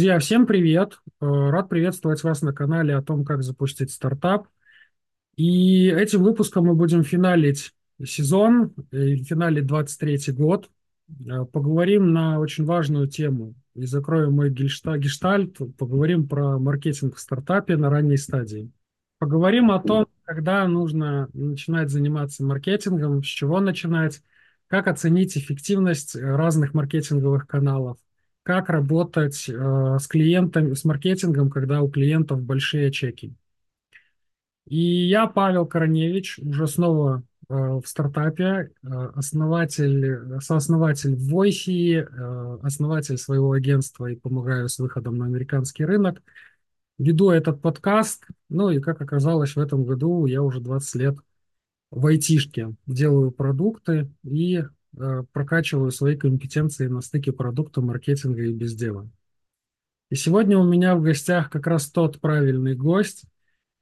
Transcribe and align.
Друзья, 0.00 0.18
всем 0.18 0.46
привет! 0.46 0.98
Э, 1.20 1.26
Рад 1.26 1.68
приветствовать 1.68 2.22
вас 2.24 2.40
на 2.40 2.54
канале 2.54 2.96
о 2.96 3.02
том, 3.02 3.22
как 3.22 3.42
запустить 3.42 3.90
стартап. 3.90 4.48
И 5.36 5.88
этим 5.88 6.22
выпуском 6.22 6.64
мы 6.64 6.74
будем 6.74 7.04
финалить 7.04 7.74
сезон, 8.02 8.72
э, 8.92 9.16
финалить 9.16 9.66
23 9.66 10.32
год. 10.32 10.70
Э, 11.10 11.44
Поговорим 11.44 12.14
на 12.14 12.40
очень 12.40 12.64
важную 12.64 13.08
тему 13.08 13.52
и 13.74 13.84
закроем 13.84 14.32
мой 14.32 14.50
гельшта- 14.50 14.96
гештальт. 14.96 15.58
Поговорим 15.76 16.26
про 16.26 16.58
маркетинг 16.58 17.16
в 17.16 17.20
стартапе 17.20 17.76
на 17.76 17.90
ранней 17.90 18.16
стадии. 18.16 18.70
Поговорим 19.18 19.70
о 19.70 19.80
том, 19.80 20.06
когда 20.22 20.66
нужно 20.66 21.28
начинать 21.34 21.90
заниматься 21.90 22.42
маркетингом, 22.42 23.22
с 23.22 23.26
чего 23.26 23.60
начинать, 23.60 24.22
как 24.66 24.88
оценить 24.88 25.36
эффективность 25.36 26.16
разных 26.16 26.72
маркетинговых 26.72 27.46
каналов, 27.46 27.98
как 28.42 28.68
работать 28.68 29.48
э, 29.48 29.98
с 29.98 30.06
клиентами, 30.06 30.74
с 30.74 30.84
маркетингом, 30.84 31.50
когда 31.50 31.82
у 31.82 31.88
клиентов 31.90 32.42
большие 32.42 32.90
чеки. 32.90 33.34
И 34.66 35.08
я, 35.08 35.26
Павел 35.26 35.66
Короневич, 35.66 36.38
уже 36.38 36.66
снова 36.68 37.24
э, 37.48 37.54
в 37.54 37.82
стартапе, 37.84 38.44
э, 38.82 38.88
основатель, 39.14 40.40
сооснователь 40.40 41.14
Voice, 41.14 42.02
э, 42.02 42.58
основатель 42.62 43.18
своего 43.18 43.52
агентства 43.52 44.06
и 44.06 44.16
помогаю 44.16 44.68
с 44.68 44.78
выходом 44.78 45.16
на 45.16 45.26
американский 45.26 45.84
рынок. 45.84 46.22
Веду 46.98 47.30
этот 47.30 47.60
подкаст, 47.60 48.26
ну 48.48 48.70
и 48.70 48.78
как 48.78 49.00
оказалось, 49.00 49.56
в 49.56 49.58
этом 49.58 49.84
году 49.84 50.26
я 50.26 50.42
уже 50.42 50.60
20 50.60 50.94
лет 50.96 51.16
в 51.90 52.06
айтишке, 52.06 52.74
делаю 52.86 53.32
продукты 53.32 54.08
и 54.22 54.62
прокачиваю 55.32 55.90
свои 55.90 56.16
компетенции 56.16 56.86
на 56.88 57.00
стыке 57.00 57.32
продукта, 57.32 57.80
маркетинга 57.80 58.42
и 58.42 58.52
бездела. 58.52 59.08
И 60.10 60.16
сегодня 60.16 60.58
у 60.58 60.64
меня 60.64 60.96
в 60.96 61.02
гостях 61.02 61.50
как 61.50 61.66
раз 61.66 61.88
тот 61.90 62.20
правильный 62.20 62.74
гость. 62.74 63.24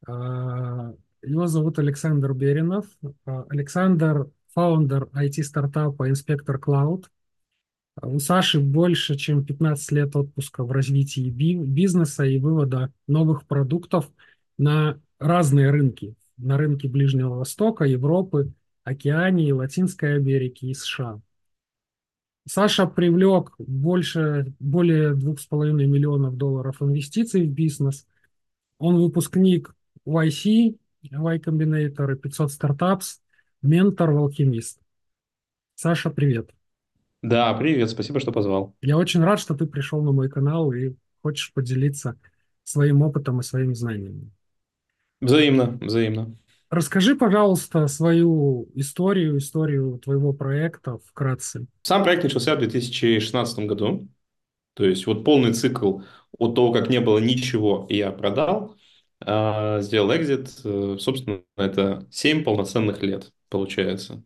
А, 0.06 0.92
Его 1.22 1.46
зовут 1.46 1.78
Александр 1.78 2.34
Беринов. 2.34 2.86
А, 3.24 3.44
Александр– 3.48 4.30
фаундер 4.54 5.08
IT-стартапа 5.12 6.08
Cloud. 6.10 7.04
А 8.00 8.06
У 8.06 8.18
Саши 8.20 8.60
больше, 8.60 9.16
чем 9.16 9.44
15 9.44 9.90
лет 9.92 10.14
отпуска 10.14 10.64
в 10.64 10.70
развитии 10.70 11.30
би- 11.30 11.56
бизнеса 11.56 12.24
и 12.24 12.38
вывода 12.38 12.92
новых 13.06 13.46
продуктов 13.46 14.10
на 14.58 15.00
разные 15.18 15.70
рынки. 15.70 16.14
На 16.36 16.58
рынки 16.58 16.86
Ближнего 16.86 17.36
Востока, 17.36 17.84
Европы, 17.84 18.52
Океании, 18.88 19.52
Латинской 19.52 20.16
Америки 20.16 20.66
и 20.66 20.74
США. 20.74 21.20
Саша 22.46 22.86
привлек 22.86 23.54
больше, 23.58 24.54
более 24.58 25.14
двух 25.14 25.40
с 25.40 25.46
половиной 25.46 25.86
миллионов 25.86 26.36
долларов 26.36 26.80
инвестиций 26.80 27.46
в 27.46 27.50
бизнес. 27.50 28.06
Он 28.78 28.96
выпускник 28.96 29.74
YC, 30.06 30.78
Y 31.02 31.38
Combinator 31.38 32.12
и 32.12 32.16
500 32.16 32.50
Startups, 32.50 33.20
ментор 33.60 34.12
в 34.12 34.16
Алхимист. 34.18 34.80
Саша, 35.74 36.10
привет. 36.10 36.50
Да, 37.22 37.52
привет, 37.54 37.90
спасибо, 37.90 38.20
что 38.20 38.32
позвал. 38.32 38.74
Я 38.80 38.96
очень 38.96 39.20
рад, 39.20 39.40
что 39.40 39.54
ты 39.54 39.66
пришел 39.66 40.02
на 40.02 40.12
мой 40.12 40.30
канал 40.30 40.72
и 40.72 40.94
хочешь 41.22 41.52
поделиться 41.52 42.16
своим 42.64 43.02
опытом 43.02 43.40
и 43.40 43.42
своими 43.42 43.74
знаниями. 43.74 44.30
Взаимно, 45.20 45.78
взаимно. 45.80 46.34
Расскажи, 46.70 47.16
пожалуйста, 47.16 47.86
свою 47.86 48.68
историю, 48.74 49.38
историю 49.38 49.98
твоего 49.98 50.32
проекта 50.34 50.98
вкратце. 51.06 51.66
Сам 51.82 52.04
проект 52.04 52.24
начался 52.24 52.54
в 52.54 52.58
2016 52.58 53.60
году. 53.60 54.08
То 54.74 54.84
есть 54.84 55.06
вот 55.06 55.24
полный 55.24 55.54
цикл 55.54 56.00
от 56.38 56.54
того, 56.54 56.72
как 56.72 56.90
не 56.90 57.00
было 57.00 57.18
ничего, 57.18 57.86
я 57.88 58.12
продал, 58.12 58.76
а, 59.20 59.80
сделал 59.80 60.14
экзит. 60.14 60.50
Э, 60.64 60.96
Собственно, 61.00 61.40
это 61.56 62.06
7 62.10 62.44
полноценных 62.44 63.02
лет 63.02 63.32
получается. 63.48 64.22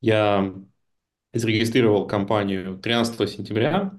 Я 0.00 0.54
зарегистрировал 1.32 2.06
компанию 2.06 2.78
13 2.78 3.26
сентября 3.26 3.92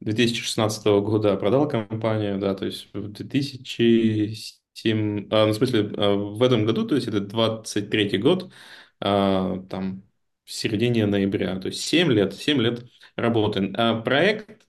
2016 0.00 1.00
года, 1.00 1.36
продал 1.36 1.68
компанию, 1.68 2.38
да, 2.38 2.54
то 2.54 2.66
есть 2.66 2.88
в 2.92 3.12
2007, 4.74 5.28
а, 5.30 5.46
ну, 5.46 5.52
в 5.52 5.56
смысле, 5.56 5.92
а, 5.96 6.14
в 6.16 6.42
этом 6.42 6.64
году, 6.66 6.86
то 6.86 6.94
есть 6.94 7.08
это 7.08 7.20
23 7.20 8.18
год, 8.18 8.52
а, 9.00 9.58
там, 9.70 10.02
в 10.44 10.52
середине 10.52 11.06
ноября, 11.06 11.58
то 11.60 11.68
есть 11.68 11.80
7 11.82 12.10
лет, 12.12 12.34
7 12.34 12.60
лет 12.60 12.84
работы. 13.16 13.72
А 13.76 14.00
проект 14.00 14.66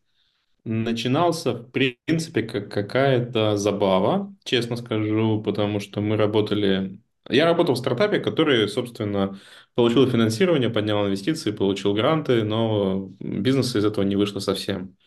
начинался, 0.65 1.53
в 1.53 1.71
принципе, 1.71 2.43
как 2.43 2.71
какая-то 2.71 3.57
забава, 3.57 4.33
честно 4.43 4.75
скажу, 4.77 5.41
потому 5.43 5.79
что 5.79 6.01
мы 6.01 6.15
работали... 6.17 6.99
Я 7.29 7.45
работал 7.45 7.75
в 7.75 7.77
стартапе, 7.77 8.19
который, 8.19 8.67
собственно, 8.67 9.39
получил 9.75 10.09
финансирование, 10.09 10.69
поднял 10.69 11.05
инвестиции, 11.05 11.51
получил 11.51 11.93
гранты, 11.93 12.43
но 12.43 13.09
бизнеса 13.19 13.79
из 13.79 13.85
этого 13.85 14.03
не 14.05 14.15
вышло 14.15 14.39
совсем. 14.39 14.97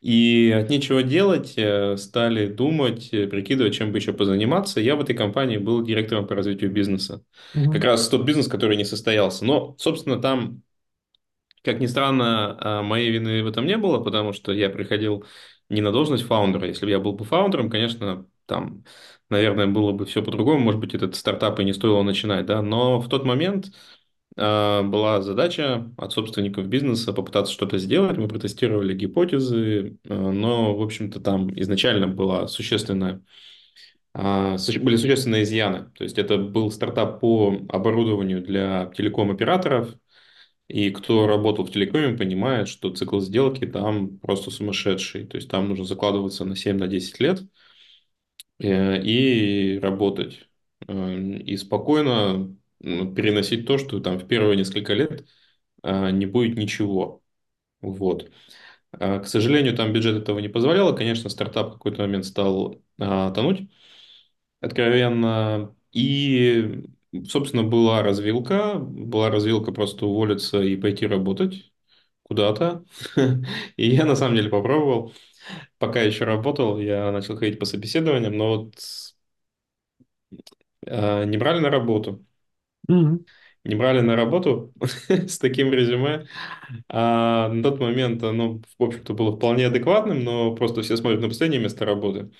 И 0.00 0.50
от 0.50 0.70
нечего 0.70 1.02
делать 1.02 1.54
э, 1.56 1.96
стали 1.98 2.46
думать, 2.46 3.12
э, 3.12 3.26
прикидывать, 3.26 3.74
чем 3.74 3.92
бы 3.92 3.98
еще 3.98 4.14
позаниматься. 4.14 4.80
Я 4.80 4.96
в 4.96 5.00
этой 5.02 5.14
компании 5.14 5.58
был 5.58 5.82
директором 5.82 6.26
по 6.26 6.34
развитию 6.34 6.72
бизнеса. 6.72 7.22
Как 7.52 7.84
раз 7.84 8.08
тот 8.08 8.24
бизнес, 8.24 8.48
который 8.48 8.76
не 8.76 8.84
состоялся. 8.84 9.44
Но, 9.44 9.74
собственно, 9.78 10.20
там, 10.20 10.62
как 11.62 11.80
ни 11.80 11.86
странно, 11.86 12.56
а, 12.60 12.82
моей 12.82 13.10
вины 13.10 13.42
в 13.42 13.46
этом 13.46 13.66
не 13.66 13.76
было, 13.76 14.02
потому 14.02 14.32
что 14.32 14.52
я 14.52 14.70
приходил 14.70 15.24
не 15.68 15.82
на 15.82 15.92
должность 15.92 16.24
фаундера. 16.24 16.66
Если 16.66 16.86
бы 16.86 16.90
я 16.90 16.98
был 16.98 17.12
бы 17.12 17.24
фаундером, 17.24 17.68
конечно, 17.68 18.26
там, 18.46 18.84
наверное, 19.28 19.66
было 19.66 19.92
бы 19.92 20.06
все 20.06 20.22
по-другому. 20.22 20.60
Может 20.60 20.80
быть, 20.80 20.94
этот 20.94 21.14
стартап 21.14 21.60
и 21.60 21.64
не 21.64 21.74
стоило 21.74 22.02
начинать, 22.02 22.46
да. 22.46 22.62
Но 22.62 23.00
в 23.00 23.08
тот 23.08 23.24
момент 23.24 23.66
была 24.36 25.20
задача 25.22 25.92
от 25.96 26.12
собственников 26.12 26.66
бизнеса 26.68 27.12
попытаться 27.12 27.52
что-то 27.52 27.78
сделать. 27.78 28.16
Мы 28.18 28.28
протестировали 28.28 28.94
гипотезы, 28.94 29.98
а, 30.08 30.14
но, 30.32 30.76
в 30.76 30.82
общем-то, 30.82 31.20
там 31.20 31.50
изначально 31.60 32.08
была 32.08 32.46
существенная, 32.48 33.22
а, 34.14 34.56
были 34.82 34.96
существенные 34.96 35.44
изъяны. 35.44 35.90
То 35.96 36.04
есть 36.04 36.18
это 36.18 36.38
был 36.38 36.70
стартап 36.72 37.20
по 37.20 37.56
оборудованию 37.68 38.42
для 38.42 38.92
телеком-операторов, 38.96 39.94
и 40.68 40.90
кто 40.90 41.26
работал 41.26 41.66
в 41.66 41.72
телекоме, 41.72 42.16
понимает, 42.16 42.68
что 42.68 42.94
цикл 42.94 43.20
сделки 43.20 43.66
там 43.66 44.18
просто 44.18 44.50
сумасшедший. 44.50 45.26
То 45.26 45.36
есть 45.36 45.50
там 45.50 45.68
нужно 45.68 45.84
закладываться 45.84 46.44
на 46.44 46.56
7 46.56 46.78
на 46.78 46.88
10 46.88 47.20
лет 47.20 47.42
э, 48.58 49.02
и 49.02 49.78
работать. 49.78 50.48
Э, 50.86 51.16
И 51.38 51.56
спокойно 51.56 52.56
переносить 52.80 53.66
то, 53.66 53.78
что 53.78 54.00
там 54.00 54.18
в 54.18 54.26
первые 54.28 54.56
несколько 54.56 54.94
лет 54.94 55.26
а, 55.82 56.10
не 56.10 56.26
будет 56.26 56.56
ничего. 56.58 57.22
Вот. 57.80 58.30
А, 58.92 59.20
К 59.20 59.26
сожалению, 59.28 59.76
там 59.76 59.92
бюджет 59.92 60.16
этого 60.22 60.40
не 60.40 60.48
позволял. 60.48 60.94
Конечно, 60.96 61.30
стартап 61.30 61.70
в 61.70 61.72
какой-то 61.74 62.02
момент 62.02 62.26
стал 62.26 62.82
а, 63.00 63.30
тонуть 63.32 63.70
откровенно. 64.60 65.74
И, 65.92 66.84
собственно, 67.28 67.62
была 67.64 68.02
развилка. 68.02 68.74
Была 68.78 69.30
развилка 69.30 69.72
просто 69.72 70.06
уволиться 70.06 70.60
и 70.62 70.76
пойти 70.76 71.06
работать 71.06 71.72
куда-то. 72.24 72.84
И 73.76 73.90
я 73.90 74.06
на 74.06 74.16
самом 74.16 74.36
деле 74.36 74.50
попробовал. 74.50 75.12
Пока 75.78 76.02
еще 76.02 76.24
работал, 76.24 76.78
я 76.80 77.12
начал 77.12 77.36
ходить 77.38 77.58
по 77.60 77.66
собеседованиям, 77.66 78.36
но 78.36 78.56
вот 78.58 78.74
а, 80.86 81.24
не 81.24 81.36
брали 81.38 81.60
на 81.60 81.70
работу. 81.70 82.24
Мгм. 82.90 83.24
Не 83.64 83.74
брали 83.74 84.00
на 84.00 84.16
работу 84.16 84.72
с 85.08 85.38
таким 85.38 85.72
резюме. 85.72 86.26
А 86.88 87.48
на 87.48 87.62
тот 87.62 87.80
момент 87.80 88.22
оно, 88.22 88.60
в 88.78 88.82
общем-то, 88.84 89.14
было 89.14 89.36
вполне 89.36 89.66
адекватным, 89.68 90.24
но 90.24 90.54
просто 90.54 90.82
все 90.82 90.96
смотрят 90.96 91.20
на 91.22 91.28
последнее 91.28 91.60
место 91.62 91.84
работы. 91.86 92.30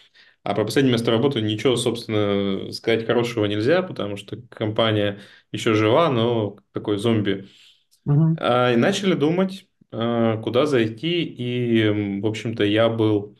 А 0.44 0.54
про 0.54 0.64
последнее 0.64 0.92
место 0.92 1.10
работы 1.12 1.42
ничего, 1.42 1.76
собственно, 1.76 2.72
сказать 2.72 3.06
хорошего 3.06 3.46
нельзя, 3.46 3.82
потому 3.82 4.16
что 4.16 4.38
компания 4.50 5.20
еще 5.52 5.74
жива, 5.74 6.10
но 6.10 6.58
такой 6.72 6.98
зомби. 6.98 7.48
Мгм. 8.04 8.36
А, 8.36 8.72
и 8.72 8.76
начали 8.76 9.14
думать, 9.14 9.66
а, 9.92 10.38
куда 10.42 10.66
зайти. 10.66 11.24
И, 11.24 11.82
м, 11.82 12.20
в 12.22 12.26
общем-то, 12.26 12.64
я 12.64 12.88
был 12.88 13.36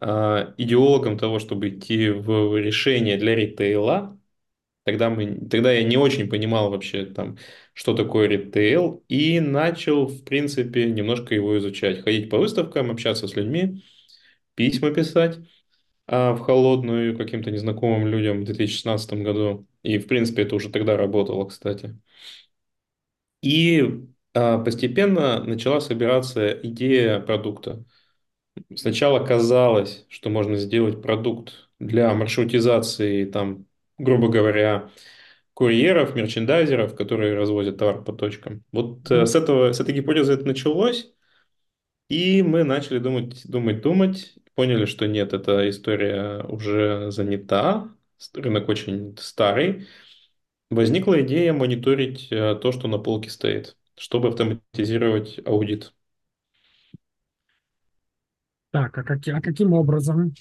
а, 0.00 0.54
идеологом 0.58 1.18
того, 1.18 1.38
чтобы 1.38 1.70
идти 1.70 2.10
в 2.10 2.56
решение 2.58 3.16
для 3.18 3.34
ритейла. 3.34 4.18
Тогда, 4.84 5.08
мы, 5.10 5.48
тогда 5.48 5.72
я 5.72 5.82
не 5.82 5.96
очень 5.96 6.28
понимал 6.28 6.70
вообще, 6.70 7.06
там, 7.06 7.38
что 7.72 7.94
такое 7.94 8.28
ритейл, 8.28 9.02
и 9.08 9.40
начал, 9.40 10.06
в 10.06 10.24
принципе, 10.24 10.86
немножко 10.90 11.34
его 11.34 11.56
изучать. 11.58 12.02
Ходить 12.02 12.28
по 12.30 12.38
выставкам, 12.38 12.90
общаться 12.90 13.26
с 13.26 13.34
людьми, 13.36 13.82
письма 14.56 14.92
писать 14.92 15.38
а, 16.06 16.34
в 16.34 16.40
холодную 16.40 17.16
каким-то 17.16 17.50
незнакомым 17.50 18.08
людям 18.08 18.42
в 18.42 18.44
2016 18.44 19.22
году. 19.22 19.66
И, 19.82 19.98
в 19.98 20.08
принципе, 20.08 20.42
это 20.42 20.56
уже 20.56 20.70
тогда 20.70 20.96
работало, 20.96 21.46
кстати. 21.46 21.98
И 23.42 23.82
а, 24.34 24.58
постепенно 24.58 25.42
начала 25.44 25.80
собираться 25.80 26.50
идея 26.62 27.20
продукта. 27.20 27.84
Сначала 28.76 29.24
казалось, 29.24 30.06
что 30.08 30.30
можно 30.30 30.56
сделать 30.56 31.02
продукт 31.02 31.70
для 31.80 32.14
маршрутизации, 32.14 33.26
там, 33.26 33.66
грубо 33.98 34.28
говоря, 34.28 34.90
курьеров, 35.54 36.14
мерчендайзеров, 36.16 36.96
которые 36.96 37.34
развозят 37.36 37.78
товар 37.78 38.04
по 38.04 38.12
точкам. 38.12 38.64
Вот 38.72 39.10
Мгм. 39.10 39.26
с 39.26 39.36
этого, 39.36 39.72
с 39.72 39.80
этой 39.80 39.94
гипотезы 39.94 40.34
это 40.34 40.46
началось, 40.46 41.12
и 42.08 42.42
мы 42.42 42.64
начали 42.64 42.98
думать, 42.98 43.42
думать, 43.48 43.82
думать, 43.82 44.34
поняли, 44.54 44.84
что 44.86 45.06
нет, 45.06 45.32
эта 45.32 45.68
история 45.70 46.42
уже 46.44 47.10
занята, 47.10 47.94
рынок 48.34 48.68
очень 48.68 49.16
старый. 49.18 49.86
Возникла 50.70 51.22
идея 51.22 51.52
мониторить 51.54 52.28
э, 52.32 52.56
то, 52.56 52.72
что 52.72 52.88
на 52.88 52.98
полке 52.98 53.30
стоит, 53.30 53.76
чтобы 53.96 54.28
автоматизировать 54.28 55.40
аудит. 55.46 55.94
Так, 58.72 58.98
а, 58.98 59.02
каки- 59.02 59.30
а 59.30 59.40
каким 59.40 59.72
образом? 59.72 60.34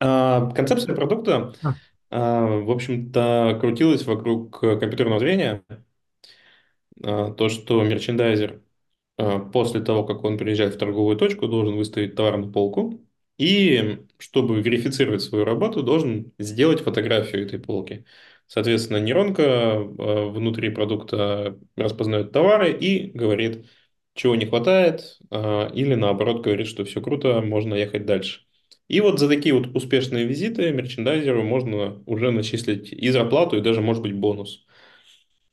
А, 0.00 0.50
Концепция 0.52 0.94
продукта, 0.94 1.52
А, 1.62 1.74
а, 2.10 2.46
в 2.46 2.70
общем-то, 2.70 3.58
крутилась 3.60 4.04
вокруг 4.06 4.62
э, 4.62 4.78
компьютерного 4.78 5.20
зрения. 5.20 5.64
То, 7.00 7.48
что 7.48 7.82
мерчендайзер 7.84 8.60
после 9.52 9.80
того, 9.80 10.04
как 10.04 10.24
он 10.24 10.36
приезжает 10.36 10.74
в 10.74 10.78
торговую 10.78 11.16
точку, 11.16 11.46
должен 11.46 11.76
выставить 11.76 12.16
товар 12.16 12.38
на 12.38 12.50
полку. 12.50 13.00
И 13.36 14.00
чтобы 14.18 14.60
верифицировать 14.60 15.22
свою 15.22 15.44
работу, 15.44 15.82
должен 15.84 16.32
сделать 16.38 16.80
фотографию 16.80 17.46
этой 17.46 17.60
полки. 17.60 18.04
Соответственно, 18.48 18.96
нейронка 18.98 19.78
внутри 19.78 20.70
продукта 20.70 21.56
распознает 21.76 22.32
товары 22.32 22.72
и 22.72 23.10
говорит, 23.12 23.66
чего 24.14 24.34
не 24.34 24.46
хватает, 24.46 25.18
или 25.30 25.94
наоборот 25.94 26.42
говорит, 26.42 26.66
что 26.66 26.84
все 26.84 27.00
круто, 27.00 27.40
можно 27.42 27.74
ехать 27.74 28.06
дальше. 28.06 28.40
И 28.88 29.00
вот 29.00 29.18
за 29.18 29.28
такие 29.28 29.54
вот 29.54 29.68
успешные 29.76 30.24
визиты 30.24 30.72
мерчендайзеру 30.72 31.42
можно 31.42 32.02
уже 32.06 32.30
начислить 32.30 32.92
и 32.92 33.10
зарплату, 33.10 33.58
и 33.58 33.60
даже, 33.60 33.80
может 33.80 34.02
быть, 34.02 34.14
бонус. 34.14 34.66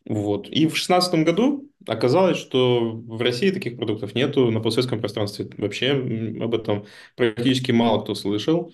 Вот. 0.05 0.47
И 0.49 0.67
в 0.67 0.77
шестнадцатом 0.77 1.23
году 1.25 1.71
оказалось, 1.87 2.37
что 2.37 2.91
в 2.91 3.21
России 3.21 3.51
таких 3.51 3.77
продуктов 3.77 4.15
нету, 4.15 4.51
на 4.51 4.61
постсоветском 4.61 4.99
пространстве 4.99 5.49
вообще 5.57 5.91
об 5.91 6.53
этом 6.53 6.85
практически 7.15 7.71
мало 7.71 8.01
кто 8.01 8.15
слышал. 8.15 8.71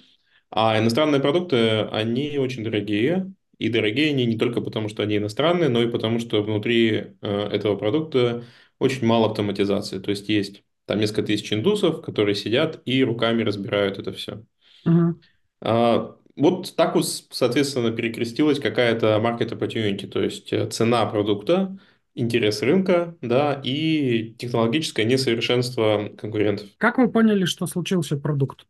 А 0.50 0.78
иностранные 0.78 1.22
продукты, 1.22 1.81
они 1.92 2.38
очень 2.38 2.64
дорогие. 2.64 3.34
И 3.57 3.69
дорогие 3.69 4.10
они 4.10 4.25
не 4.25 4.38
только 4.38 4.60
потому, 4.62 4.90
что 4.90 5.04
они 5.04 5.18
иностранные, 5.18 5.69
но 5.69 5.81
и 5.84 5.90
потому, 5.90 6.19
что 6.19 6.42
внутри 6.44 7.16
э, 7.22 7.50
этого 7.52 7.75
продукта 7.78 8.44
очень 8.80 9.06
мало 9.06 9.28
автоматизации. 9.30 10.00
То 10.00 10.10
есть 10.10 10.28
есть 10.30 10.64
там 10.92 11.00
несколько 11.00 11.24
тысяч 11.24 11.54
индусов, 11.54 12.02
которые 12.02 12.36
сидят 12.36 12.82
и 12.86 13.04
руками 13.04 13.44
разбирают 13.44 14.00
это 14.00 14.14
все. 14.14 14.44
мгм. 14.86 15.22
А, 15.62 16.16
Вот 16.38 16.76
так 16.76 16.96
вот, 16.96 17.06
соответственно, 17.32 17.92
перекрестилась 17.92 18.60
какая-то 18.60 19.18
market 19.18 19.50
opportunity, 19.52 20.08
то 20.08 20.22
есть 20.24 20.52
э, 20.54 20.70
цена 20.70 21.06
продукта, 21.06 21.78
интерес 22.16 22.62
рынка, 22.62 23.18
да, 23.22 23.62
и 23.64 24.34
технологическое 24.38 25.06
несовершенство 25.06 26.10
конкурентов. 26.18 26.70
Как 26.78 26.98
вы 26.98 27.10
поняли, 27.12 27.46
что 27.46 27.68
случился 27.68 28.18
продукт? 28.18 28.66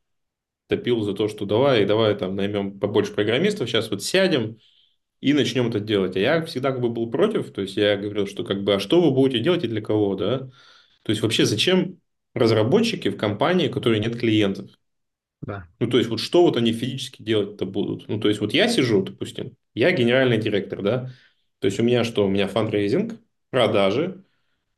топил 0.69 1.02
за 1.02 1.14
то, 1.14 1.28
что 1.28 1.46
давай, 1.46 1.84
давай 1.84 2.17
там 2.17 2.37
наймем 2.37 2.78
побольше 2.78 3.12
программистов, 3.12 3.69
сейчас 3.69 3.90
вот 3.90 4.02
сядем 4.02 4.58
и 5.20 5.32
начнем 5.34 5.69
это 5.69 5.81
делать. 5.81 6.17
А 6.17 6.20
я 6.20 6.44
всегда 6.46 6.72
как 6.72 6.81
бы 6.81 6.90
был 6.90 7.11
против, 7.11 7.52
то 7.52 7.62
есть 7.62 7.76
я 7.76 7.96
говорил, 7.96 8.26
что 8.26 8.44
как 8.44 8.64
бы, 8.64 8.75
а 8.75 8.81
что 8.81 9.02
вы 9.02 9.11
будете 9.12 9.43
делать 9.43 9.64
и 9.64 9.69
для 9.69 9.82
кого, 9.82 10.14
да? 10.14 10.38
То 11.02 11.11
есть 11.11 11.22
вообще 11.22 11.46
зачем 11.46 12.00
разработчики 12.35 13.09
в 13.09 13.17
компании, 13.17 13.69
у 13.69 13.73
которой 13.73 14.00
нет 14.00 14.19
клиентов? 14.19 14.71
Да. 15.43 15.67
Ну, 15.79 15.87
то 15.88 15.99
есть 15.99 16.11
вот 16.11 16.21
что 16.21 16.43
вот 16.43 16.56
они 16.56 16.73
физически 16.73 17.23
делать-то 17.23 17.65
будут? 17.67 18.09
Ну, 18.09 18.21
то 18.21 18.29
есть 18.29 18.41
вот 18.41 18.53
я 18.53 18.69
сижу, 18.69 19.03
допустим, 19.03 19.56
я 19.75 19.93
генеральный 19.93 20.38
директор, 20.38 20.82
да? 20.82 21.11
То 21.58 21.67
есть 21.67 21.81
у 21.81 21.82
меня 21.82 22.05
что? 22.05 22.27
У 22.27 22.29
меня 22.29 22.46
фандрейзинг, 22.49 23.15
продажи, 23.51 24.25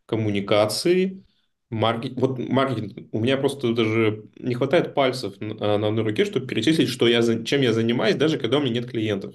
коммуникации, 0.06 1.25
маркетинг. 1.71 2.21
Вот 2.21 2.38
маркетинг. 2.38 3.09
У 3.12 3.21
меня 3.21 3.37
просто 3.38 3.75
даже 3.75 4.25
не 4.38 4.54
хватает 4.54 4.94
пальцев 4.94 5.40
на 5.40 5.78
на 5.78 5.88
одной 5.88 6.04
руке, 6.04 6.25
чтобы 6.25 6.47
перечислить, 6.47 6.88
что 6.88 7.09
я, 7.09 7.23
чем 7.44 7.62
я 7.62 7.73
занимаюсь, 7.73 8.16
даже 8.16 8.38
когда 8.38 8.59
у 8.59 8.62
меня 8.62 8.75
нет 8.75 8.90
клиентов. 8.90 9.35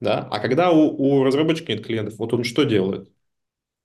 Да? 0.00 0.28
А 0.30 0.38
когда 0.40 0.70
у, 0.72 0.80
у 1.20 1.24
разработчика 1.24 1.72
нет 1.72 1.84
клиентов, 1.86 2.14
вот 2.18 2.32
он 2.34 2.44
что 2.44 2.64
делает? 2.64 3.10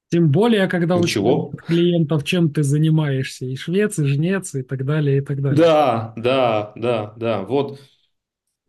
Тем 0.09 0.31
более, 0.31 0.67
когда 0.67 0.95
у 0.95 1.01
Ничего. 1.01 1.51
нет 1.51 1.61
клиентов, 1.63 2.23
чем 2.23 2.49
ты 2.51 2.63
занимаешься, 2.63 3.45
и 3.45 3.55
швец, 3.55 3.99
и 3.99 4.05
жнец, 4.05 4.55
и 4.55 4.63
так 4.63 4.85
далее, 4.85 5.17
и 5.17 5.21
так 5.21 5.41
далее. 5.41 5.59
Да, 5.59 6.13
да, 6.15 6.71
да, 6.75 7.13
да. 7.17 7.41
Вот. 7.41 7.79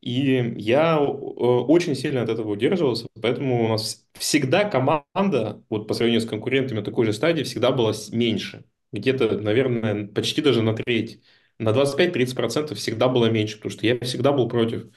И 0.01 0.55
я 0.57 0.97
э, 0.97 1.01
очень 1.01 1.95
сильно 1.95 2.23
от 2.23 2.29
этого 2.29 2.53
удерживался, 2.53 3.07
поэтому 3.21 3.65
у 3.65 3.69
нас 3.69 4.07
всегда 4.15 4.65
команда, 4.65 5.63
вот 5.69 5.89
по 5.89 5.95
сравнению 5.95 6.21
с 6.21 6.27
конкурентами 6.27 6.79
на 6.79 6.85
такой 6.85 7.07
же 7.07 7.13
стадии, 7.13 7.43
всегда 7.43 7.73
была 7.73 7.93
меньше. 8.13 8.65
Где-то, 8.93 9.39
наверное, 9.39 10.07
почти 10.09 10.41
даже 10.41 10.63
на 10.63 10.75
треть. 10.75 11.21
На 11.59 11.73
25-30% 11.73 12.79
всегда 12.79 13.09
было 13.09 13.27
меньше, 13.27 13.57
потому 13.57 13.73
что 13.73 13.87
я 13.87 13.99
всегда 14.01 14.33
был 14.33 14.49
против 14.49 14.89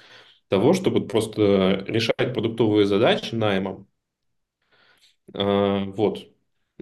того, 0.50 0.74
чтобы 0.74 1.08
просто 1.08 1.84
решать 1.88 2.34
продуктовые 2.34 2.86
задачи 2.86 3.36
наймом. 3.36 3.88
А, 5.34 5.86
Вот. 5.86 6.28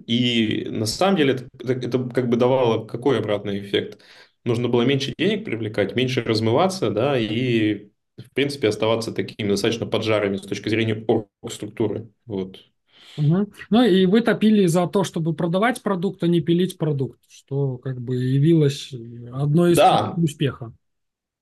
И 0.07 0.67
на 0.69 0.85
самом 0.85 1.17
деле 1.17 1.33
это, 1.35 1.73
это, 1.73 2.09
как 2.09 2.29
бы 2.29 2.37
давало 2.37 2.85
какой 2.87 3.19
обратный 3.19 3.59
эффект? 3.61 4.01
Нужно 4.45 4.69
было 4.69 4.83
меньше 4.83 5.13
денег 5.17 5.45
привлекать, 5.45 5.95
меньше 5.95 6.23
размываться, 6.23 6.89
да, 6.91 7.17
и, 7.19 7.91
в 8.17 8.31
принципе, 8.33 8.69
оставаться 8.69 9.11
такими 9.13 9.49
достаточно 9.49 9.85
поджарами 9.85 10.37
с 10.37 10.41
точки 10.43 10.69
зрения 10.69 11.03
орг-структуры. 11.07 12.09
Вот. 12.25 12.59
Мгм. 13.17 13.51
Ну 13.69 13.83
и 13.83 14.05
вы 14.05 14.21
топили 14.21 14.65
за 14.65 14.87
то, 14.87 15.03
чтобы 15.03 15.33
продавать 15.35 15.81
продукт, 15.83 16.23
а 16.23 16.27
не 16.27 16.39
пилить 16.41 16.77
продукт, 16.77 17.19
что 17.27 17.77
как 17.77 17.99
бы 17.99 18.15
явилось 18.15 18.93
одной 19.33 19.73
из 19.73 19.81
Да, 19.81 20.15
успеха. 20.15 20.73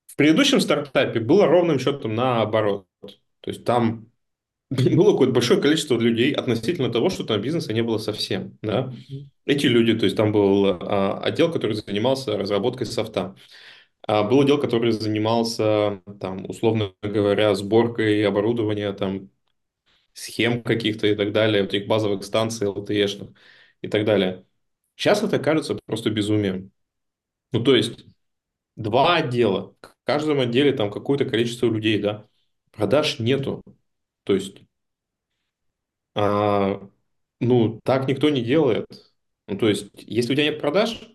в 0.07 0.15
предыдущем 0.15 0.59
стартапе 0.61 1.19
было 1.19 1.45
ровным 1.47 1.79
счетом 1.79 2.15
наоборот. 2.15 2.85
То 3.41 3.51
есть 3.51 3.63
там 3.65 4.06
было 4.69 5.11
какое-то 5.11 5.33
большое 5.33 5.61
количество 5.61 5.97
людей 5.97 6.33
относительно 6.33 6.91
того, 6.91 7.09
что 7.09 7.23
там 7.23 7.41
бизнеса 7.41 7.73
не 7.73 7.83
было 7.83 7.97
совсем, 7.97 8.57
да. 8.61 8.93
Эти 9.45 9.65
люди, 9.67 9.97
то 9.97 10.05
есть 10.05 10.17
там 10.17 10.31
был 10.31 10.65
а, 10.65 11.19
отдел, 11.21 11.51
который 11.51 11.73
занимался 11.73 12.37
разработкой 12.37 12.85
софта. 12.85 13.35
А 14.07 14.23
был 14.23 14.41
отдел, 14.41 14.59
который 14.59 14.91
занимался, 14.91 16.01
там, 16.19 16.45
условно 16.49 16.93
говоря, 17.01 17.55
сборкой 17.55 18.25
оборудования, 18.25 18.93
там, 18.93 19.29
схем 20.13 20.63
каких-то 20.63 21.07
и 21.07 21.15
так 21.15 21.31
далее, 21.31 21.63
вот 21.63 21.73
этих 21.73 21.87
базовых 21.87 22.23
станций 22.23 22.67
LTE-шных 22.67 23.33
и 23.81 23.87
так 23.87 24.05
далее. 24.05 24.45
Сейчас 24.95 25.23
это 25.23 25.39
кажется 25.39 25.79
просто 25.85 26.09
безумием. 26.09 26.71
Ну, 27.51 27.63
то 27.63 27.75
есть, 27.75 28.05
два 28.75 29.17
отдела, 29.17 29.75
в 29.81 29.95
каждом 30.05 30.39
отделе 30.39 30.73
там 30.73 30.91
какое-то 30.91 31.25
количество 31.25 31.67
людей, 31.67 31.99
да, 32.01 32.25
продаж 32.71 33.19
нету. 33.19 33.63
То 34.27 34.35
есть, 34.35 34.57
а, 36.15 36.89
ну, 37.39 37.79
так 37.83 38.07
никто 38.07 38.29
не 38.29 38.41
делает. 38.43 38.87
Ну, 39.47 39.57
то 39.57 39.69
есть, 39.69 39.89
если 39.95 40.33
у 40.33 40.35
тебя 40.35 40.45
нет 40.45 40.59
продаж, 40.61 41.09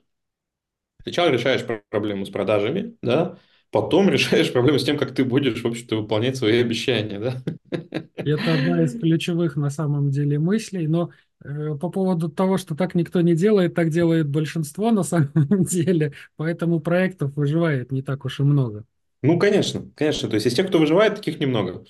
сначала 1.03 1.29
решаешь 1.31 1.65
пр- 1.67 1.83
проблему 1.91 2.25
с 2.27 2.31
продажами, 2.31 2.97
да, 3.03 3.39
потом 3.71 4.09
решаешь 4.11 4.53
проблему 4.53 4.79
с 4.79 4.85
тем, 4.85 4.99
как 4.99 5.15
ты 5.15 5.25
будешь, 5.25 5.63
в 5.63 5.67
общем-то, 5.67 5.97
выполнять 5.97 6.37
свои 6.37 6.61
обещания, 6.61 7.19
да. 7.19 7.37
Это 8.25 8.55
одна 8.55 8.83
из 8.85 8.95
ключевых 8.99 9.57
на 9.57 9.71
самом 9.71 10.11
деле 10.11 10.39
мыслей. 10.39 10.87
Но 10.87 11.11
э, 11.45 11.75
по 11.81 11.91
поводу 11.91 12.29
того, 12.29 12.57
что 12.57 12.75
так 12.77 12.95
никто 12.95 13.21
не 13.21 13.35
делает, 13.35 13.75
так 13.75 13.91
делает 13.91 14.29
большинство 14.29 14.91
на 14.93 15.03
самом 15.05 15.65
деле. 15.65 16.13
Поэтому 16.37 16.81
проектов 16.81 17.35
выживает 17.37 17.91
не 17.93 18.03
так 18.03 18.25
уж 18.25 18.41
и 18.41 18.43
много. 18.45 18.85
Ну, 19.23 19.39
конечно, 19.39 19.89
конечно. 19.95 20.29
То 20.29 20.35
есть, 20.35 20.47
из 20.47 20.55
тех, 20.55 20.67
кто 20.69 20.79
выживает, 20.79 21.17
таких 21.17 21.39
немного. 21.39 21.85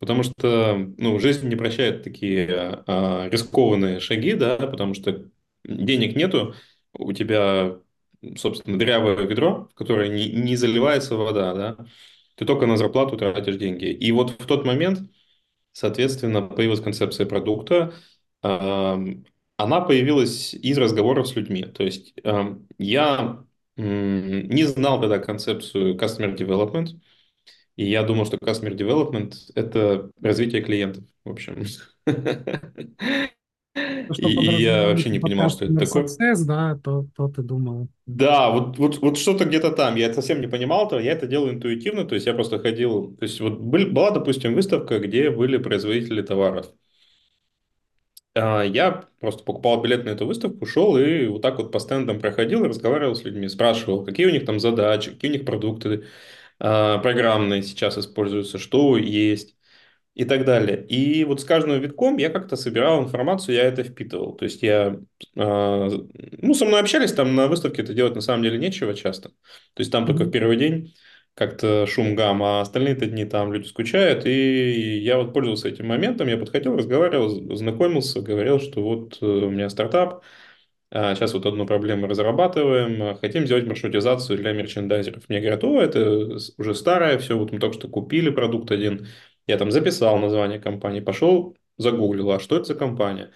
Потому 0.00 0.22
что, 0.22 0.76
ну, 0.96 1.18
жизнь 1.20 1.46
не 1.48 1.56
прощает 1.56 2.02
такие 2.02 2.82
а, 2.86 3.28
рискованные 3.28 4.00
шаги, 4.00 4.32
да, 4.32 4.56
потому 4.56 4.94
что 4.94 5.30
денег 5.62 6.16
нету, 6.16 6.54
у 6.94 7.12
тебя, 7.12 7.76
собственно, 8.36 8.78
дырявое 8.78 9.14
ведро, 9.16 9.68
в 9.70 9.74
которое 9.74 10.08
не, 10.08 10.32
не 10.32 10.56
заливается 10.56 11.16
вода, 11.16 11.54
да, 11.54 11.86
ты 12.34 12.46
только 12.46 12.66
на 12.66 12.78
зарплату 12.78 13.18
тратишь 13.18 13.56
деньги. 13.56 13.84
И 13.84 14.10
вот 14.12 14.30
в 14.40 14.46
тот 14.46 14.64
момент, 14.64 15.00
соответственно, 15.72 16.40
появилась 16.40 16.80
концепция 16.80 17.26
продукта, 17.26 17.92
а, 18.42 18.98
она 19.58 19.80
появилась 19.82 20.54
из 20.54 20.78
разговоров 20.78 21.28
с 21.28 21.36
людьми. 21.36 21.64
То 21.64 21.82
есть 21.82 22.14
а, 22.24 22.58
я 22.78 23.44
не 23.76 24.64
знал 24.64 25.00
тогда 25.00 25.18
концепцию 25.18 25.96
customer 25.96 26.34
development, 26.34 26.98
и 27.76 27.88
я 27.90 28.02
думал, 28.02 28.26
что 28.26 28.36
Customer 28.36 28.74
Development– 28.76 29.34
это 29.54 30.10
развитие 30.20 30.62
клиентов, 30.62 31.04
в 31.24 31.30
общем. 31.30 31.64
То, 34.08 34.14
И, 34.16 34.62
я 34.62 34.88
вообще 34.88 35.08
не 35.10 35.20
понимал, 35.20 35.50
что 35.50 35.64
это 35.64 35.76
такое. 35.78 36.04
success, 36.04 36.44
да, 36.46 36.76
то, 36.82 37.06
то 37.16 37.28
ты 37.28 37.42
думал. 37.42 37.88
Да, 38.06 38.50
вот, 38.50 38.76
вот, 38.78 38.98
вот 38.98 39.18
что-то 39.18 39.44
где-то 39.44 39.70
там. 39.70 39.94
Я 39.96 40.12
совсем 40.12 40.40
не 40.40 40.48
понимал 40.48 40.86
этого, 40.86 40.98
я 41.00 41.12
это 41.12 41.26
делал 41.28 41.48
интуитивно, 41.50 42.04
то 42.04 42.14
есть 42.16 42.26
я 42.26 42.34
просто 42.34 42.58
ходил... 42.58 43.16
То 43.16 43.22
есть 43.24 43.40
вот 43.40 43.58
был, 43.60 43.86
была, 43.92 44.10
допустим, 44.10 44.54
выставка, 44.54 44.98
где 44.98 45.30
были 45.30 45.58
производители 45.58 46.22
товаров. 46.22 46.66
А, 48.34 48.62
Я 48.64 49.08
просто 49.20 49.42
покупал 49.44 49.82
билет 49.82 50.04
на 50.04 50.10
эту 50.10 50.26
выставку, 50.26 50.64
шел 50.66 50.96
и 50.98 51.26
вот 51.26 51.42
так 51.42 51.58
вот 51.58 51.72
по 51.72 51.78
стендам 51.80 52.20
проходил, 52.20 52.64
разговаривал 52.64 53.14
с 53.14 53.24
людьми, 53.24 53.48
спрашивал, 53.48 54.04
какие 54.04 54.26
у 54.26 54.30
них 54.30 54.46
там 54.46 54.60
задачи, 54.60 55.10
какие 55.12 55.30
у 55.30 55.34
них 55.34 55.44
продукты 55.44 56.04
программные 56.60 57.62
сейчас 57.62 57.98
используются, 57.98 58.58
что 58.58 58.96
есть. 58.98 59.56
и 60.14 60.24
так 60.24 60.44
далее. 60.44 60.84
И 60.88 61.24
вот 61.24 61.40
с 61.40 61.44
каждым 61.44 61.80
витком 61.80 62.18
я 62.18 62.30
как-то 62.30 62.56
собирал 62.56 63.02
информацию, 63.04 63.56
я 63.56 63.64
это 63.64 63.84
впитывал. 63.84 64.34
То 64.36 64.44
есть 64.44 64.62
я, 64.62 64.98
э, 65.36 65.88
ну, 66.42 66.54
со 66.54 66.64
мной 66.66 66.80
общались, 66.80 67.12
там 67.12 67.34
на 67.34 67.46
выставке 67.48 67.82
это 67.82 67.94
делать 67.94 68.14
на 68.14 68.20
самом 68.20 68.42
деле 68.42 68.58
нечего 68.58 68.94
часто. 68.94 69.30
То 69.30 69.80
есть 69.80 69.92
там 69.92 70.06
только 70.06 70.24
в 70.24 70.30
первый 70.30 70.56
день 70.56 70.94
как-то 71.34 71.86
шум 71.86 72.14
гам, 72.16 72.42
а 72.42 72.60
остальные-то 72.60 73.06
дни 73.06 73.24
там 73.24 73.52
люди 73.52 73.66
скучают. 73.68 74.26
И 74.26 74.98
я 74.98 75.16
вот 75.18 75.32
пользовался 75.32 75.68
этим 75.68 75.86
моментом, 75.86 76.28
я 76.28 76.36
подходил, 76.36 76.76
разговаривал, 76.76 77.56
знакомился, 77.56 78.20
говорил, 78.20 78.60
что 78.60 78.82
вот 78.82 79.18
э, 79.22 79.26
у 79.26 79.50
меня 79.50 79.70
стартап, 79.70 80.14
а, 80.14 80.24
Сейчас 80.92 81.34
вот 81.34 81.46
одну 81.46 81.66
проблему 81.66 82.08
разрабатываем. 82.08 83.00
а, 83.02 83.14
Хотим 83.16 83.46
сделать 83.46 83.66
маршрутизацию 83.66 84.38
для 84.38 84.52
мерчендайзеров. 84.52 85.28
Мне 85.28 85.40
говорят, 85.40 85.62
о, 85.62 85.80
это 85.80 86.36
уже 86.58 86.74
старое, 86.74 87.18
все, 87.18 87.38
вот 87.38 87.52
мы 87.52 87.60
только 87.60 87.76
что 87.78 87.88
купили 87.88 88.30
продукт 88.30 88.70
один. 88.72 89.06
Я 89.46 89.56
там 89.56 89.70
записал 89.70 90.18
название 90.18 90.58
компании, 90.58 91.00
пошел, 91.00 91.56
загуглил, 91.78 92.32
а 92.32 92.40
что 92.40 92.56
это 92.56 92.64
за 92.64 92.74
компания? 92.74 93.32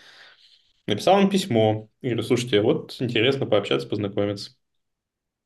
Написал 0.86 1.20
им 1.20 1.30
письмо. 1.30 1.90
И 2.02 2.08
говорю, 2.08 2.22
слушайте, 2.24 2.60
вот 2.62 2.96
интересно 3.00 3.46
пообщаться, 3.46 3.88
познакомиться. 3.88 4.52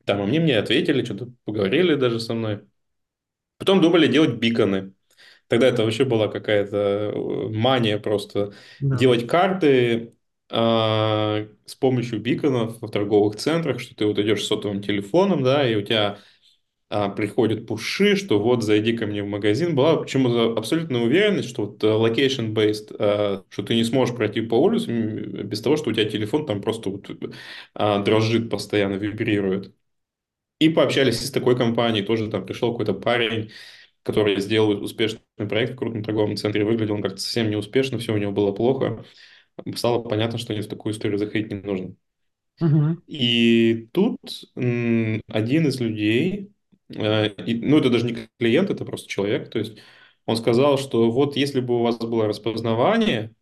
Там 0.05 0.23
они 0.23 0.39
мне 0.41 0.59
ответили, 0.59 1.05
что-то 1.05 1.33
поговорили 1.45 1.95
даже 1.95 2.21
со 2.21 2.35
мной. 2.35 2.63
Потом 3.59 3.81
думали 3.81 4.07
делать 4.07 4.37
биконы. 4.39 4.95
Тогда 5.49 5.69
это 5.69 5.85
вообще 5.85 6.05
была 6.05 6.29
какая-то 6.29 6.77
э, 6.79 7.49
мания 7.51 7.99
просто 7.99 8.55
Да. 8.81 8.97
делать 8.99 9.27
карты 9.29 10.15
а, 10.51 11.47
с 11.67 11.75
помощью 11.75 12.21
биконов 12.21 12.81
в 12.81 12.89
торговых 12.91 13.37
центрах, 13.37 13.81
что 13.81 13.95
ты 13.95 14.07
вот 14.07 14.19
идешь 14.19 14.45
с 14.45 14.47
сотовым 14.49 14.83
телефоном, 14.83 15.43
да, 15.43 15.69
и 15.71 15.75
у 15.77 15.83
тебя 15.83 16.19
а, 16.91 17.11
приходят 17.11 17.67
пуши, 17.67 18.17
что 18.17 18.41
вот 18.41 18.63
зайди 18.65 18.97
ко 18.97 19.07
мне 19.07 19.23
в 19.23 19.27
магазин. 19.29 19.75
Была 19.75 19.97
почему-то 19.97 20.57
абсолютная 20.59 21.03
уверенность, 21.03 21.49
что 21.51 21.67
вот 21.67 21.85
э, 21.85 21.87
location-based, 21.89 22.97
а, 22.99 23.45
что 23.51 23.63
ты 23.63 23.75
не 23.75 23.85
сможешь 23.85 24.17
пройти 24.17 24.41
по 24.43 24.55
улице 24.57 24.91
без 25.45 25.61
того, 25.63 25.77
что 25.77 25.91
у 25.91 25.93
тебя 25.93 26.07
телефон 26.09 26.47
там 26.47 26.63
просто 26.63 26.91
вот, 26.91 27.11
а, 27.75 28.01
дрожит 28.03 28.51
постоянно, 28.51 28.95
вибрирует. 28.95 29.75
И 30.59 30.69
пообщались 30.71 31.21
с 31.25 31.31
такой 31.31 31.57
компанией, 31.57 32.05
тоже 32.05 32.29
там 32.31 32.45
пришел 32.45 32.73
какой-то 32.73 32.95
парень, 32.95 33.53
который 34.03 34.41
сделал 34.41 34.71
успешный 34.83 35.21
проект 35.49 35.75
в 35.75 35.77
крупном 35.77 36.03
торговом 36.03 36.37
центре, 36.37 36.65
выглядел 36.65 36.95
он 36.97 37.03
как-то 37.03 37.19
совсем 37.21 37.51
неуспешно, 37.51 37.99
все 37.99 38.13
у 38.15 38.19
него 38.19 38.33
было 38.33 38.53
плохо. 38.53 39.05
Стало 39.77 40.03
понятно, 40.03 40.39
что 40.39 40.55
нет, 40.55 40.67
в 40.67 40.69
такую 40.69 40.93
историю 40.95 41.19
заходить 41.19 41.51
не 41.53 41.61
нужно. 41.61 41.95
Мгм. 42.61 43.03
И 43.07 43.89
тут 43.93 44.19
м, 44.57 45.23
один 45.29 45.67
из 45.69 45.81
людей, 45.81 46.53
э, 46.91 47.29
и- 47.47 47.55
ну 47.61 47.79
это 47.79 47.91
даже 47.91 48.05
не 48.07 48.29
клиент, 48.39 48.71
это 48.71 48.85
просто 48.85 49.09
человек, 49.09 49.51
то 49.51 49.59
есть 49.59 49.79
он 50.27 50.37
сказал, 50.37 50.77
что 50.79 51.11
вот 51.11 51.37
если 51.37 51.61
бы 51.61 51.77
у 51.81 51.83
вас 51.83 51.97
было 51.99 52.27
распознавание 52.29 53.35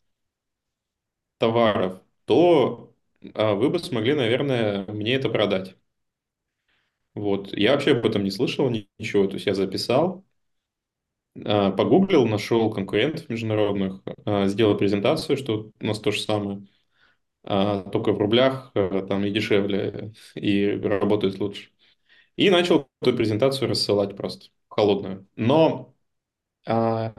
товаров, 1.38 2.00
то 2.24 2.94
а, 3.34 3.54
вы 3.54 3.70
бы 3.70 3.78
смогли, 3.78 4.14
наверное, 4.14 4.84
мне 4.86 5.14
это 5.14 5.28
продать. 5.28 5.76
Вот. 7.14 7.52
Я 7.56 7.72
вообще 7.72 7.92
об 7.92 8.06
этом 8.06 8.24
не 8.24 8.30
слышал 8.30 8.68
ни- 8.70 8.88
ничего, 8.98 9.26
то 9.26 9.34
есть 9.34 9.46
я 9.46 9.54
записал, 9.54 10.24
погуглил, 11.44 12.26
нашел 12.26 12.70
конкурентов 12.72 13.28
международных, 13.28 14.02
а, 14.24 14.46
сделал 14.46 14.76
презентацию, 14.76 15.36
что 15.36 15.70
у 15.80 15.86
нас 15.86 16.00
то 16.00 16.10
же 16.10 16.20
самое, 16.20 16.66
а, 17.44 17.82
только 17.90 18.12
в 18.12 18.18
рублях 18.18 18.72
а, 18.74 19.06
там 19.06 19.24
и 19.24 19.30
дешевле, 19.30 20.12
и 20.34 20.66
работает 20.70 21.38
лучше. 21.38 21.70
И 22.36 22.50
начал 22.50 22.88
эту 23.00 23.16
презентацию 23.16 23.68
рассылать 23.68 24.16
просто 24.16 24.48
холодную. 24.68 25.26
Но 25.36 25.94
а, 26.66 27.14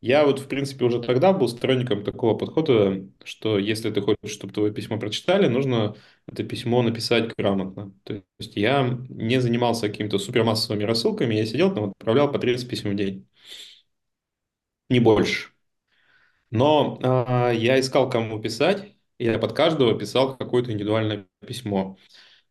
я 0.00 0.26
вот, 0.26 0.40
в 0.40 0.48
принципе, 0.48 0.84
уже 0.84 1.00
тогда 1.00 1.32
был 1.32 1.48
сторонником 1.48 2.04
такого 2.04 2.36
подхода, 2.36 3.06
что 3.24 3.58
если 3.58 3.90
ты 3.90 4.00
хочешь, 4.00 4.32
чтобы 4.32 4.52
твое 4.52 4.72
письмо 4.72 4.98
прочитали, 4.98 5.48
нужно 5.48 5.96
это 6.26 6.42
письмо 6.44 6.82
написать 6.82 7.32
грамотно. 7.36 7.94
То 8.04 8.22
есть 8.38 8.56
я 8.56 8.98
не 9.08 9.40
занимался 9.40 9.88
какими-то 9.88 10.18
супермассовыми 10.18 10.84
рассылками, 10.84 11.34
я 11.34 11.46
сидел 11.46 11.74
там, 11.74 11.90
отправлял 11.90 12.30
по 12.32 12.38
30 12.38 12.68
писем 12.68 12.90
в 12.90 12.96
день, 12.96 13.28
не 14.92 15.00
больше. 15.00 15.48
Но 16.50 16.98
а, 17.02 17.50
я 17.50 17.80
искал, 17.80 18.10
кому 18.10 18.40
писать, 18.40 18.94
я 19.18 19.38
под 19.38 19.54
каждого 19.54 19.98
писал 19.98 20.36
какое-то 20.36 20.70
индивидуальное 20.72 21.26
письмо. 21.46 21.96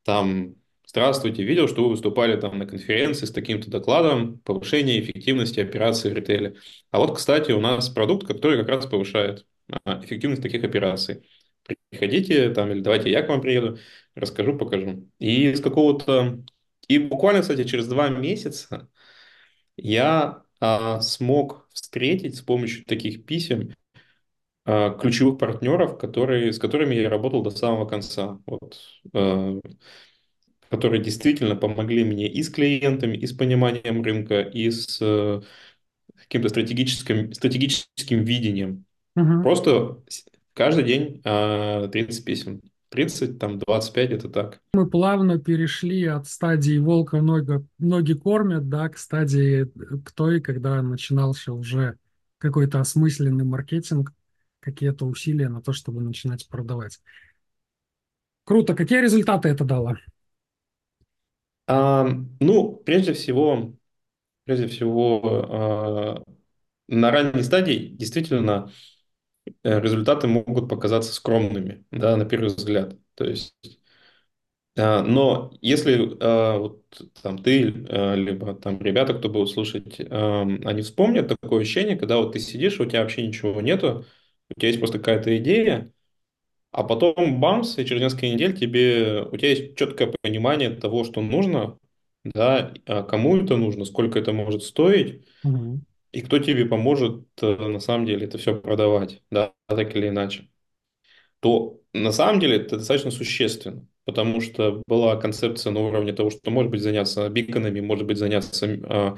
Там, 0.04 0.56
здравствуйте, 0.86 1.44
видел, 1.44 1.68
что 1.68 1.84
вы 1.84 1.90
выступали 1.92 2.40
там 2.40 2.58
на 2.58 2.66
конференции 2.66 3.26
с 3.26 3.32
таким-то 3.32 3.70
докладом 3.70 4.40
повышения 4.40 5.00
эффективности 5.00 5.60
операций 5.60 6.12
в 6.12 6.16
ритейле. 6.16 6.56
А 6.90 6.98
вот, 7.00 7.16
кстати, 7.16 7.52
у 7.52 7.62
нас 7.62 7.90
продукт, 7.90 8.26
который 8.28 8.58
как 8.58 8.70
раз 8.70 8.88
повышает 8.88 9.46
а, 9.86 10.02
эффективность 10.04 10.42
таких 10.42 10.64
операций. 10.64 11.24
Приходите 11.92 12.50
там, 12.50 12.72
или 12.72 12.82
давайте 12.82 13.12
я 13.12 13.22
к 13.22 13.30
вам 13.30 13.42
приеду, 13.42 13.78
расскажу, 14.16 14.58
покажу. 14.58 15.08
И 15.20 15.54
с 15.54 15.62
какого-то... 15.62 16.44
И 16.88 16.98
буквально, 16.98 17.42
кстати, 17.42 17.64
через 17.66 17.88
два 17.88 18.10
месяца 18.10 18.90
я 19.78 20.44
а, 20.62 21.02
смог 21.02 21.68
встретить 21.74 22.38
с 22.38 22.42
помощью 22.42 22.86
таких 22.86 23.26
писем 23.26 23.74
а, 24.66 24.92
ключевых 24.92 25.40
партнеров, 25.40 25.98
которые, 25.98 26.54
с 26.54 26.60
которыми 26.60 26.96
я 26.96 27.10
работал 27.10 27.42
до 27.42 27.50
самого 27.50 27.86
конца. 27.86 28.40
Вот, 28.46 28.80
э, 29.14 29.60
которые 30.70 31.04
действительно 31.04 31.56
помогли 31.56 32.06
мне 32.06 32.32
и 32.32 32.42
с 32.42 32.50
клиентами, 32.50 33.18
и 33.18 33.28
с 33.28 33.34
пониманием 33.34 34.02
рынка, 34.02 34.40
и 34.40 34.72
с 34.72 35.00
э, 35.02 35.42
каким-то 36.16 36.48
стратегическим, 36.48 37.34
стратегическим 37.34 38.24
видением. 38.24 38.86
Мгм. 39.16 39.44
Просто 39.44 39.98
каждый 40.54 40.86
день 40.86 41.22
э, 41.26 41.90
30 41.92 42.24
писем. 42.24 42.62
30, 42.92 43.40
там 43.40 43.58
25, 43.58 44.12
это 44.12 44.30
так. 44.30 44.62
Мы 44.74 44.88
плавно 44.88 45.40
перешли 45.40 46.06
от 46.06 46.28
стадии 46.28 46.78
волка 46.78 47.22
ноги, 47.22 47.66
ноги 47.80 48.14
кормят, 48.14 48.68
да, 48.68 48.90
к 48.90 48.98
стадии 48.98 49.66
к 50.04 50.12
той, 50.12 50.42
когда 50.42 50.82
начинался 50.82 51.54
уже 51.54 51.98
какой-то 52.38 52.82
осмысленный 52.82 53.46
маркетинг, 53.46 54.14
какие-то 54.60 55.06
усилия 55.06 55.48
на 55.48 55.62
то, 55.62 55.72
чтобы 55.72 56.02
начинать 56.02 56.48
продавать. 56.50 57.00
Круто. 58.44 58.76
Какие 58.76 59.02
результаты 59.02 59.48
это 59.48 59.64
дало? 59.64 59.96
А, 61.68 62.10
ну, 62.42 62.76
прежде 62.76 63.14
всего, 63.14 63.74
прежде 64.44 64.68
всего, 64.68 65.22
а, 65.24 66.24
на 66.90 67.12
ранней 67.12 67.44
стадии 67.44 67.96
действительно 67.98 68.70
э, 68.70 68.72
результаты 69.64 70.28
могут 70.28 70.70
показаться 70.70 71.14
скромными, 71.14 71.86
да, 71.92 72.16
на 72.18 72.26
первый 72.26 72.48
взгляд. 72.48 72.96
То 73.16 73.26
есть, 73.26 73.56
а, 74.78 75.02
но 75.04 75.52
если 75.62 76.18
а, 76.22 76.58
вот 76.58 76.84
там 77.22 77.38
ты, 77.38 77.86
а, 77.90 78.16
либо 78.16 78.54
там 78.56 78.82
ребята, 78.82 79.14
кто 79.14 79.30
будет 79.30 79.50
слушать, 79.50 80.00
они 80.00 80.82
вспомнят 80.82 81.28
такое 81.28 81.62
ощущение, 81.62 81.98
когда 81.98 82.18
вот 82.18 82.34
ты 82.34 82.40
сидишь, 82.40 82.80
у 82.80 82.86
тебя 82.86 83.02
вообще 83.02 83.26
ничего 83.28 83.60
нету, 83.62 84.06
у 84.50 84.60
тебя 84.60 84.68
есть 84.70 84.80
просто 84.80 85.00
какая-то 85.00 85.36
идея, 85.38 85.92
а 86.72 86.84
потом 86.84 87.40
бамс, 87.42 87.78
и 87.80 87.86
через 87.86 88.02
несколько 88.02 88.28
недель 88.28 88.58
тебе, 88.58 89.24
у 89.32 89.38
тебя 89.38 89.50
есть 89.50 89.76
четкое 89.78 90.14
понимание 90.24 90.72
того, 90.72 91.04
что 91.06 91.22
нужно, 91.22 91.80
да, 92.24 92.74
кому 93.10 93.38
это 93.38 93.58
нужно, 93.58 93.86
сколько 93.86 94.20
это 94.20 94.34
может 94.34 94.64
стоить, 94.64 95.26
Мгм. 95.44 95.82
И 96.12 96.22
кто 96.22 96.40
тебе 96.40 96.66
поможет 96.66 97.26
э, 97.42 97.56
на 97.68 97.80
самом 97.80 98.06
деле 98.06 98.26
это 98.28 98.38
все 98.38 98.56
продавать, 98.60 99.24
да, 99.32 99.54
так 99.68 99.96
или 99.96 100.10
иначе. 100.10 100.50
То 101.40 101.82
на 101.94 102.12
самом 102.12 102.40
деле 102.40 102.58
это 102.58 102.78
достаточно 102.78 103.12
существенно, 103.12 103.88
потому 104.06 104.42
что 104.42 104.84
была 104.88 105.16
концепция 105.18 105.72
на 105.72 105.82
уровне 105.82 106.14
того, 106.14 106.30
что 106.30 106.52
может 106.52 106.72
быть 106.72 106.82
заняться 106.82 107.30
биконами, 107.30 107.80
может 107.80 108.06
быть 108.06 108.18
заняться 108.18 108.68
а, 108.84 109.18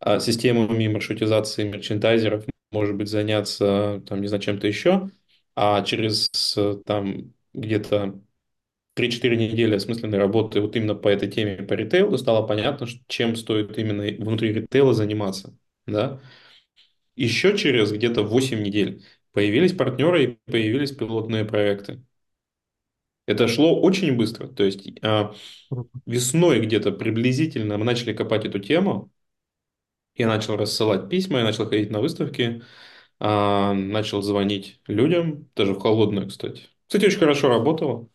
а, 0.00 0.20
системами 0.20 0.88
маршрутизации 0.88 1.64
мерчендайзеров, 1.64 2.44
может 2.72 2.96
быть 2.96 3.08
заняться 3.08 4.02
там, 4.08 4.20
не 4.20 4.28
знаю, 4.28 4.42
чем-то 4.42 4.66
еще, 4.66 5.08
а 5.54 5.82
через 5.82 6.28
э, 6.56 6.76
там 6.84 7.32
где-то 7.54 8.20
три-четыре 8.94 9.36
недели 9.36 9.74
осмысленной 9.76 10.18
работы 10.18 10.60
вот 10.60 10.76
именно 10.76 10.94
по 10.94 11.08
этой 11.08 11.30
теме, 11.30 11.58
по 11.62 11.74
ритейлу, 11.74 12.18
стало 12.18 12.46
понятно, 12.46 12.86
чем 13.08 13.36
стоит 13.36 13.78
именно 13.78 14.02
внутри 14.24 14.52
ритейла 14.52 14.94
заниматься. 14.94 15.56
Да? 15.86 16.20
Еще 17.16 17.56
через 17.58 17.92
где-то 17.92 18.22
8 18.22 18.62
недель 18.62 19.04
появились 19.32 19.74
партнеры 19.74 20.24
и 20.24 20.38
появились 20.50 20.92
пилотные 20.92 21.44
проекты. 21.44 22.04
Это 23.26 23.48
шло 23.48 23.80
очень 23.80 24.16
быстро. 24.16 24.46
То 24.48 24.64
есть 24.64 24.86
а, 25.02 25.34
весной 26.06 26.60
где-то 26.60 26.92
приблизительно 26.92 27.78
мы 27.78 27.84
начали 27.84 28.12
копать 28.12 28.44
эту 28.46 28.58
тему. 28.60 29.10
Я 30.14 30.28
начал 30.28 30.56
рассылать 30.56 31.08
письма, 31.10 31.38
я 31.38 31.44
начал 31.44 31.66
ходить 31.68 31.90
на 31.90 32.00
выставки, 32.00 32.62
а, 33.20 33.74
начал 33.74 34.22
звонить 34.22 34.80
людям, 34.86 35.48
даже 35.56 35.74
в 35.74 35.80
холодную, 35.80 36.28
кстати. 36.28 36.64
Кстати, 36.88 37.06
очень 37.06 37.18
хорошо 37.20 37.48
работало. 37.48 38.08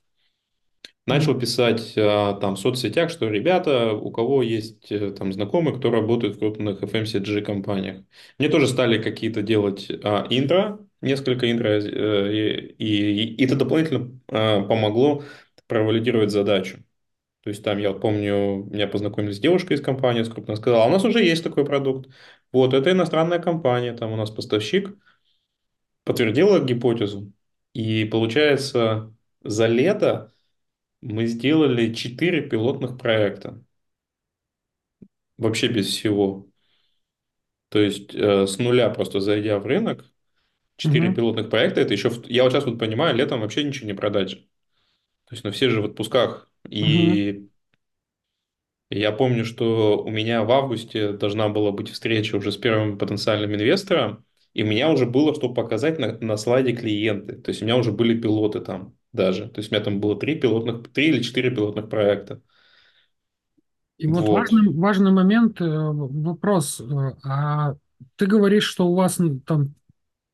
Начал 1.11 1.37
писать 1.37 1.93
а, 1.97 2.35
там 2.35 2.55
в 2.55 2.59
соцсетях, 2.59 3.09
что 3.09 3.27
ребята, 3.27 3.91
у 3.91 4.11
кого 4.11 4.41
есть 4.41 4.89
э, 4.93 5.11
там 5.11 5.33
знакомые, 5.33 5.75
кто 5.75 5.91
работает 5.91 6.37
в 6.37 6.39
крупных 6.39 6.81
FMCG 6.81 7.41
компаниях. 7.41 8.05
Мне 8.39 8.47
тоже 8.47 8.65
стали 8.67 9.01
какие-то 9.01 9.41
делать 9.41 9.91
а, 10.05 10.25
интро, 10.29 10.79
несколько 11.01 11.51
интро, 11.51 11.67
э, 11.67 12.33
и, 12.33 12.75
и, 12.77 13.25
и 13.35 13.45
это 13.45 13.57
дополнительно 13.57 14.21
а, 14.29 14.61
помогло 14.63 15.23
провалидировать 15.67 16.31
задачу. 16.31 16.77
То 17.43 17.49
есть 17.49 17.61
там, 17.61 17.77
я 17.77 17.91
помню, 17.91 18.63
меня 18.71 18.87
познакомили 18.87 19.33
с 19.33 19.39
девушкой 19.39 19.73
из 19.73 19.81
компании, 19.81 20.23
с 20.23 20.29
крупной, 20.29 20.55
сказала, 20.55 20.85
«А 20.85 20.87
у 20.87 20.91
нас 20.91 21.03
уже 21.03 21.21
есть 21.21 21.43
такой 21.43 21.65
продукт. 21.65 22.09
Вот, 22.53 22.73
это 22.73 22.89
иностранная 22.89 23.39
компания, 23.39 23.91
там 23.91 24.13
у 24.13 24.15
нас 24.15 24.31
поставщик, 24.31 24.95
подтвердила 26.05 26.63
гипотезу. 26.63 27.33
И 27.73 28.05
получается, 28.05 29.13
за 29.43 29.67
лето 29.67 30.31
мы 31.01 31.27
сделали 31.27 31.93
4 31.93 32.41
пилотных 32.49 32.97
проекта, 32.97 33.63
вообще 35.37 35.67
без 35.67 35.87
всего. 35.87 36.47
То 37.69 37.79
есть 37.79 38.13
э, 38.15 38.47
с 38.47 38.57
нуля 38.59 38.89
просто 38.89 39.19
зайдя 39.21 39.57
в 39.59 39.65
рынок, 39.65 40.05
4 40.77 41.09
Мгм. 41.09 41.13
пилотных 41.13 41.49
проекта, 41.49 41.81
это 41.81 41.93
еще, 41.93 42.09
в- 42.09 42.27
я 42.27 42.43
вот 42.43 42.51
сейчас 42.53 42.65
вот 42.65 42.79
понимаю, 42.79 43.15
летом 43.15 43.41
вообще 43.41 43.63
ничего 43.63 43.87
не 43.87 43.93
продать 43.93 44.31
же. 44.31 44.37
То 45.27 45.33
есть, 45.35 45.43
ну 45.45 45.51
все 45.51 45.69
же 45.69 45.81
в 45.81 45.85
отпусках. 45.85 46.51
И 46.69 47.47
я 48.89 49.11
помню, 49.11 49.45
что 49.45 50.03
у 50.03 50.09
меня 50.09 50.43
в 50.43 50.51
августе 50.51 51.13
должна 51.13 51.49
была 51.49 51.71
быть 51.71 51.89
встреча 51.89 52.35
уже 52.35 52.51
с 52.51 52.57
первым 52.57 52.97
потенциальным 52.97 53.53
инвестором, 53.55 54.25
и 54.53 54.63
у 54.63 54.67
меня 54.67 54.89
уже 54.91 55.05
было 55.05 55.33
что 55.33 55.53
показать 55.53 55.97
на, 55.99 56.17
на 56.19 56.35
слайде 56.37 56.73
клиенты. 56.75 57.37
То 57.37 57.49
есть 57.51 57.61
у 57.61 57.65
меня 57.65 57.77
уже 57.77 57.91
были 57.91 58.19
пилоты 58.19 58.59
там 58.59 58.95
даже. 59.13 59.47
То 59.49 59.59
есть 59.59 59.71
у 59.71 59.75
меня 59.75 59.83
там 59.83 59.99
было 59.99 60.17
три 60.19 60.35
пилотных, 60.39 60.91
три 60.91 61.09
или 61.09 61.21
четыре 61.23 61.51
пилотных 61.51 61.89
проекта. 61.89 62.41
И 63.97 64.07
вот 64.07 64.27
Вот. 64.27 64.37
важный, 64.39 64.73
важный 64.73 65.11
момент, 65.11 65.61
э, 65.61 65.65
вопрос. 65.65 66.79
э, 66.81 66.85
А 67.23 67.75
ты 68.15 68.25
говоришь, 68.25 68.63
что 68.63 68.87
у 68.87 68.95
вас 68.95 69.19
там 69.45 69.75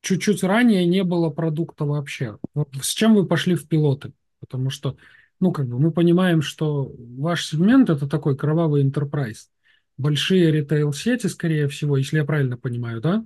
чуть-чуть 0.01 0.43
ранее 0.43 0.85
не 0.85 1.03
было 1.03 1.29
продукта 1.29 1.85
вообще. 1.85 2.37
Вот 2.53 2.69
с 2.81 2.93
чем 2.93 3.15
вы 3.15 3.27
пошли 3.27 3.55
в 3.55 3.67
пилоты? 3.67 4.13
Потому 4.39 4.69
что, 4.69 4.97
ну, 5.39 5.51
как 5.51 5.67
бы 5.67 5.79
мы 5.79 5.91
понимаем, 5.91 6.41
что 6.41 6.93
ваш 7.17 7.47
сегмент 7.47 7.89
это 7.89 8.07
такой 8.07 8.37
кровавый 8.37 8.85
enterprise. 8.85 9.49
Большие 9.97 10.51
ритейл-сети, 10.51 11.27
скорее 11.27 11.67
всего, 11.69 11.97
если 11.97 12.17
я 12.17 12.25
правильно 12.25 12.57
понимаю, 12.57 13.01
да? 13.01 13.25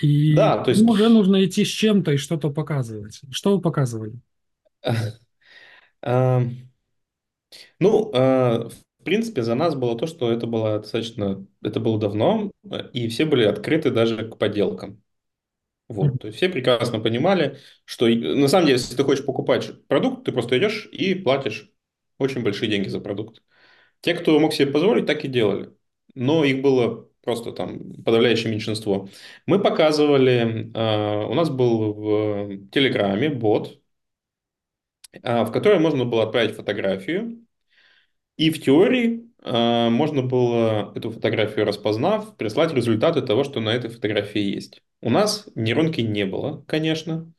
И 0.00 0.36
Да, 0.36 0.62
то 0.62 0.70
есть 0.70 0.84
уже 0.88 1.08
нужно 1.08 1.44
идти 1.44 1.64
с 1.64 1.68
чем-то 1.68 2.12
и 2.12 2.16
что-то 2.16 2.50
показывать. 2.50 3.20
Что 3.30 3.56
вы 3.56 3.60
показывали? 3.62 4.14
Эм, 6.02 6.70
Ну, 7.80 8.10
э, 8.12 8.68
в 8.68 9.04
принципе, 9.04 9.42
за 9.42 9.54
нас 9.54 9.74
было 9.74 9.96
то, 9.98 10.06
что 10.06 10.30
это 10.32 10.46
было 10.46 10.78
достаточно, 10.78 11.46
это 11.62 11.80
было 11.80 11.98
давно, 11.98 12.50
и 12.92 13.08
все 13.08 13.24
были 13.24 13.44
открыты 13.44 13.90
даже 13.90 14.28
к 14.28 14.38
подделкам. 14.38 15.02
Вот, 15.88 16.20
то 16.20 16.28
есть 16.28 16.38
все 16.38 16.48
прекрасно 16.48 17.00
понимали, 17.00 17.58
что 17.84 18.06
на 18.08 18.48
самом 18.48 18.66
деле, 18.66 18.78
если 18.78 18.96
ты 18.96 19.04
хочешь 19.04 19.26
покупать 19.26 19.86
продукт, 19.88 20.24
ты 20.24 20.32
просто 20.32 20.58
идешь 20.58 20.88
и 20.92 21.14
платишь 21.14 21.70
очень 22.18 22.42
большие 22.42 22.70
деньги 22.70 22.88
за 22.88 23.00
продукт. 23.00 23.42
Те, 24.00 24.14
кто 24.14 24.38
мог 24.40 24.52
себе 24.54 24.72
позволить, 24.72 25.06
так 25.06 25.24
и 25.24 25.28
делали. 25.28 25.72
Но 26.14 26.44
их 26.44 26.62
было 26.62 27.08
просто 27.24 27.52
там 27.52 27.94
подавляющее 28.04 28.52
меньшинство. 28.52 29.08
Мы 29.46 29.60
показывали, 29.60 30.70
э, 30.74 31.26
у 31.26 31.34
нас 31.34 31.50
был 31.50 31.94
в 31.94 32.68
Телеграме 32.70 33.30
бот, 33.30 33.80
э, 35.12 35.44
в 35.44 35.52
который 35.52 35.78
можно 35.78 36.04
было 36.04 36.24
отправить 36.24 36.54
фотографию, 36.56 37.40
И 38.36 38.50
в 38.50 38.62
теории 38.62 39.30
э, 39.44 39.88
можно 39.90 40.22
было 40.22 40.92
эту 40.96 41.10
фотографию 41.10 41.66
распознав, 41.66 42.36
прислать 42.36 42.72
результаты 42.74 43.22
того, 43.22 43.44
что 43.44 43.60
на 43.60 43.70
этой 43.70 43.90
фотографии 43.90 44.40
есть. 44.40 44.82
У 45.00 45.10
нас 45.10 45.48
нейронки 45.54 46.00
не 46.00 46.26
было, 46.26 46.64
конечно. 46.66 47.32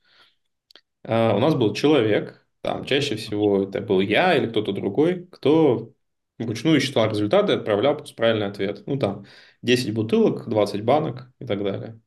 У 1.03 1.07
нас 1.09 1.53
был 1.55 1.73
человек, 1.73 2.47
там 2.61 2.85
чаще 2.85 3.15
всего 3.15 3.63
это 3.63 3.81
был 3.81 3.99
я 3.99 4.35
или 4.35 4.47
кто-то 4.47 4.71
другой, 4.71 5.27
кто 5.31 5.91
вручную 6.39 6.79
считал 6.81 7.09
результаты 7.09 7.53
отправлял 7.53 8.03
правильный 8.15 8.47
ответ. 8.47 8.83
Ну 8.87 8.97
там 8.97 9.25
10 9.65 9.93
бутылок, 9.93 10.47
20 10.49 10.83
банок 10.83 11.31
и 11.39 11.45
так 11.45 11.63
далее. 11.63 11.99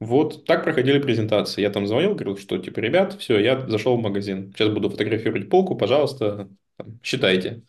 Вот 0.00 0.44
так 0.46 0.64
проходили 0.64 0.98
презентации. 0.98 1.62
Я 1.62 1.70
там 1.70 1.86
звонил, 1.86 2.14
говорил, 2.14 2.36
что 2.36 2.58
типа, 2.58 2.80
ребят, 2.80 3.14
все, 3.20 3.38
я 3.38 3.68
зашел 3.68 3.96
в 3.96 4.00
магазин. 4.02 4.52
Сейчас 4.52 4.68
буду 4.70 4.90
фотографировать 4.90 5.48
полку, 5.48 5.76
пожалуйста, 5.76 6.48
там, 6.76 6.98
считайте. 7.04 7.62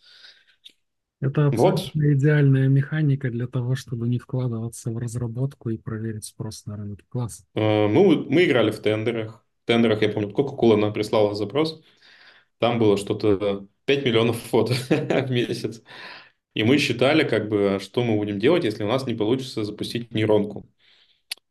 Это 1.20 1.48
Вот, 1.50 1.94
абсолютно 1.94 2.12
идеальная 2.14 2.68
механика 2.68 3.28
для 3.28 3.48
того, 3.48 3.74
чтобы 3.74 4.06
не 4.08 4.20
вкладываться 4.20 4.92
в 4.92 4.98
разработку 4.98 5.70
и 5.70 5.76
проверить 5.78 6.24
спрос 6.24 6.66
на 6.66 6.76
рынке. 6.76 7.04
Класс. 7.08 7.44
Э, 7.54 7.86
Мы, 7.88 8.24
мы 8.28 8.44
играли 8.44 8.70
в 8.70 8.80
тендерах. 8.80 9.44
В 9.64 9.66
тендерах, 9.66 10.02
я 10.02 10.08
помню, 10.08 10.30
Coca-Cola 10.30 10.76
нам 10.76 10.92
прислала 10.92 11.34
запрос. 11.34 11.82
Там 12.58 12.78
было 12.78 12.96
что-то 12.98 13.68
5 13.86 14.04
миллионов 14.04 14.38
фото 14.38 14.74
в 15.28 15.30
месяц. 15.30 15.82
И 16.54 16.64
мы 16.64 16.78
считали, 16.78 17.24
как 17.28 17.48
бы, 17.48 17.78
что 17.82 18.04
мы 18.04 18.16
будем 18.16 18.38
делать, 18.38 18.64
если 18.64 18.84
у 18.84 18.88
нас 18.88 19.06
не 19.06 19.14
получится 19.14 19.64
запустить 19.64 20.12
нейронку. 20.14 20.68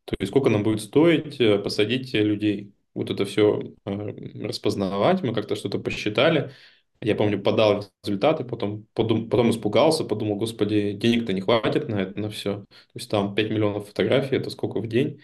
То 0.04 0.16
есть, 0.18 0.30
сколько 0.30 0.50
нам 0.50 0.62
будет 0.62 0.82
стоить 0.82 1.40
э, 1.40 1.58
посадить 1.58 2.12
людей. 2.14 2.74
Вот 2.94 3.10
это 3.10 3.24
все 3.24 3.74
распознавать. 3.84 5.22
Мы 5.22 5.34
как-то 5.34 5.56
что-то 5.56 5.78
посчитали. 5.78 6.52
Я 7.00 7.14
помню, 7.16 7.42
подал 7.42 7.84
результаты, 8.04 8.44
потом, 8.44 8.86
подум- 8.94 9.28
потом 9.28 9.50
испугался, 9.50 10.04
подумал, 10.04 10.36
господи, 10.36 10.92
денег-то 10.92 11.32
не 11.32 11.40
хватит 11.42 11.88
на 11.88 12.02
это, 12.02 12.18
на 12.20 12.30
все. 12.30 12.60
То 12.62 12.66
есть, 12.94 13.10
там 13.10 13.34
5 13.34 13.50
миллионов 13.50 13.88
фотографий, 13.88 14.36
это 14.36 14.50
сколько 14.50 14.80
в 14.80 14.86
день? 14.88 15.20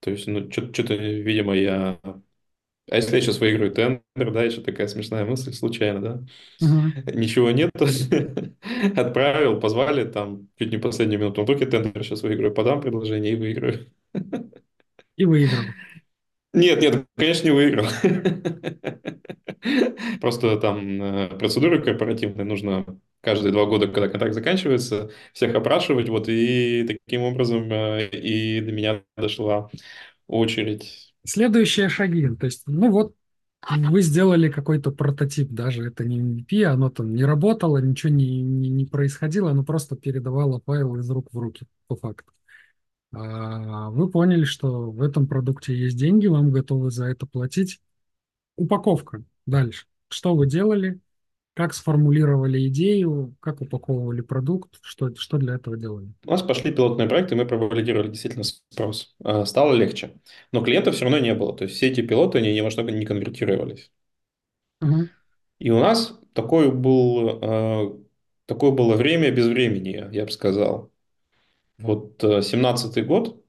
То 0.00 0.10
есть, 0.10 0.26
ну, 0.28 0.50
что-то, 0.50 0.94
видимо, 0.96 1.54
я 1.56 2.00
А 2.90 2.96
если 2.96 3.16
я 3.16 3.22
сейчас 3.22 3.38
выиграю 3.40 3.72
тендер, 3.72 4.30
да, 4.32 4.42
еще 4.44 4.60
такая 4.60 4.88
смешная 4.88 5.24
мысль, 5.24 5.52
случайно, 5.54 6.00
да? 6.00 6.24
Мгм. 6.60 6.92
Ничего 7.14 7.50
нет, 7.50 7.70
отправил, 8.96 9.60
позвали, 9.60 10.04
там, 10.04 10.48
чуть 10.58 10.70
не 10.72 10.78
последнюю 10.78 11.20
минуту, 11.20 11.40
ну, 11.42 11.46
только 11.46 11.66
тендер 11.66 12.04
сейчас 12.04 12.22
выиграю, 12.22 12.54
подам 12.54 12.80
предложение 12.80 13.32
и 13.32 13.36
выиграю. 13.36 13.90
И 15.16 15.24
выиграл. 15.24 15.64
Нет, 16.52 16.80
нет, 16.80 17.06
конечно, 17.16 17.46
не 17.48 17.50
выиграл. 17.52 17.86
Просто 20.20 20.56
там 20.58 21.02
э, 21.02 21.28
процедуры 21.38 21.82
корпоративные 21.82 22.44
нужно 22.44 22.86
каждые 23.20 23.52
два 23.52 23.64
года, 23.66 23.88
когда 23.88 24.08
контракт 24.08 24.34
заканчивается, 24.34 25.10
всех 25.32 25.54
опрашивать, 25.54 26.08
вот, 26.08 26.28
и 26.28 26.84
таким 26.86 27.22
образом 27.22 27.70
э, 27.72 28.08
и 28.10 28.60
до 28.60 28.72
меня 28.72 29.02
дошла 29.16 29.70
очередь. 30.28 31.13
Следующие 31.26 31.88
шаги. 31.88 32.28
То 32.36 32.46
есть, 32.46 32.64
ну 32.66 32.90
вот, 32.90 33.14
вы 33.70 34.02
сделали 34.02 34.50
какой-то 34.50 34.90
прототип, 34.90 35.50
даже 35.50 35.86
это 35.86 36.04
не 36.04 36.20
MVP, 36.20 36.64
оно 36.64 36.90
там 36.90 37.14
не 37.14 37.24
работало, 37.24 37.78
ничего 37.78 38.12
не, 38.12 38.42
не, 38.42 38.68
не 38.68 38.84
происходило, 38.84 39.50
оно 39.50 39.64
просто 39.64 39.96
передавало 39.96 40.60
файл 40.66 40.96
из 40.96 41.08
рук 41.10 41.28
в 41.32 41.38
руки, 41.38 41.66
по 41.86 41.96
факту. 41.96 42.32
А 43.12 43.90
вы 43.90 44.10
поняли, 44.10 44.44
что 44.44 44.90
в 44.90 45.02
этом 45.02 45.26
продукте 45.28 45.74
есть 45.76 45.96
деньги, 45.96 46.26
вам 46.26 46.50
готовы 46.50 46.90
за 46.90 47.06
это 47.06 47.26
платить. 47.26 47.80
Упаковка. 48.56 49.24
Дальше. 49.46 49.86
Что 50.08 50.36
вы 50.36 50.46
делали? 50.46 51.00
Как 51.54 51.72
сформулировали 51.74 52.66
идею? 52.68 53.36
Как 53.40 53.60
упаковывали 53.60 54.20
продукт? 54.20 54.78
Что, 54.82 55.14
что 55.14 55.38
для 55.38 55.54
этого 55.54 55.76
делали? 55.76 56.12
У 56.26 56.30
нас 56.30 56.42
пошли 56.42 56.72
пилотные 56.72 57.08
проекты, 57.08 57.36
мы 57.36 57.46
провалидировали 57.46 58.08
действительно 58.08 58.44
спрос. 58.44 59.14
Э, 59.24 59.44
Стало 59.44 59.74
легче. 59.74 60.14
Но 60.52 60.62
клиентов 60.64 60.94
все 60.96 61.04
равно 61.04 61.18
не 61.18 61.34
было. 61.34 61.54
То 61.56 61.64
есть 61.64 61.76
все 61.76 61.88
эти 61.88 62.00
пилоты, 62.02 62.38
они 62.38 62.52
ни 62.54 62.60
во 62.60 62.70
что 62.70 62.82
не 62.82 63.04
конвертировались. 63.06 63.90
Мгм. 64.80 65.08
И 65.58 65.70
у 65.70 65.78
нас 65.80 66.18
такой 66.34 66.70
был, 66.72 67.38
э, 67.42 67.98
такое 68.46 68.72
было 68.72 68.96
время 68.96 69.30
без 69.30 69.46
времени, 69.46 70.08
я 70.12 70.24
бы 70.26 70.30
сказал. 70.30 70.92
Вот 71.78 72.22
э, 72.24 72.42
семнадцатый 72.42 73.04
год, 73.04 73.44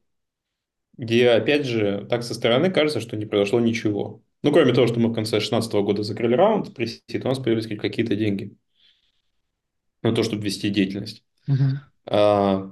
где, 0.97 1.29
опять 1.31 1.65
же, 1.65 2.05
так 2.09 2.23
со 2.23 2.33
стороны 2.33 2.71
кажется, 2.71 2.99
что 3.01 3.17
не 3.17 3.25
произошло 3.25 3.59
ничего. 3.59 4.23
Ну, 4.45 4.51
кроме 4.51 4.73
того, 4.73 4.85
что 4.85 4.99
мы 4.99 5.09
в 5.09 5.13
конце 5.15 5.39
шестнадцатого 5.39 5.81
года 5.81 6.03
закрыли 6.03 6.35
раунд, 6.35 6.75
пресид, 6.75 7.25
у 7.25 7.27
нас 7.27 7.39
появились 7.39 7.65
какие-то 7.65 8.15
деньги 8.15 8.55
на 10.03 10.13
то, 10.13 10.21
чтобы 10.21 10.43
вести 10.43 10.69
деятельность. 10.69 11.23
Мгм. 11.47 11.79
А, 12.05 12.71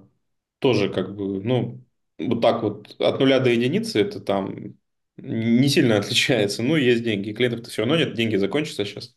тоже 0.60 0.90
как 0.94 1.16
бы, 1.16 1.44
ну, 1.44 1.84
вот 2.20 2.42
так 2.42 2.62
вот 2.62 2.96
от 3.02 3.20
нуля 3.20 3.40
до 3.40 3.50
единицы 3.50 4.02
это 4.02 4.20
там 4.20 4.76
не 5.18 5.68
сильно 5.68 5.98
отличается. 5.98 6.62
Ну, 6.62 6.76
есть 6.76 7.04
деньги. 7.04 7.32
Клиентов-то 7.34 7.72
все 7.72 7.82
равно 7.82 7.98
нет, 7.98 8.14
деньги 8.14 8.36
закончатся 8.36 8.86
сейчас. 8.86 9.16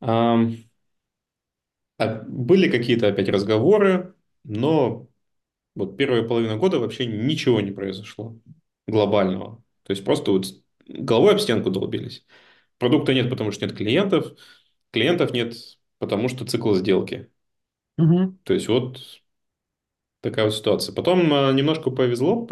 А, 0.00 0.40
а 1.98 2.24
были 2.26 2.68
какие-то 2.68 3.06
опять 3.06 3.28
разговоры, 3.28 4.16
но 4.42 5.06
вот 5.76 5.96
первая 5.96 6.24
половина 6.24 6.56
года 6.56 6.80
вообще 6.80 7.06
ничего 7.06 7.60
не 7.60 7.70
произошло 7.70 8.36
глобального. 8.88 9.62
То 9.84 9.92
есть 9.92 10.04
просто 10.04 10.32
вот 10.32 10.61
головой 10.86 11.32
об 11.32 11.40
стенку 11.40 11.70
долбились. 11.70 12.24
Продукта 12.78 13.14
нет, 13.14 13.30
потому 13.30 13.52
что 13.52 13.66
нет 13.66 13.76
клиентов. 13.76 14.32
Клиентов 14.90 15.32
нет, 15.32 15.54
потому 15.98 16.28
что 16.28 16.44
цикл 16.44 16.74
сделки. 16.74 17.30
Мгм. 17.98 18.38
То 18.44 18.54
есть 18.54 18.68
вот 18.68 19.00
такая 20.20 20.46
вот 20.46 20.54
ситуация. 20.54 20.94
Потом 20.94 21.32
а, 21.32 21.52
немножко 21.52 21.90
повезло. 21.90 22.46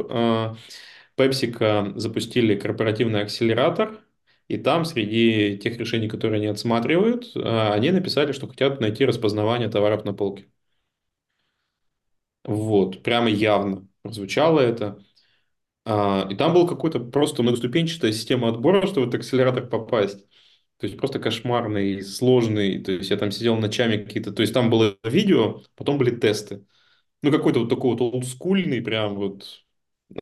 PepsiCo 1.17 1.99
запустили 1.99 2.55
корпоративный 2.59 3.23
акселератор, 3.23 4.01
и 4.49 4.57
там 4.57 4.85
среди 4.85 5.59
тех 5.59 5.77
решений, 5.77 6.09
которые 6.09 6.39
они 6.39 6.47
отсматривают, 6.47 7.31
а, 7.37 7.73
они 7.75 7.91
написали, 7.91 8.33
что 8.33 8.49
хотят 8.49 8.81
найти 8.81 9.05
распознавание 9.05 9.69
товаров 9.69 10.05
на 10.05 10.15
полке. 10.15 10.47
Вот, 12.45 13.03
прямо 13.03 13.29
явно 13.29 13.87
прозвучало 14.03 14.61
это. 14.61 15.03
А, 15.91 16.29
И 16.31 16.35
там 16.37 16.55
был 16.55 16.67
какой-то 16.67 17.01
просто 17.01 17.43
многоступенчатая 17.43 18.13
система 18.13 18.49
отбора, 18.49 18.87
чтобы 18.87 19.07
в 19.07 19.09
этот 19.09 19.21
акселератор 19.23 19.67
попасть. 19.69 20.25
То 20.79 20.87
есть 20.87 20.97
просто 20.99 21.19
кошмарный, 21.19 22.03
сложный. 22.03 22.79
То 22.83 22.93
есть 22.93 23.11
я 23.11 23.17
там 23.17 23.31
сидел 23.33 23.57
ночами 23.57 23.97
какие-то. 24.03 24.33
То 24.33 24.43
есть 24.43 24.55
там 24.55 24.71
было 24.71 24.97
видео, 25.05 25.63
потом 25.77 25.99
были 25.99 26.15
тесты. 26.17 26.65
Ну, 27.23 27.33
какой-то 27.33 27.61
вот 27.61 27.71
такой 27.71 27.93
вот 27.93 28.01
олдскульный 28.03 28.83
прям 28.83 29.17
вот 29.17 29.65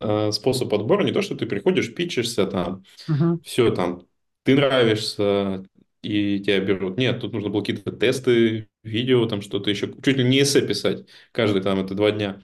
э, 0.00 0.32
способ 0.32 0.72
отбора. 0.74 1.04
Не 1.04 1.12
то, 1.12 1.22
что 1.22 1.36
ты 1.36 1.46
приходишь, 1.46 1.94
пичешься 1.94 2.46
там, 2.46 2.84
Мгм. 3.08 3.40
все 3.42 3.70
там, 3.74 4.06
ты 4.44 4.54
нравишься, 4.54 5.64
и 6.02 6.40
тебя 6.40 6.60
берут. 6.60 6.98
Нет, 6.98 7.20
тут 7.20 7.32
нужно 7.32 7.50
было 7.50 7.60
какие-то 7.60 7.92
тесты, 7.92 8.68
видео, 8.82 9.26
там 9.26 9.42
что-то 9.42 9.70
еще. 9.70 9.92
Чуть 10.02 10.16
ли 10.16 10.24
не 10.24 10.42
эссе 10.42 10.66
писать 10.66 11.06
каждый 11.32 11.62
там 11.62 11.80
это 11.80 11.94
два 11.94 12.10
дня. 12.12 12.42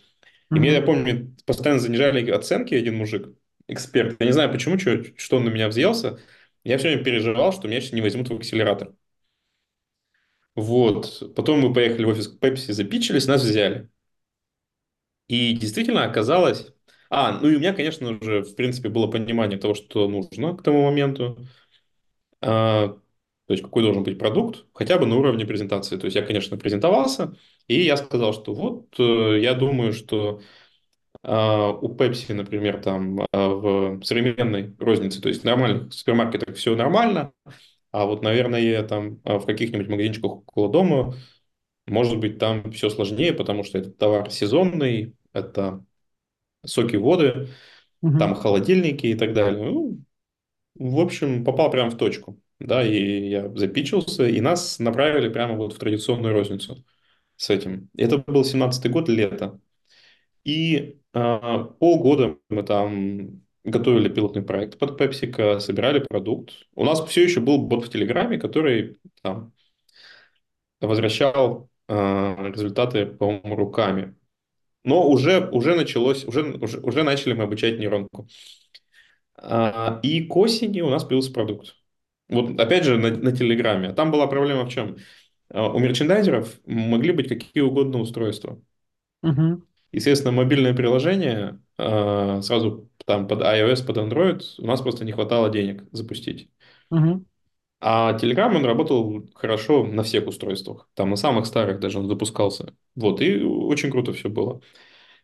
И 0.55 0.59
мне, 0.59 0.73
я 0.73 0.83
помню, 0.83 1.35
постоянно 1.47 1.81
занижали 1.81 2.31
оценки 2.31 2.75
один 2.75 2.97
мужик, 2.97 3.37
эксперт. 3.69 4.17
Я 4.21 4.27
не 4.27 4.33
знаю, 4.33 4.53
почему, 4.53 4.79
что, 4.79 5.05
что 5.17 5.37
он 5.37 5.45
на 5.45 5.49
меня 5.51 5.69
взъелся. 5.69 6.21
Я 6.65 6.79
все 6.79 6.89
время 6.89 7.05
переживал, 7.05 7.53
что 7.53 7.69
меня 7.69 7.81
сейчас 7.81 7.93
не 7.93 8.03
возьмут 8.03 8.29
в 8.31 8.35
акселератор. 8.35 8.95
Вот. 10.55 11.35
Потом 11.35 11.61
мы 11.61 11.73
поехали 11.73 12.05
в 12.05 12.09
офис 12.09 12.29
к 12.29 12.43
Pepsi, 12.43 12.73
запичились, 12.73 13.27
нас 13.27 13.43
взяли. 13.43 13.91
И 15.29 15.55
действительно 15.57 16.05
оказалось... 16.05 16.69
А, 17.11 17.39
ну 17.41 17.49
и 17.49 17.57
у 17.57 17.59
меня, 17.59 17.73
конечно 17.75 18.11
уже, 18.11 18.43
в 18.43 18.57
принципе, 18.57 18.89
было 18.89 19.07
понимание 19.07 19.59
того, 19.59 19.75
что 19.75 20.09
нужно 20.09 20.57
к 20.57 20.63
тому 20.63 20.83
моменту. 20.85 21.39
А, 22.41 22.99
то 23.47 23.53
есть, 23.53 23.63
какой 23.63 23.83
должен 23.83 24.05
быть 24.05 24.19
продукт, 24.19 24.65
хотя 24.75 24.99
бы 24.99 25.07
на 25.07 25.17
уровне 25.17 25.47
презентации. 25.47 25.97
То 25.99 26.07
есть, 26.07 26.17
я, 26.17 26.23
конечно, 26.23 26.57
презентовался, 26.57 27.37
и 27.69 27.81
я 27.83 27.97
сказал, 27.97 28.33
что 28.33 28.55
вот, 28.55 28.95
э, 28.99 29.41
я 29.41 29.55
думаю, 29.55 29.93
что 29.93 30.41
а, 31.23 31.71
у 31.71 31.95
Pepsi, 31.95 32.35
например, 32.35 32.83
там 32.83 33.21
а, 33.33 33.49
в 33.49 34.05
современной 34.05 34.75
рознице, 34.79 35.21
то 35.23 35.29
есть 35.29 35.43
в 35.43 35.45
нормальных 35.45 35.93
супермаркетах 35.93 36.57
все 36.57 36.77
нормально, 36.77 37.33
а 37.93 38.07
вот, 38.07 38.23
наверное, 38.23 38.83
там 38.85 39.21
в 39.25 39.47
каких-нибудь 39.47 39.89
магазинчиках 39.89 40.33
около 40.33 40.71
дома, 40.71 41.15
может 41.87 42.19
быть, 42.21 42.39
там 42.39 42.73
все 42.73 42.91
сложнее, 42.91 43.33
потому 43.33 43.65
что 43.65 43.79
это 43.79 43.91
товар 43.91 44.31
сезонный, 44.31 45.15
это 45.33 45.85
соки, 46.67 46.97
воды, 46.97 47.49
там 48.17 48.35
Мгм. 48.35 48.35
холодильники 48.35 49.07
и 49.07 49.15
так 49.15 49.35
далее. 49.35 49.65
Ну, 49.65 50.01
в 50.77 51.01
общем, 51.01 51.45
попал 51.45 51.71
прямо 51.71 51.91
в 51.91 51.97
точку. 51.99 52.41
Да, 52.65 52.83
и 52.83 53.29
я 53.29 53.49
запичился, 53.57 54.27
и 54.27 54.41
нас 54.41 54.79
направили 54.79 55.29
прямо 55.29 55.55
вот 55.55 55.75
в 55.75 55.79
традиционную 55.79 56.33
розницу 56.33 56.83
с 57.37 57.51
этим. 57.51 57.91
Это 57.95 58.17
был 58.17 58.43
семнадцатый 58.43 58.91
год, 58.91 59.09
лето. 59.11 59.61
И 60.45 60.99
а, 61.13 61.65
полгода 61.65 62.39
мы 62.49 62.63
там 62.63 63.43
готовили 63.65 64.09
пилотный 64.09 64.43
проект 64.43 64.79
под 64.79 64.99
PepsiCo, 64.99 65.61
собирали 65.61 65.99
продукт. 65.99 66.55
У 66.75 66.85
нас 66.85 67.05
все 67.07 67.25
еще 67.25 67.41
был 67.41 67.59
бот 67.59 67.85
в 67.85 67.91
Телеграме, 67.91 68.39
который 68.39 68.99
там 69.23 69.53
возвращал 70.81 71.69
а, 71.87 72.51
результаты, 72.51 73.05
по-моему, 73.07 73.57
руками. 73.57 74.15
Но 74.85 75.09
уже, 75.09 75.51
уже 75.51 75.77
началось, 75.77 76.25
уже, 76.25 76.45
уже, 76.55 76.81
уже 76.81 77.03
начали 77.03 77.35
мы 77.35 77.45
обучать 77.45 77.79
нейронку. 77.79 78.27
А, 79.37 80.01
и 80.03 80.25
к 80.27 80.37
осени 80.37 80.81
у 80.81 80.91
нас 80.91 81.05
появился 81.05 81.33
продукт. 81.33 81.77
Вот 82.29 82.59
опять 82.59 82.85
же 82.85 82.99
на, 82.99 83.11
на 83.11 83.33
Телеграме. 83.33 83.93
Там 83.93 84.11
была 84.11 84.27
проблема 84.27 84.65
в 84.65 84.69
чем? 84.71 84.97
А, 85.51 85.69
У 85.71 85.79
мерчендайзеров 85.79 86.61
могли 86.67 87.13
быть 87.13 87.29
какие 87.29 87.63
угодно 87.63 88.01
устройства. 88.01 88.61
Мгм. 89.23 89.63
Естественно, 89.93 90.33
мобильное 90.33 90.75
приложение 90.75 91.61
а, 91.79 92.43
сразу 92.43 92.91
там 93.07 93.29
под 93.29 93.43
iOS, 93.43 93.87
под 93.87 93.99
Android 93.99 94.43
у 94.59 94.67
нас 94.67 94.81
просто 94.81 95.05
не 95.05 95.13
хватало 95.13 95.51
денег 95.51 95.85
запустить. 95.93 96.51
Мгм. 96.91 97.25
А 97.81 98.17
Telegram, 98.19 98.55
он 98.57 98.65
работал 98.65 99.27
хорошо 99.35 99.85
на 99.85 100.03
всех 100.03 100.27
устройствах. 100.27 100.89
Там 100.95 101.11
на 101.11 101.17
самых 101.17 101.45
старых 101.47 101.81
даже 101.81 101.99
он 101.99 102.09
запускался. 102.09 102.75
Вот, 102.95 103.21
и 103.21 103.43
очень 103.43 103.91
круто 103.91 104.13
все 104.15 104.29
было. 104.31 104.63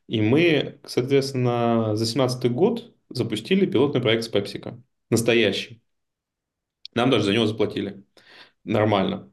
И 0.09 0.21
мы, 0.21 0.81
соответственно, 0.87 1.97
за 1.97 2.07
17 2.07 2.49
год 2.51 2.95
запустили 3.11 3.67
пилотный 3.67 4.03
проект 4.03 4.25
с 4.25 4.31
PepsiCo. 4.33 4.83
Настоящий. 5.11 5.83
Нам 6.95 7.11
даже 7.11 7.25
за 7.25 7.33
него 7.33 7.47
заплатили. 7.47 8.05
Нормально. 8.65 9.31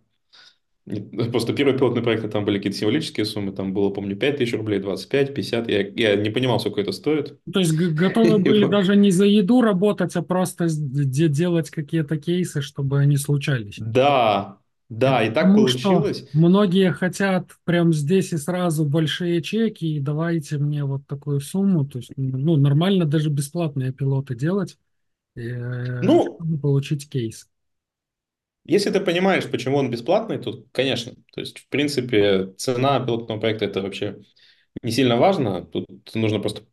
Просто 1.32 1.52
первый 1.52 1.78
пилотный 1.78 2.02
проект, 2.02 2.32
там 2.32 2.46
были 2.46 2.58
какие-то 2.58 2.78
символические 2.78 3.26
суммы, 3.26 3.52
там 3.52 3.74
было, 3.74 3.90
помню, 3.90 4.16
5 4.16 4.38
тысяч 4.38 4.54
рублей, 4.54 4.80
25, 4.80 5.34
50. 5.34 5.68
Я, 5.68 5.82
я 5.86 6.16
не 6.16 6.30
понимал, 6.30 6.62
сколько 6.62 6.80
это 6.80 6.94
стоит. 6.94 7.38
То 7.52 7.60
есть 7.60 7.76
готовы 7.76 8.38
были 8.40 8.66
даже 8.66 8.96
не 8.96 9.12
за 9.12 9.26
еду 9.26 9.62
работать, 9.62 10.16
а 10.16 10.22
просто 10.22 10.68
делать 10.70 11.70
какие-то 11.72 12.18
кейсы, 12.18 12.62
чтобы 12.62 13.00
они 13.00 13.18
случались. 13.18 13.76
Да, 13.80 14.60
да, 14.90 15.24
и 15.24 15.28
так 15.28 15.48
потому 15.48 15.68
что 15.68 15.90
получилось. 15.90 16.30
многие 16.34 16.94
хотят 16.94 17.50
прям 17.66 17.92
здесь 17.92 18.32
и 18.32 18.38
сразу 18.38 18.86
большие 18.86 19.42
чеки, 19.42 19.98
и 19.98 20.00
давайте 20.00 20.58
мне 20.58 20.86
вот 20.86 21.06
такую 21.06 21.42
сумму. 21.42 21.86
То 21.86 22.00
есть, 22.00 22.14
ну, 22.16 22.56
нормально 22.56 23.04
даже 23.04 23.30
бесплатные 23.30 23.92
пилоты 23.92 24.36
делать. 24.36 24.78
Э, 25.38 26.02
Ну, 26.02 26.44
получить 26.62 27.10
кейс. 27.10 27.48
если 28.66 28.90
ты 28.92 29.00
понимаешь, 29.00 29.50
почему 29.50 29.78
он 29.78 29.90
бесплатный, 29.90 30.38
то, 30.40 30.64
конечно. 30.72 31.14
То 31.34 31.42
есть, 31.42 31.60
в 31.60 31.68
принципе, 31.70 32.54
цена 32.58 33.00
пилотного 33.00 33.40
проекта 33.40 33.66
это 33.66 33.82
вообще 33.82 34.18
не 34.84 34.92
сильно 34.92 35.18
важно. 35.18 35.66
Тут 35.66 35.88
нужно 36.16 36.40
просто, 36.40 36.64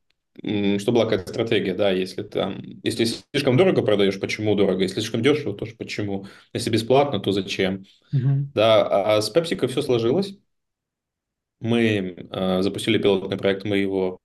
чтобы 0.42 0.92
была 1.00 1.04
какая-то 1.06 1.30
стратегия, 1.30 1.74
да, 1.74 1.90
если 1.92 2.22
там, 2.24 2.62
если 2.84 3.06
слишком 3.32 3.56
дорого 3.56 3.82
продаешь, 3.82 4.20
почему 4.20 4.54
дорого, 4.56 4.82
если 4.82 5.00
слишком 5.00 5.22
дешево, 5.22 5.54
тоже 5.56 5.76
почему, 5.76 6.26
если 6.54 6.70
бесплатно, 6.70 7.20
то 7.20 7.32
зачем, 7.32 7.84
Мгм. 8.12 8.54
да, 8.54 9.16
а 9.18 9.22
с 9.22 9.34
PepsiCo 9.34 9.68
все 9.68 9.82
сложилось, 9.82 10.38
мы 11.60 12.28
э, 12.30 12.62
запустили 12.62 12.98
пилотный 12.98 13.36
проект, 13.38 13.64
мы 13.64 13.78
его 13.78 14.20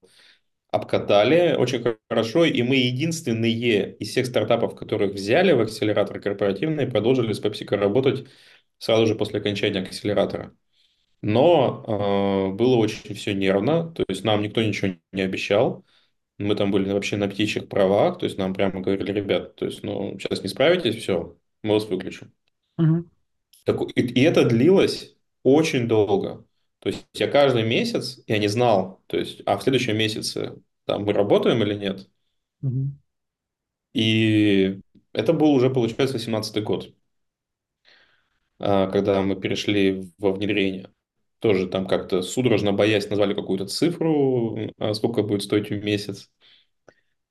обкатали 0.72 1.56
очень 1.56 1.84
хорошо, 2.10 2.46
и 2.46 2.62
мы 2.62 2.76
единственные 2.76 3.96
из 3.98 4.10
всех 4.10 4.26
стартапов, 4.28 4.76
которых 4.76 5.14
взяли 5.14 5.52
в 5.52 5.62
акселератор 5.62 6.20
корпоративный, 6.20 6.88
продолжили 6.88 7.34
с 7.34 7.42
PepsiCo 7.42 7.76
работать 7.76 8.28
сразу 8.78 9.08
же 9.08 9.16
после 9.16 9.40
окончания 9.40 9.82
акселератора. 9.82 10.56
Но 11.22 12.50
э, 12.52 12.56
было 12.56 12.78
очень 12.78 13.14
все 13.16 13.34
нервно, 13.34 13.92
то 13.92 14.06
есть 14.08 14.24
нам 14.24 14.42
никто 14.42 14.62
ничего 14.62 14.96
не 15.12 15.22
обещал. 15.22 15.86
Мы 16.38 16.56
там 16.56 16.72
были 16.72 16.90
вообще 16.92 17.18
на 17.18 17.28
птичьих 17.28 17.68
правах, 17.68 18.20
то 18.20 18.26
есть 18.26 18.38
нам 18.38 18.54
прямо 18.54 18.80
говорили, 18.80 19.12
ребят, 19.12 19.56
то 19.56 19.66
есть, 19.66 19.84
ну, 19.84 20.18
сейчас 20.18 20.42
не 20.42 20.48
справитесь, 20.48 20.96
все, 20.96 21.38
мы 21.64 21.74
вас 21.74 21.86
выключим. 21.86 22.32
Мгм. 22.78 23.10
Так, 23.66 23.82
и, 23.96 24.02
и 24.02 24.22
это 24.22 24.46
длилось 24.46 25.18
очень 25.44 25.88
долго. 25.88 26.46
То 26.80 26.90
есть 26.90 27.06
я 27.14 27.28
каждый 27.28 27.64
месяц, 27.64 28.22
я 28.28 28.38
не 28.38 28.48
знал, 28.48 29.02
то 29.08 29.18
есть, 29.18 29.42
а 29.46 29.58
в 29.58 29.64
следующем 29.64 29.98
месяце 29.98 30.62
там 30.86 31.04
мы 31.04 31.14
работаем 31.14 31.62
или 31.64 31.74
нет. 31.74 32.10
Мгм. 32.62 33.00
И 33.94 34.80
это 35.14 35.34
был 35.34 35.52
уже, 35.54 35.70
получается, 35.70 36.14
18 36.14 36.62
год, 36.62 36.94
а, 38.60 38.88
когда 38.88 39.22
мы 39.22 39.36
перешли 39.40 40.12
во 40.18 40.32
внедрение. 40.32 40.90
Тоже 41.40 41.68
там 41.68 41.88
как-то 41.88 42.22
судорожно 42.22 42.74
боясь 42.74 43.10
назвали 43.10 43.34
какую-то 43.34 43.66
цифру, 43.68 44.58
а, 44.78 44.94
сколько 44.94 45.24
будет 45.24 45.44
стоить 45.44 45.70
в 45.70 45.84
месяц. 45.84 46.30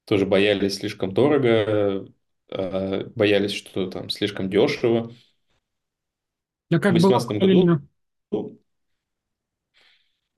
Тоже 0.06 0.24
боялись 0.26 0.76
слишком 0.76 1.12
дорого, 1.12 2.06
а, 2.50 3.04
боялись, 3.14 3.52
что 3.52 3.90
там 3.90 4.08
слишком 4.10 4.48
дешево. 4.48 5.12
А 6.70 6.78
В 6.80 6.80
как 6.80 6.98
было 7.00 7.20
2018 7.20 7.38
году 7.38 7.70
правильно? 7.70 7.86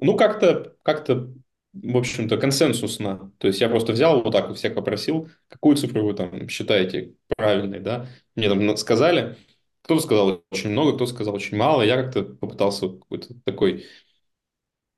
Ну, 0.01 0.17
как-то, 0.17 0.77
как-то, 0.83 1.33
в 1.73 1.97
общем-то, 1.97 2.37
консенсусно. 2.39 3.33
То 3.39 3.49
есть 3.49 3.61
я 3.61 3.69
просто 3.69 3.93
взял 3.93 4.23
вот 4.23 4.33
так 4.33 4.51
у 4.51 4.55
всех 4.55 4.75
попросил, 4.75 5.29
какую 5.49 5.77
цифру 5.77 6.05
вы 6.07 6.15
там 6.15 6.49
считаете 6.49 7.15
правильной, 7.37 7.81
да? 7.81 8.09
Мне 8.35 8.49
там 8.49 8.77
сказали, 8.77 9.37
кто-то 9.83 10.01
сказал 10.03 10.45
очень 10.51 10.71
много, 10.71 10.95
кто-то 10.95 11.13
сказал 11.13 11.35
очень 11.35 11.57
мало. 11.57 11.83
Я 11.83 12.03
как-то 12.03 12.23
попытался 12.25 12.89
какой-то 12.89 13.35
такой, 13.45 13.87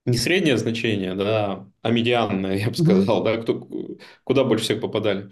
не 0.04 0.16
среднее 0.18 0.56
значение, 0.58 1.14
да, 1.14 1.68
а 1.82 1.90
медианное, 1.90 2.56
я 2.58 2.68
бы 2.70 2.74
сказал, 2.74 3.22
да, 3.22 3.36
кто, 3.38 3.66
куда 4.24 4.44
больше 4.44 4.64
всех 4.64 4.80
попадали. 4.80 5.30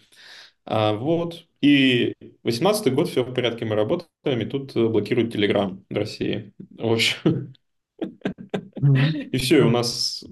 А, 0.66 0.94
вот. 0.94 1.46
И 1.62 2.14
восемнадцатый 2.44 2.92
год, 2.92 3.09
все 3.11 3.24
в 3.24 3.35
порядке, 3.35 3.64
мы 3.66 3.76
работаем, 3.76 4.40
и 4.40 4.46
тут 4.46 4.76
э, 4.76 4.88
блокируют 4.88 5.35
Telegram 5.35 5.83
в 5.90 5.94
России. 5.96 6.52
В 6.78 6.92
общем. 6.92 7.54
и 9.33 9.37
все, 9.38 9.62
у 9.64 9.71
нас, 9.71 10.25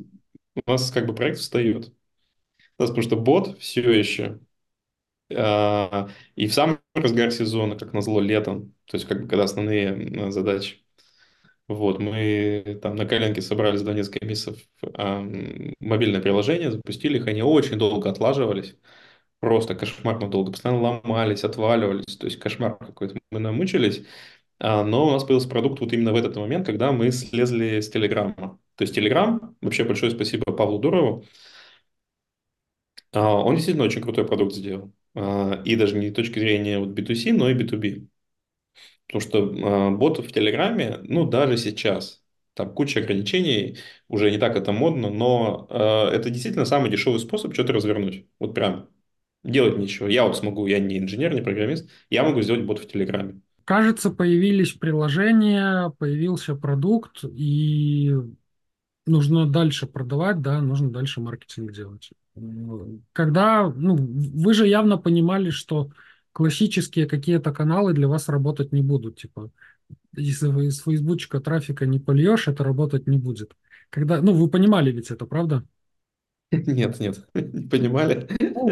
у 0.66 0.70
нас 0.70 0.90
как 0.90 1.06
бы 1.06 1.14
проект 1.14 1.38
встает. 1.38 1.88
У 2.78 2.82
нас 2.82 2.90
потому 2.90 3.02
что 3.02 3.16
бот 3.16 3.58
все 3.60 3.82
еще. 3.92 4.40
а, 5.34 6.08
И 6.36 6.46
в 6.48 6.54
самый 6.54 6.78
разгар 6.94 7.30
сезона, 7.32 7.76
как 7.76 7.92
назло, 7.92 8.20
летом, 8.20 8.74
то 8.86 8.96
есть 8.96 9.06
как 9.08 9.22
бы 9.22 9.28
когда 9.28 9.44
основные 9.44 10.30
задачи. 10.32 10.84
Вот, 11.68 11.98
мы 12.00 12.78
там 12.82 12.96
на 12.96 13.06
коленке 13.06 13.42
собрали 13.42 13.76
за 13.76 13.92
несколько 13.94 14.24
месяцев 14.26 14.58
ам, 14.94 15.74
мобильное 15.80 16.20
приложение, 16.22 16.70
запустили 16.72 17.18
их, 17.18 17.26
они 17.26 17.42
очень 17.42 17.78
долго 17.78 18.10
отлаживались, 18.10 18.76
просто 19.40 19.74
кошмарно 19.74 20.28
долго, 20.30 20.52
постоянно 20.52 20.82
ломались, 20.82 21.44
отваливались, 21.44 22.16
то 22.16 22.26
есть 22.26 22.38
кошмар 22.38 22.76
какой-то. 22.78 23.18
Мы 23.30 23.40
намучились, 23.40 24.02
а, 24.02 24.06
но 24.60 25.06
у 25.08 25.10
нас 25.12 25.24
появился 25.24 25.48
продукт 25.48 25.80
вот 25.80 25.92
именно 25.92 26.12
в 26.12 26.16
этот 26.16 26.36
момент, 26.36 26.66
когда 26.66 26.92
мы 26.92 27.10
слезли 27.12 27.80
с 27.80 27.90
Телеграма. 27.90 28.58
То 28.76 28.82
есть 28.82 28.94
Телеграм, 28.94 29.56
вообще 29.60 29.84
большое 29.84 30.12
спасибо 30.12 30.52
Павлу 30.52 30.78
Дурову, 30.78 31.24
А, 33.12 33.34
Он 33.42 33.54
действительно 33.54 33.84
очень 33.86 34.02
крутой 34.02 34.26
продукт 34.26 34.54
сделал. 34.54 34.92
А, 35.14 35.62
И 35.64 35.76
даже 35.76 35.96
не 35.98 36.10
с 36.10 36.14
точки 36.14 36.38
зрения 36.38 36.78
вот 36.78 36.90
B2C, 36.90 37.32
но 37.32 37.48
и 37.50 37.54
B2B. 37.54 38.06
Потому 39.08 39.22
что 39.22 39.88
а, 39.88 39.92
боты 39.92 40.22
в 40.22 40.32
Телеграме, 40.32 40.98
ну, 41.04 41.26
даже 41.26 41.58
сейчас, 41.58 42.24
там 42.54 42.74
куча 42.74 43.00
ограничений, 43.00 43.78
уже 44.08 44.30
не 44.30 44.38
так 44.38 44.56
это 44.56 44.72
модно, 44.72 45.10
но 45.10 45.66
а, 45.70 46.10
это 46.12 46.30
действительно 46.30 46.64
самый 46.66 46.90
дешевый 46.90 47.20
способ 47.20 47.54
что-то 47.54 47.72
развернуть. 47.74 48.26
Вот 48.40 48.54
прям 48.54 48.90
делать 49.44 49.78
ничего. 49.78 50.08
Я 50.08 50.26
вот 50.26 50.36
смогу, 50.38 50.66
я 50.66 50.78
не 50.80 50.98
инженер, 50.98 51.34
не 51.34 51.42
программист, 51.42 51.90
я 52.10 52.24
могу 52.24 52.42
сделать 52.42 52.64
бот 52.66 52.80
в 52.80 52.88
Телеграме. 52.88 53.42
Кажется, 53.68 54.08
появились 54.08 54.72
приложения, 54.72 55.90
появился 55.98 56.54
продукт, 56.54 57.22
и 57.22 58.16
нужно 59.06 59.44
дальше 59.46 59.86
продавать, 59.86 60.40
да, 60.40 60.62
нужно 60.62 60.90
дальше 60.90 61.20
маркетинг 61.20 61.72
делать. 61.72 62.08
Когда, 63.12 63.68
ну, 63.68 63.94
вы 63.94 64.54
же 64.54 64.66
явно 64.66 64.96
понимали, 64.96 65.50
что 65.50 65.90
классические 66.32 67.04
какие-то 67.04 67.52
каналы 67.52 67.92
для 67.92 68.08
вас 68.08 68.30
работать 68.30 68.72
не 68.72 68.80
будут, 68.80 69.18
типа, 69.18 69.50
если 70.16 70.46
вы 70.46 70.68
из 70.68 70.80
фейсбучка 70.80 71.38
трафика 71.38 71.84
не 71.84 71.98
польешь, 71.98 72.48
это 72.48 72.64
работать 72.64 73.06
не 73.06 73.18
будет. 73.18 73.54
Когда, 73.90 74.22
ну, 74.22 74.32
вы 74.32 74.48
понимали 74.48 74.90
ведь 74.92 75.10
это, 75.10 75.26
правда? 75.26 75.62
Нет, 76.52 76.98
нет, 77.00 77.28
не 77.34 77.68
понимали. 77.68 78.28
Ну, 78.40 78.70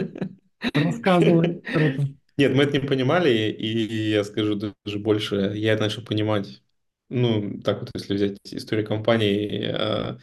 Рассказывай. 0.73 1.63
Нет, 2.39 2.55
мы 2.55 2.65
это 2.65 2.79
не 2.79 2.87
понимали, 2.87 3.31
и 3.51 4.11
я 4.11 4.23
скажу 4.25 4.57
даже 4.57 4.99
больше, 4.99 5.53
я 5.55 5.73
это 5.73 5.85
начал 5.85 6.03
понимать, 6.05 6.63
ну, 7.09 7.61
так 7.63 7.81
вот, 7.81 7.91
если 7.95 8.15
взять 8.15 8.39
историю 8.45 8.87
компании, 8.87 9.71
э, 9.73 10.19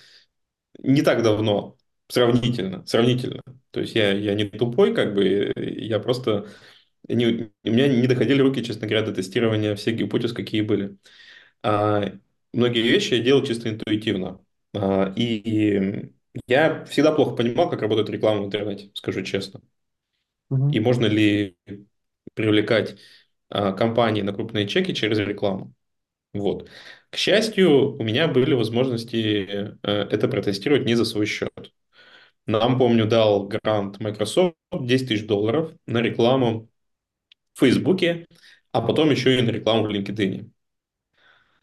не 0.79 1.01
так 1.03 1.23
давно, 1.23 1.77
сравнительно, 2.09 2.85
сравнительно. 2.87 3.41
То 3.71 3.81
есть 3.81 3.95
я, 3.95 4.11
я 4.13 4.35
не 4.35 4.45
тупой, 4.49 4.93
как 4.95 5.13
бы, 5.15 5.53
я 5.57 5.99
просто, 5.99 6.47
не, 7.09 7.51
у 7.63 7.69
меня 7.71 7.87
не 7.89 8.07
доходили 8.07 8.41
руки, 8.41 8.63
честно 8.63 8.87
говоря, 8.87 9.05
до 9.05 9.13
тестирования 9.13 9.75
всех 9.75 9.95
гипотез, 9.97 10.33
какие 10.33 10.61
были. 10.61 10.97
А, 11.63 12.13
многие 12.53 12.81
вещи 12.83 13.15
я 13.15 13.23
делал 13.23 13.43
чисто 13.45 13.69
интуитивно. 13.69 14.41
А, 14.75 15.13
и, 15.15 15.35
и 16.03 16.13
я 16.47 16.85
всегда 16.85 17.11
плохо 17.13 17.35
понимал, 17.35 17.69
как 17.69 17.81
работает 17.81 18.09
реклама 18.11 18.41
в 18.43 18.45
интернете, 18.47 18.91
скажу 18.95 19.23
честно. 19.23 19.61
И 20.71 20.79
Мгм. 20.79 20.79
можно 20.79 21.05
ли 21.05 21.57
привлекать 22.33 22.97
а, 23.49 23.73
компании 23.73 24.21
на 24.21 24.33
крупные 24.33 24.67
чеки 24.67 24.93
через 24.93 25.19
рекламу. 25.19 25.73
Вот. 26.33 26.69
К 27.11 27.17
счастью, 27.17 27.95
у 27.97 28.03
меня 28.03 28.27
были 28.27 28.53
возможности 28.55 29.77
э, 29.83 29.91
это 30.11 30.27
протестировать 30.27 30.85
не 30.85 30.95
за 30.95 31.05
свой 31.05 31.25
счет. 31.27 31.73
Нам, 32.45 32.77
помню, 32.79 33.05
дал 33.07 33.47
грант 33.47 33.99
Microsoft 33.99 34.55
10 34.73 35.07
тысяч 35.09 35.27
долларов 35.27 35.73
на 35.87 36.01
рекламу 36.01 36.69
в 37.53 37.59
Фейсбуке, 37.61 38.27
а 38.71 38.81
потом 38.81 39.11
еще 39.11 39.37
и 39.39 39.41
на 39.41 39.51
рекламу 39.51 39.85
в 39.87 39.91
LinkedIn. 39.91 40.51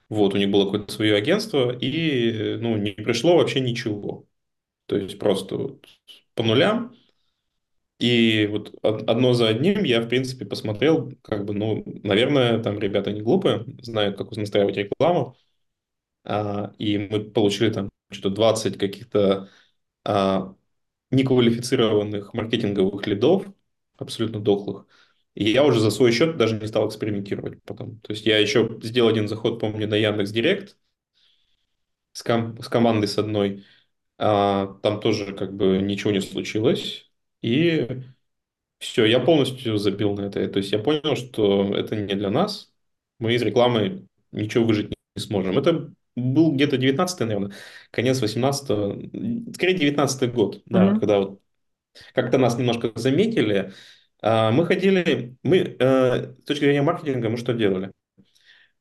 Вот, 0.08 0.34
у 0.34 0.38
них 0.38 0.50
было 0.50 0.64
какое-то 0.64 0.92
свое 0.92 1.14
агентство, 1.16 1.70
и 1.76 2.56
ну, 2.56 2.76
не 2.76 2.92
пришло 2.92 3.36
вообще 3.36 3.60
ничего. 3.60 4.26
То 4.86 4.96
есть 4.96 5.18
просто 5.18 5.78
по 6.34 6.42
нулям. 6.42 6.94
И 8.00 8.46
вот 8.50 8.74
од- 8.82 9.08
одно 9.10 9.34
за 9.34 9.48
одним 9.48 9.84
я, 9.84 10.00
в 10.02 10.08
принципе, 10.08 10.46
посмотрел, 10.46 11.12
как 11.22 11.44
бы, 11.44 11.54
ну, 11.54 11.84
наверное, 12.02 12.62
там 12.62 12.78
ребята 12.78 13.12
не 13.12 13.20
глупые, 13.22 13.64
знают, 13.82 14.16
как 14.18 14.32
настраивать 14.36 14.76
рекламу. 14.76 15.36
А, 16.24 16.72
и 16.78 16.98
мы 16.98 17.20
получили 17.30 17.70
там 17.72 17.90
что-то 18.10 18.34
20 18.34 18.78
каких-то 18.78 19.48
а, 20.04 20.54
неквалифицированных 21.10 22.34
маркетинговых 22.34 23.06
лидов, 23.06 23.46
абсолютно 23.98 24.40
дохлых. 24.40 24.86
И 25.34 25.50
я 25.50 25.64
уже 25.64 25.80
за 25.80 25.90
свой 25.90 26.12
счет 26.12 26.36
даже 26.38 26.58
не 26.60 26.66
стал 26.68 26.88
экспериментировать 26.88 27.62
потом. 27.64 28.00
То 28.00 28.12
есть 28.12 28.26
я 28.26 28.38
еще 28.38 28.78
сделал 28.82 29.10
один 29.10 29.28
заход, 29.28 29.60
помню, 29.60 29.88
на 29.88 29.96
Яндекс 29.96 30.32
Директ 30.32 30.76
с, 32.12 32.22
ком- 32.22 32.60
с 32.62 32.68
командой 32.68 33.06
с 33.06 33.18
одной. 33.18 33.64
А, 34.18 34.66
там 34.82 35.00
тоже 35.00 35.34
как 35.34 35.54
бы 35.56 35.78
ничего 35.82 36.12
не 36.12 36.20
случилось. 36.22 37.09
И 37.42 37.88
все, 38.78 39.04
я 39.06 39.20
полностью 39.20 39.78
забил 39.78 40.14
на 40.14 40.22
это. 40.22 40.46
То 40.48 40.58
есть 40.58 40.72
я 40.72 40.78
понял, 40.78 41.16
что 41.16 41.74
это 41.76 41.96
не 41.96 42.14
для 42.14 42.30
нас. 42.30 42.72
Мы 43.18 43.34
из 43.34 43.42
рекламы 43.42 44.08
ничего 44.32 44.64
выжить 44.64 44.92
не 45.16 45.22
сможем. 45.22 45.58
Это 45.58 45.92
был 46.16 46.52
где-то 46.54 46.76
девятнадцатый, 46.78 47.26
наверное, 47.26 47.52
конец 47.90 48.20
восемнадцатого, 48.20 48.94
скорее 49.54 49.74
девятнадцатый 49.78 50.28
год, 50.28 50.62
да, 50.66 50.92
Мгм. 50.92 51.00
когда 51.00 51.18
вот 51.20 51.40
как-то 52.14 52.38
нас 52.38 52.58
немножко 52.58 52.92
заметили, 52.96 53.72
А, 54.22 54.52
Мы 54.52 54.66
ходили, 54.66 55.36
мы, 55.42 55.58
э, 55.80 56.34
с 56.42 56.44
точки 56.44 56.64
зрения 56.64 56.82
маркетинга, 56.82 57.30
мы 57.30 57.36
что 57.38 57.54
делали? 57.54 57.92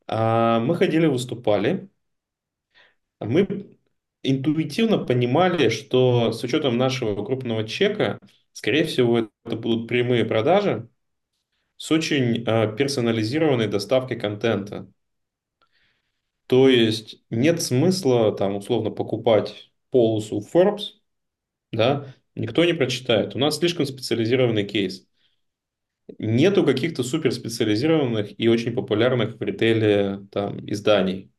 А, 0.08 0.60
Мы 0.60 0.76
ходили, 0.76 1.06
выступали, 1.08 1.90
мы 3.20 3.78
интуитивно 4.24 4.98
понимали, 5.00 5.70
что 5.70 6.32
с 6.32 6.44
учетом 6.44 6.78
нашего 6.78 7.24
крупного 7.26 7.68
чека, 7.68 8.20
скорее 8.60 8.84
всего, 8.84 9.30
это 9.46 9.56
будут 9.56 9.88
прямые 9.88 10.26
продажи 10.26 10.90
с 11.78 11.92
очень 11.92 12.44
э, 12.46 12.76
персонализированной 12.78 13.68
доставкой 13.68 14.20
контента. 14.20 14.92
То 16.48 16.68
есть 16.68 17.24
нет 17.30 17.62
смысла 17.62 18.36
там 18.36 18.56
условно 18.58 18.90
покупать 18.92 19.72
полосу 19.92 20.42
Forbes, 20.54 20.96
да, 21.72 22.16
никто 22.36 22.66
не 22.66 22.74
прочитает. 22.74 23.36
У 23.36 23.40
нас 23.40 23.58
слишком 23.60 23.86
специализированный 23.88 24.66
кейс. 24.68 25.08
Нету 26.18 26.66
каких-то 26.66 27.04
суперспециализированных 27.04 28.40
и 28.40 28.48
очень 28.48 28.74
популярных 28.74 29.36
в 29.40 29.42
ритейле 29.44 30.28
там 30.32 30.60
изданий. 30.70 31.32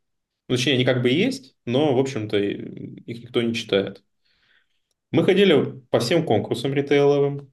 Ну, 0.49 0.57
точнее, 0.57 0.75
они 0.75 0.85
как 0.85 1.03
бы 1.03 1.11
есть, 1.11 1.57
но, 1.67 1.95
в 1.95 1.99
общем-то, 2.01 2.39
их 2.39 3.23
никто 3.25 3.43
не 3.43 3.55
читает. 3.55 4.05
Мы 5.11 5.25
ходили 5.25 5.81
по 5.91 5.99
всем 6.01 6.25
конкурсам 6.25 6.73
ритейловым, 6.73 7.53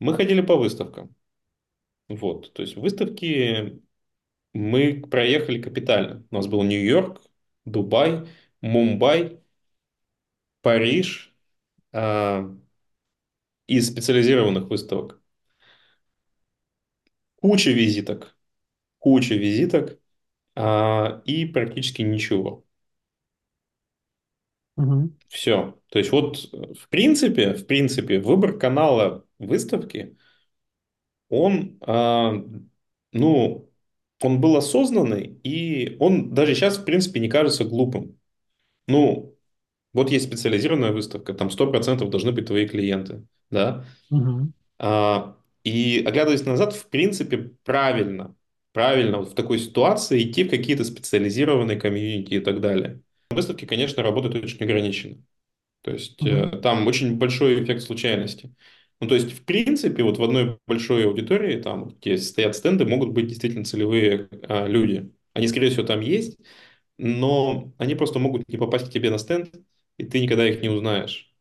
мы 0.00 0.14
ходили 0.14 0.40
по 0.40 0.56
выставкам. 0.56 1.14
Вот, 2.08 2.52
то 2.54 2.62
есть 2.62 2.76
выставки 2.76 3.82
мы 4.54 5.02
проехали 5.10 5.60
капитально. 5.62 6.26
У 6.30 6.34
нас 6.36 6.46
был 6.46 6.62
Нью-Йорк, 6.64 7.22
Дубай, 7.64 8.26
Мумбай, 8.62 9.40
Париж 10.62 11.34
а, 11.92 12.50
из 13.66 13.88
специализированных 13.88 14.68
выставок. 14.68 15.20
Куча 17.36 17.70
визиток, 17.70 18.36
куча 18.98 19.34
визиток 19.34 19.98
а, 20.56 21.22
и 21.24 21.46
практически 21.46 22.02
ничего. 22.02 22.64
Все. 25.28 25.78
То 25.88 25.98
есть 25.98 26.12
вот 26.12 26.36
в 26.38 26.88
принципе, 26.88 27.54
в 27.54 27.66
принципе, 27.66 28.20
выбор 28.20 28.58
канала 28.58 29.24
выставки, 29.38 30.16
он, 31.28 31.78
а, 31.82 32.32
ну, 33.12 33.70
он 34.22 34.40
был 34.40 34.56
осознанный, 34.56 35.38
и 35.44 35.96
он 36.00 36.34
даже 36.34 36.54
сейчас, 36.54 36.78
в 36.78 36.84
принципе, 36.84 37.20
не 37.20 37.28
кажется 37.28 37.64
глупым. 37.64 38.18
Ну, 38.86 39.36
вот 39.92 40.10
есть 40.10 40.26
специализированная 40.26 40.92
выставка, 40.92 41.34
там 41.34 41.50
100% 41.50 42.10
должны 42.10 42.32
быть 42.32 42.46
твои 42.46 42.66
клиенты, 42.66 43.26
да? 43.50 43.84
Мгм. 44.10 44.52
А, 44.78 45.36
и 45.64 46.04
оглядываясь 46.06 46.46
назад, 46.46 46.74
в 46.74 46.88
принципе, 46.88 47.52
правильно, 47.64 48.34
правильно 48.72 49.18
вот 49.18 49.30
в 49.30 49.34
такой 49.34 49.58
ситуации 49.58 50.22
идти 50.22 50.44
в 50.44 50.50
какие-то 50.50 50.84
специализированные 50.84 51.78
комьюнити 51.78 52.34
и 52.34 52.40
так 52.40 52.60
далее. 52.60 53.00
Выставки, 53.38 53.66
конечно, 53.66 54.02
работают 54.02 54.34
очень 54.34 54.60
ограниченно. 54.60 55.22
То 55.82 55.92
есть 55.92 56.20
э, 56.26 56.58
там 56.60 56.88
очень 56.88 57.16
большой 57.16 57.62
эффект 57.62 57.82
случайности. 57.82 58.52
Ну, 59.00 59.06
то 59.06 59.14
есть, 59.14 59.32
в 59.32 59.44
принципе, 59.44 60.02
вот 60.02 60.18
в 60.18 60.22
одной 60.24 60.58
большой 60.66 61.06
аудитории, 61.06 61.62
там, 61.62 61.90
где 61.90 62.18
стоят 62.18 62.56
стенды, 62.56 62.84
могут 62.84 63.10
быть 63.10 63.28
действительно 63.28 63.64
целевые 63.64 64.28
а, 64.42 64.66
люди. 64.66 65.12
Они, 65.34 65.46
скорее 65.46 65.70
всего, 65.70 65.86
там 65.86 66.00
есть, 66.00 66.36
но 66.98 67.72
они 67.78 67.94
просто 67.94 68.18
могут 68.18 68.48
не 68.48 68.58
попасть 68.58 68.88
к 68.88 68.92
тебе 68.92 69.10
на 69.10 69.18
стенд, 69.18 69.54
и 69.98 70.04
ты 70.04 70.18
никогда 70.18 70.48
их 70.48 70.62
не 70.62 70.68
узнаешь. 70.68 71.32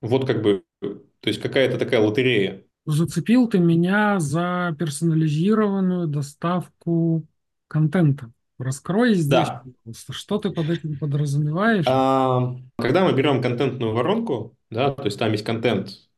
Вот 0.00 0.24
как 0.24 0.40
бы, 0.40 0.62
то 0.80 1.00
есть 1.24 1.40
какая-то 1.40 1.78
такая 1.78 2.00
лотерея. 2.00 2.64
Зацепил 2.86 3.48
ты 3.48 3.58
меня 3.58 4.20
за 4.20 4.76
персонализированную 4.78 6.06
доставку 6.06 7.26
контента. 7.66 8.32
Раскрой 8.60 9.14
здесь, 9.14 9.50
Да. 9.50 9.62
пожалуйста, 9.84 10.12
что 10.12 10.38
ты 10.38 10.50
под 10.50 10.70
этим 10.70 10.98
подразумеваешь? 10.98 11.86
А, 11.86 12.56
когда 12.76 13.04
мы 13.04 13.12
берем 13.14 13.42
контентную 13.42 13.92
воронку, 13.94 14.56
да, 14.70 14.90
то 14.92 15.04
есть 15.04 15.18
там 15.18 15.32
есть 15.32 15.44
контент 15.44 16.08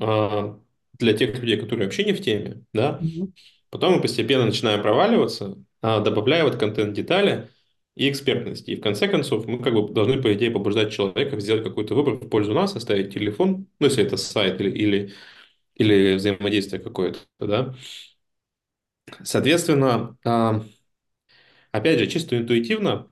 а, 0.00 0.60
для 0.98 1.14
тех 1.14 1.38
людей, 1.40 1.58
которые 1.58 1.86
вообще 1.86 2.04
не 2.04 2.12
в 2.14 2.22
теме, 2.22 2.64
да, 2.72 3.02
Мгм. 3.02 3.32
потом 3.70 3.94
мы 3.96 4.02
постепенно 4.02 4.46
начинаем 4.46 4.82
проваливаться, 4.82 5.58
а, 5.82 6.00
добавляя 6.00 6.44
вот 6.44 6.56
контент-детали 6.56 7.50
и 7.96 8.10
экспертности. 8.10 8.72
И 8.72 8.76
в 8.76 8.82
конце 8.82 9.08
концов 9.08 9.46
мы 9.46 9.60
как 9.62 9.74
бы 9.74 9.88
должны, 9.92 10.22
по 10.22 10.32
идее, 10.34 10.50
побуждать 10.50 10.92
человека 10.92 11.40
сделать 11.40 11.64
какой-то 11.64 11.94
выбор 11.94 12.14
в 12.16 12.28
пользу 12.28 12.54
нас, 12.54 12.76
оставить 12.76 13.14
телефон, 13.14 13.66
ну, 13.80 13.86
если 13.86 14.04
это 14.04 14.16
сайт 14.18 14.60
или, 14.60 14.70
или, 14.70 15.12
или 15.76 16.16
взаимодействие 16.16 16.82
какое-то, 16.82 17.20
да. 17.40 17.74
Соответственно, 19.24 20.16
а, 20.24 20.62
опять 21.72 21.98
же, 21.98 22.06
чисто 22.08 22.38
интуитивно 22.38 23.10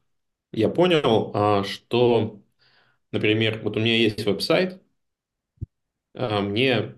я 0.53 0.69
понял, 0.71 1.33
а, 1.35 1.65
что, 1.65 2.43
например, 3.13 3.61
вот 3.65 3.77
у 3.77 3.81
меня 3.81 3.97
есть 3.97 4.25
веб-сайт, 4.27 4.83
а, 6.15 6.41
мне 6.41 6.95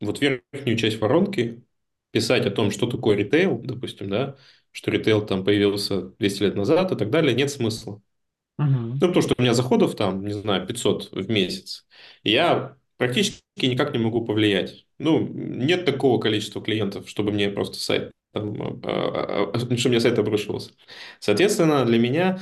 вот 0.00 0.20
верхнюю 0.20 0.78
часть 0.78 1.00
воронки 1.00 1.64
писать 2.12 2.46
о 2.46 2.50
том, 2.50 2.70
что 2.70 2.88
такое 2.88 3.16
ритейл, 3.16 3.58
допустим, 3.60 4.10
да, 4.10 4.36
что 4.72 4.90
ритейл 4.90 5.26
там 5.26 5.44
появился 5.44 6.02
200 6.18 6.44
лет 6.44 6.56
назад 6.56 6.92
и 6.92 6.96
так 6.96 7.10
далее, 7.10 7.34
нет 7.34 7.50
смысла. 7.50 8.02
Мгм. 8.58 8.98
Ну, 9.00 9.08
потому 9.08 9.22
что 9.22 9.34
у 9.38 9.42
меня 9.42 9.54
заходов 9.54 9.96
там, 9.96 10.24
не 10.26 10.32
знаю, 10.32 10.66
500 10.66 11.12
в 11.12 11.30
месяц. 11.30 11.86
И 12.22 12.30
я 12.32 12.76
практически 12.96 13.42
никак 13.66 13.92
не 13.92 13.98
могу 13.98 14.24
повлиять. 14.24 14.86
Ну, 14.98 15.20
нет 15.28 15.84
такого 15.84 16.20
количества 16.20 16.62
клиентов, 16.62 17.08
чтобы 17.08 17.32
мне 17.32 17.50
просто 17.50 17.78
сайт, 17.78 18.12
там, 18.34 18.80
а, 18.84 19.50
а, 19.50 19.50
а, 19.54 19.58
чтобы 19.58 19.76
мне 19.90 20.00
сайт 20.00 20.18
обрушивался. 20.18 20.72
Соответственно, 21.20 21.84
для 21.86 21.98
меня 21.98 22.40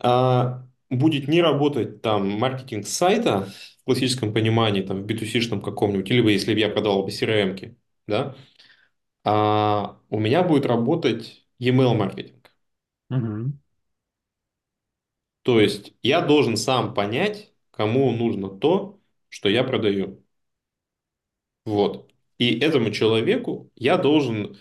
а, 0.00 0.66
будет 0.90 1.28
не 1.28 1.42
работать 1.42 2.02
там 2.02 2.28
маркетинг 2.38 2.86
сайта 2.86 3.48
в 3.80 3.84
классическом 3.84 4.32
понимании, 4.32 4.82
там, 4.82 5.02
в 5.02 5.06
B2C-шном 5.06 5.60
каком-нибудь, 5.62 6.08
либо 6.10 6.30
если 6.30 6.54
бы 6.54 6.60
я 6.60 6.68
продавал 6.68 7.04
бы 7.04 7.10
CRM-ки, 7.10 7.76
да, 8.06 8.36
а 9.24 10.00
у 10.10 10.20
меня 10.20 10.42
будет 10.44 10.66
работать 10.66 11.46
e-mail 11.58 11.94
маркетинг. 11.96 12.50
Мгм. 13.10 13.58
То 15.42 15.60
есть 15.60 15.94
я 16.02 16.20
должен 16.22 16.56
сам 16.56 16.92
понять, 16.94 17.52
кому 17.70 18.10
нужно 18.12 18.48
то, 18.48 19.00
что 19.28 19.48
я 19.48 19.62
продаю. 19.64 20.22
Вот. 21.66 22.13
И 22.44 22.58
этому 22.58 22.90
человеку 22.90 23.70
я 23.74 23.96
должен, 23.96 24.58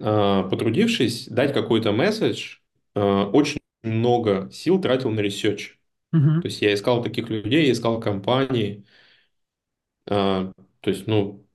э, 0.00 0.48
потрудившись, 0.50 1.28
дать 1.28 1.52
какой-то 1.52 1.92
месседж, 1.92 2.56
э, 2.94 3.00
очень 3.00 3.60
много 3.84 4.50
сил 4.50 4.80
тратил 4.80 5.10
на 5.10 5.20
research. 5.20 5.78
Мгм. 6.12 6.42
То 6.42 6.48
есть 6.48 6.60
я 6.62 6.74
искал 6.74 7.02
таких 7.02 7.28
людей, 7.30 7.66
я 7.66 7.72
искал 7.72 8.00
компании, 8.00 8.84
э, 10.06 10.52
то 10.80 10.90
есть, 10.90 11.06
ну, 11.06 11.46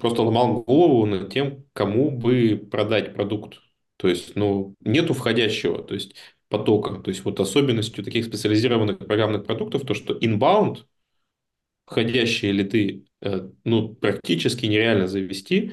просто 0.00 0.22
ломал 0.22 0.62
голову 0.62 1.06
над 1.06 1.32
тем, 1.32 1.64
кому 1.72 2.10
бы 2.10 2.56
продать 2.70 3.14
продукт. 3.14 3.60
То 3.96 4.08
есть, 4.08 4.34
ну, 4.34 4.74
нету 4.80 5.14
входящего, 5.14 5.82
то 5.82 5.94
есть 5.94 6.16
потока. 6.48 7.00
То 7.00 7.10
есть, 7.10 7.24
вот 7.24 7.38
особенностью 7.38 8.02
таких 8.02 8.24
специализированных 8.24 8.98
программных 8.98 9.44
продуктов, 9.44 9.82
то, 9.86 9.94
что 9.94 10.16
inbound, 10.18 10.84
входящие 11.86 12.52
лиды, 12.52 13.04
ну, 13.64 13.88
практически 13.94 14.66
нереально 14.66 15.08
завести 15.08 15.72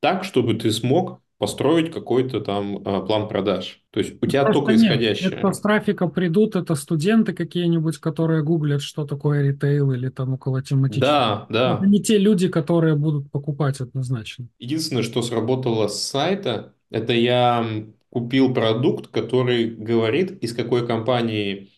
так, 0.00 0.24
чтобы 0.24 0.54
ты 0.54 0.70
смог 0.70 1.20
построить 1.38 1.92
какой-то 1.92 2.40
там 2.40 2.78
э, 2.78 3.06
план 3.06 3.28
продаж. 3.28 3.80
То 3.90 4.00
есть, 4.00 4.14
у 4.20 4.26
тебя 4.26 4.42
Просто 4.42 4.60
только 4.60 4.72
нет. 4.72 4.82
Это 4.82 5.12
исходящее. 5.12 5.52
с 5.54 5.60
трафика 5.60 6.08
придут, 6.08 6.56
это 6.56 6.74
студенты 6.74 7.32
какие-нибудь, 7.32 7.98
которые 7.98 8.42
гуглят, 8.42 8.82
что 8.82 9.04
такое 9.06 9.42
ритейл 9.42 9.92
или 9.92 10.08
там 10.08 10.34
около 10.34 10.62
тематического. 10.62 11.46
Да, 11.48 11.76
Это 11.76 11.80
да. 11.80 11.86
не 11.86 12.02
те 12.02 12.18
люди, 12.18 12.48
которые 12.48 12.96
будут 12.96 13.30
покупать 13.30 13.80
однозначно. 13.80 14.48
Единственное, 14.58 15.04
что 15.04 15.22
сработало 15.22 15.86
с 15.86 16.02
сайта, 16.02 16.74
это 16.90 17.12
я 17.12 17.64
купил 18.10 18.52
продукт, 18.52 19.06
который 19.06 19.70
говорит, 19.70 20.42
из 20.42 20.52
какой 20.54 20.86
компании 20.86 21.70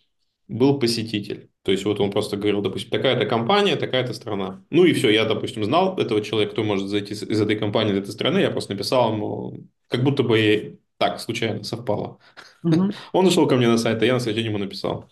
был 0.49 0.78
посетитель. 0.78 1.49
То 1.63 1.73
есть 1.73 1.85
вот 1.85 2.01
он 2.01 2.11
просто 2.11 2.37
говорил, 2.37 2.63
допустим, 2.63 2.91
такая-то 2.91 3.27
компания, 3.27 3.77
такая-то 3.77 4.15
страна. 4.15 4.65
Ну 4.71 4.85
и 4.85 4.95
все, 4.95 5.11
я, 5.11 5.27
допустим, 5.27 5.63
знал 5.65 5.99
этого 5.99 6.23
человека, 6.23 6.53
кто 6.53 6.65
может 6.65 6.89
зайти 6.89 7.13
из 7.13 7.41
этой 7.41 7.57
компании, 7.57 7.93
из 7.93 7.99
этой 7.99 8.13
страны, 8.13 8.39
я 8.39 8.51
просто 8.51 8.73
написал 8.73 9.13
ему, 9.13 9.67
как 9.89 10.03
будто 10.03 10.23
бы 10.23 10.79
так 10.97 11.21
случайно 11.21 11.63
совпало. 11.63 12.19
Мгм. 12.63 12.93
Он 13.13 13.27
зашел 13.27 13.47
ко 13.47 13.57
мне 13.57 13.69
на 13.69 13.77
сайт, 13.77 14.03
а 14.03 14.07
я 14.07 14.15
на 14.15 14.21
сайте 14.21 14.41
ему 14.41 14.59
написал. 14.59 15.11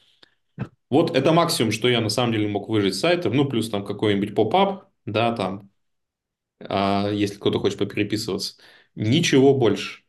Вот 0.90 1.14
это 1.14 1.32
максимум, 1.32 1.70
что 1.70 1.88
я 1.88 2.00
на 2.00 2.08
самом 2.08 2.32
деле 2.32 2.48
мог 2.48 2.68
выжить 2.68 2.94
с 2.94 3.00
сайта, 3.00 3.30
ну 3.30 3.44
плюс 3.44 3.68
там 3.68 3.84
какой-нибудь 3.84 4.34
поп-ап, 4.34 4.86
да, 5.04 5.32
там, 5.32 5.70
а, 6.60 7.10
если 7.10 7.36
кто-то 7.36 7.60
хочет 7.60 7.78
попереписываться. 7.78 8.56
Ничего 8.94 9.54
больше. 9.54 10.02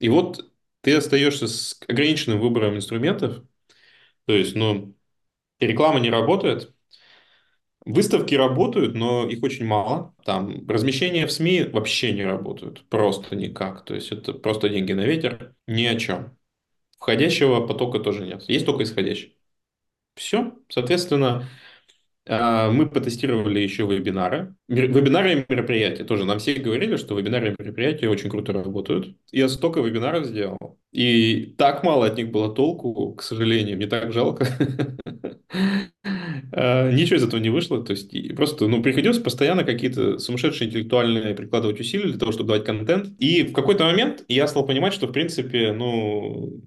И 0.00 0.08
вот 0.08 0.50
ты 0.82 0.96
остаешься 0.96 1.48
с 1.48 1.80
ограниченным 1.88 2.40
выбором 2.40 2.76
инструментов, 2.76 3.42
то 4.26 4.32
есть, 4.34 4.54
ну, 4.56 4.94
реклама 5.60 6.00
не 6.00 6.10
работает, 6.10 6.74
Выставки 7.86 8.34
работают, 8.34 8.94
но 8.94 9.28
их 9.28 9.42
очень 9.42 9.66
мало. 9.66 10.14
Там 10.24 10.66
размещение 10.68 11.26
в 11.26 11.32
СМИ 11.32 11.64
вообще 11.64 12.12
не 12.12 12.24
работают. 12.24 12.88
Просто 12.88 13.36
никак. 13.36 13.84
То 13.84 13.94
есть 13.94 14.10
это 14.10 14.32
просто 14.32 14.70
деньги 14.70 14.92
на 14.92 15.02
ветер. 15.04 15.54
Ни 15.66 15.84
о 15.84 15.98
чем. 15.98 16.36
Входящего 16.98 17.66
потока 17.66 18.00
тоже 18.00 18.24
нет. 18.26 18.44
Есть 18.48 18.66
только 18.66 18.84
исходящий. 18.84 19.36
Все. 20.16 20.54
Соответственно, 20.68 21.48
мы 22.26 22.86
потестировали 22.86 23.60
еще 23.60 23.86
вебинары. 23.86 24.54
Вебинары 24.68 25.32
и 25.32 25.44
мероприятия 25.48 26.04
тоже. 26.04 26.24
Нам 26.24 26.38
все 26.38 26.54
говорили, 26.54 26.96
что 26.96 27.18
вебинары 27.18 27.50
и 27.50 27.62
мероприятия 27.62 28.08
очень 28.08 28.30
круто 28.30 28.52
работают. 28.52 29.14
Я 29.30 29.48
столько 29.48 29.80
вебинаров 29.80 30.24
сделал. 30.26 30.78
И 30.92 31.54
так 31.58 31.82
мало 31.82 32.06
от 32.06 32.16
них 32.16 32.30
было 32.30 32.54
толку, 32.54 33.14
к 33.14 33.22
сожалению. 33.22 33.76
Мне 33.76 33.86
так 33.86 34.12
жалко. 34.12 34.46
А, 36.56 36.90
ничего 36.92 37.16
из 37.16 37.24
этого 37.24 37.40
не 37.40 37.50
вышло. 37.50 37.82
То 37.84 37.92
есть 37.92 38.36
просто 38.36 38.68
ну, 38.68 38.82
приходилось 38.82 39.18
постоянно 39.18 39.64
какие-то 39.64 40.18
сумасшедшие 40.18 40.68
интеллектуальные 40.68 41.34
прикладывать 41.34 41.80
усилия 41.80 42.08
для 42.08 42.18
того, 42.18 42.30
чтобы 42.32 42.48
давать 42.48 42.64
контент. 42.64 43.08
И 43.18 43.42
в 43.42 43.52
какой-то 43.52 43.84
момент 43.84 44.24
я 44.28 44.46
стал 44.46 44.64
понимать, 44.64 44.94
что 44.94 45.08
в 45.08 45.12
принципе, 45.12 45.72
ну, 45.72 46.62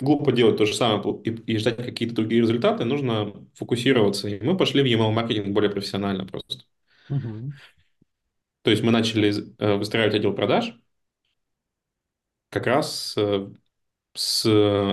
глупо 0.00 0.32
делать 0.32 0.56
то 0.56 0.66
же 0.66 0.74
самое 0.74 1.20
и, 1.22 1.30
и 1.30 1.58
ждать 1.58 1.76
какие-то 1.76 2.14
другие 2.14 2.42
результаты, 2.42 2.84
нужно 2.84 3.32
фокусироваться. 3.54 4.28
И 4.28 4.44
мы 4.44 4.56
пошли 4.56 4.82
в 4.82 4.86
email 4.86 5.10
маркетинг 5.10 5.48
более 5.48 5.70
профессионально 5.70 6.26
просто. 6.26 6.64
Угу. 7.08 7.52
То 8.62 8.70
есть 8.70 8.82
мы 8.82 8.90
начали 8.90 9.32
э, 9.58 9.76
выстраивать 9.76 10.14
отдел 10.14 10.32
продаж 10.32 10.74
как 12.50 12.66
раз 12.66 13.14
э, 13.16 13.48
с 14.14 14.46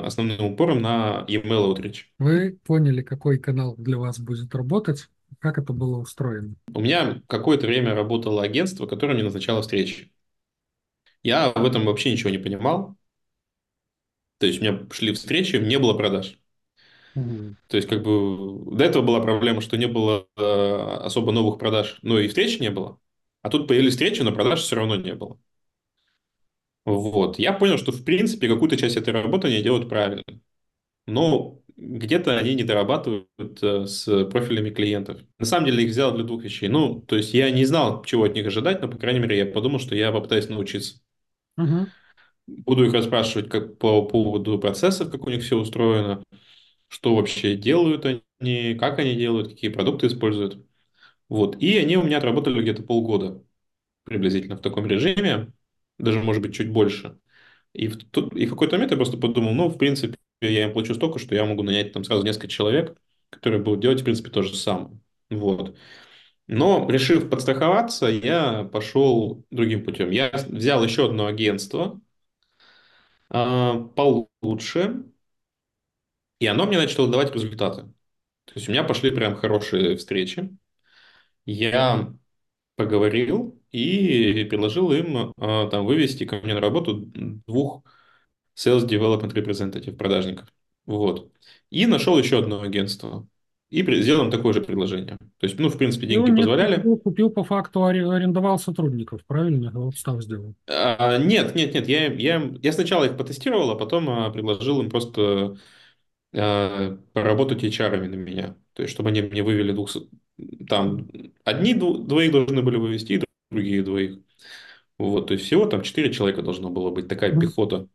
основным 0.05 0.45
упором 0.45 0.81
на 0.81 1.25
email 1.27 1.73
outreach. 1.73 2.03
Вы 2.19 2.59
поняли, 2.65 3.01
какой 3.01 3.39
канал 3.39 3.75
для 3.77 3.97
вас 3.97 4.19
будет 4.19 4.53
работать? 4.53 5.07
Как 5.39 5.57
это 5.57 5.73
было 5.73 5.97
устроено? 5.97 6.55
У 6.73 6.81
меня 6.81 7.21
какое-то 7.27 7.67
время 7.67 7.95
работало 7.95 8.43
агентство, 8.43 8.85
которое 8.85 9.13
мне 9.13 9.23
назначало 9.23 9.61
встречи. 9.61 10.11
Я 11.23 11.51
в 11.51 11.65
этом 11.65 11.85
вообще 11.85 12.11
ничего 12.11 12.29
не 12.29 12.37
понимал. 12.37 12.95
То 14.43 14.47
есть 14.47 14.59
у 14.59 14.61
меня 14.61 14.77
шли 14.91 15.13
встречи, 15.13 15.55
не 15.55 15.79
было 15.79 15.93
продаж. 15.93 16.37
Угу. 17.15 17.55
То 17.69 17.77
есть, 17.77 17.87
как 17.87 18.03
бы, 18.03 18.75
до 18.75 18.83
этого 18.83 19.01
была 19.01 19.21
проблема, 19.21 19.61
что 19.61 19.77
не 19.77 19.87
было 19.87 20.27
э, 20.35 20.43
особо 20.43 21.31
новых 21.31 21.59
продаж, 21.59 21.97
но 22.01 22.19
и 22.19 22.27
встреч 22.27 22.59
не 22.59 22.69
было. 22.69 22.99
А 23.41 23.49
тут 23.49 23.69
появились 23.69 23.93
встречи, 23.93 24.21
но 24.21 24.33
продаж 24.33 24.59
все 24.59 24.75
равно 24.75 24.97
не 24.97 25.13
было. 25.15 25.39
Вот. 26.83 27.39
Я 27.39 27.53
понял, 27.53 27.77
что, 27.77 27.93
в 27.93 28.03
принципе, 28.03 28.49
какую-то 28.49 28.75
часть 28.75 28.97
этой 28.97 29.13
работы 29.13 29.47
они 29.47 29.61
делают 29.61 29.87
правильно. 29.87 30.23
Но 31.07 31.61
где-то 31.77 32.37
они 32.37 32.55
не 32.55 32.65
дорабатывают 32.65 33.63
э, 33.63 33.85
с 33.87 34.25
профилями 34.25 34.71
клиентов. 34.71 35.21
На 35.39 35.45
самом 35.45 35.67
деле, 35.67 35.85
их 35.85 35.91
взял 35.91 36.13
для 36.13 36.25
двух 36.25 36.43
вещей. 36.43 36.67
Ну, 36.67 36.99
то 36.99 37.15
есть, 37.15 37.33
я 37.33 37.49
не 37.49 37.63
знал, 37.63 38.03
чего 38.03 38.25
от 38.25 38.35
них 38.35 38.45
ожидать, 38.45 38.81
но, 38.81 38.89
по 38.89 38.97
крайней 38.97 39.19
мере, 39.19 39.37
я 39.37 39.45
подумал, 39.45 39.79
что 39.79 39.95
я 39.95 40.11
попытаюсь 40.11 40.49
научиться. 40.49 40.99
Угу. 41.57 41.87
Буду 42.47 42.85
их 42.85 42.93
расспрашивать 42.93 43.49
как 43.49 43.77
по 43.77 44.05
поводу 44.05 44.59
процессов, 44.59 45.09
как 45.11 45.25
у 45.25 45.29
них 45.29 45.43
все 45.43 45.57
устроено, 45.57 46.23
что 46.89 47.15
вообще 47.15 47.55
делают 47.55 48.05
они, 48.05 48.75
как 48.75 48.99
они 48.99 49.15
делают, 49.15 49.49
какие 49.49 49.71
продукты 49.71 50.07
используют. 50.07 50.65
Вот. 51.29 51.61
И 51.61 51.77
они 51.77 51.97
у 51.97 52.03
меня 52.03 52.17
отработали 52.19 52.61
где-то 52.61 52.83
полгода 52.83 53.43
приблизительно 54.03 54.57
в 54.57 54.61
таком 54.61 54.87
режиме, 54.87 55.51
даже, 55.99 56.19
может 56.21 56.41
быть, 56.41 56.55
чуть 56.55 56.71
больше. 56.71 57.17
И 57.73 57.87
в, 57.87 57.97
тут, 57.97 58.35
и 58.35 58.45
в 58.45 58.51
какой-то 58.51 58.75
момент 58.75 58.91
я 58.91 58.97
просто 58.97 59.17
подумал, 59.17 59.53
ну, 59.53 59.69
в 59.69 59.77
принципе, 59.77 60.17
я 60.41 60.65
им 60.65 60.73
плачу 60.73 60.93
столько, 60.95 61.19
что 61.19 61.35
я 61.35 61.45
могу 61.45 61.63
нанять 61.63 61.93
там 61.93 62.03
сразу 62.03 62.25
несколько 62.25 62.47
человек, 62.47 62.97
которые 63.29 63.61
будут 63.61 63.81
делать, 63.81 64.01
в 64.01 64.03
принципе, 64.03 64.29
то 64.29 64.41
же 64.43 64.55
самое. 64.55 64.99
Вот. 65.29 65.77
Но, 66.47 66.87
решив 66.89 67.29
подстраховаться, 67.29 68.07
я 68.07 68.65
пошел 68.65 69.45
другим 69.51 69.83
путем. 69.85 70.11
Я 70.11 70.31
взял 70.49 70.83
еще 70.83 71.05
одно 71.07 71.25
агентство, 71.27 72.01
получше, 73.95 75.05
и 76.39 76.47
оно 76.47 76.65
мне 76.65 76.77
начало 76.77 77.09
давать 77.09 77.33
результаты. 77.33 77.83
То 78.45 78.53
есть 78.55 78.67
у 78.67 78.71
меня 78.71 78.83
пошли 78.83 79.11
прям 79.11 79.35
хорошие 79.35 79.95
встречи. 79.97 80.55
Я 81.45 82.13
поговорил 82.77 83.61
и 83.71 84.45
предложил 84.49 84.91
им 84.93 85.33
а, 85.37 85.69
там 85.69 85.85
вывести 85.85 86.25
ко 86.25 86.37
мне 86.41 86.55
на 86.55 86.61
работу 86.61 86.97
двух 87.47 87.83
sales 88.57 88.87
development 88.87 89.33
representative 89.33 89.97
продажников. 89.97 90.49
Вот. 90.85 91.31
И 91.71 91.85
нашел 91.87 92.17
еще 92.19 92.39
одно 92.39 92.61
агентство. 92.61 93.27
И 93.73 94.01
сделал 94.03 94.25
им 94.25 94.29
такое 94.29 94.53
же 94.53 94.61
предложение. 94.61 95.17
То 95.39 95.47
есть, 95.47 95.57
ну, 95.57 95.67
в 95.67 95.79
принципе, 95.79 96.05
деньги 96.05 96.29
нет, 96.29 96.41
позволяли. 96.41 96.75
Купил, 96.75 96.97
купил 96.97 97.29
по 97.31 97.43
факту, 97.43 97.85
арендовал 97.85 98.59
сотрудников, 98.59 99.21
правильно? 99.25 99.71
Вот 99.73 99.97
став 99.97 100.21
сделал. 100.21 100.53
А, 100.67 101.17
нет, 101.17 101.55
нет, 101.55 101.73
нет. 101.73 101.87
Я, 101.87 102.13
я, 102.13 102.51
я 102.61 102.71
сначала 102.71 103.05
их 103.05 103.17
потестировал, 103.17 103.71
а 103.71 103.75
потом 103.75 104.07
а, 104.11 104.29
предложил 104.29 104.79
им 104.79 104.91
просто 104.91 105.57
а, 106.35 106.97
поработать 107.13 107.63
HR 107.63 108.07
на 108.07 108.13
меня. 108.13 108.55
То 108.73 108.83
есть, 108.83 108.93
чтобы 108.93 109.09
они 109.09 109.23
мне 109.23 109.41
вывели 109.41 109.71
двух... 109.71 109.89
Там 110.69 111.07
одни 111.43 111.73
двоих 111.73 112.31
должны 112.31 112.61
были 112.61 112.77
вывести, 112.77 113.23
другие 113.49 113.81
двоих. 113.81 114.19
Вот, 114.99 115.27
то 115.27 115.33
есть 115.33 115.47
всего 115.47 115.65
там 115.65 115.81
четыре 115.81 116.13
человека 116.13 116.43
должно 116.43 116.69
было 116.69 116.91
быть, 116.91 117.07
такая 117.07 117.35
пехота 117.39 117.87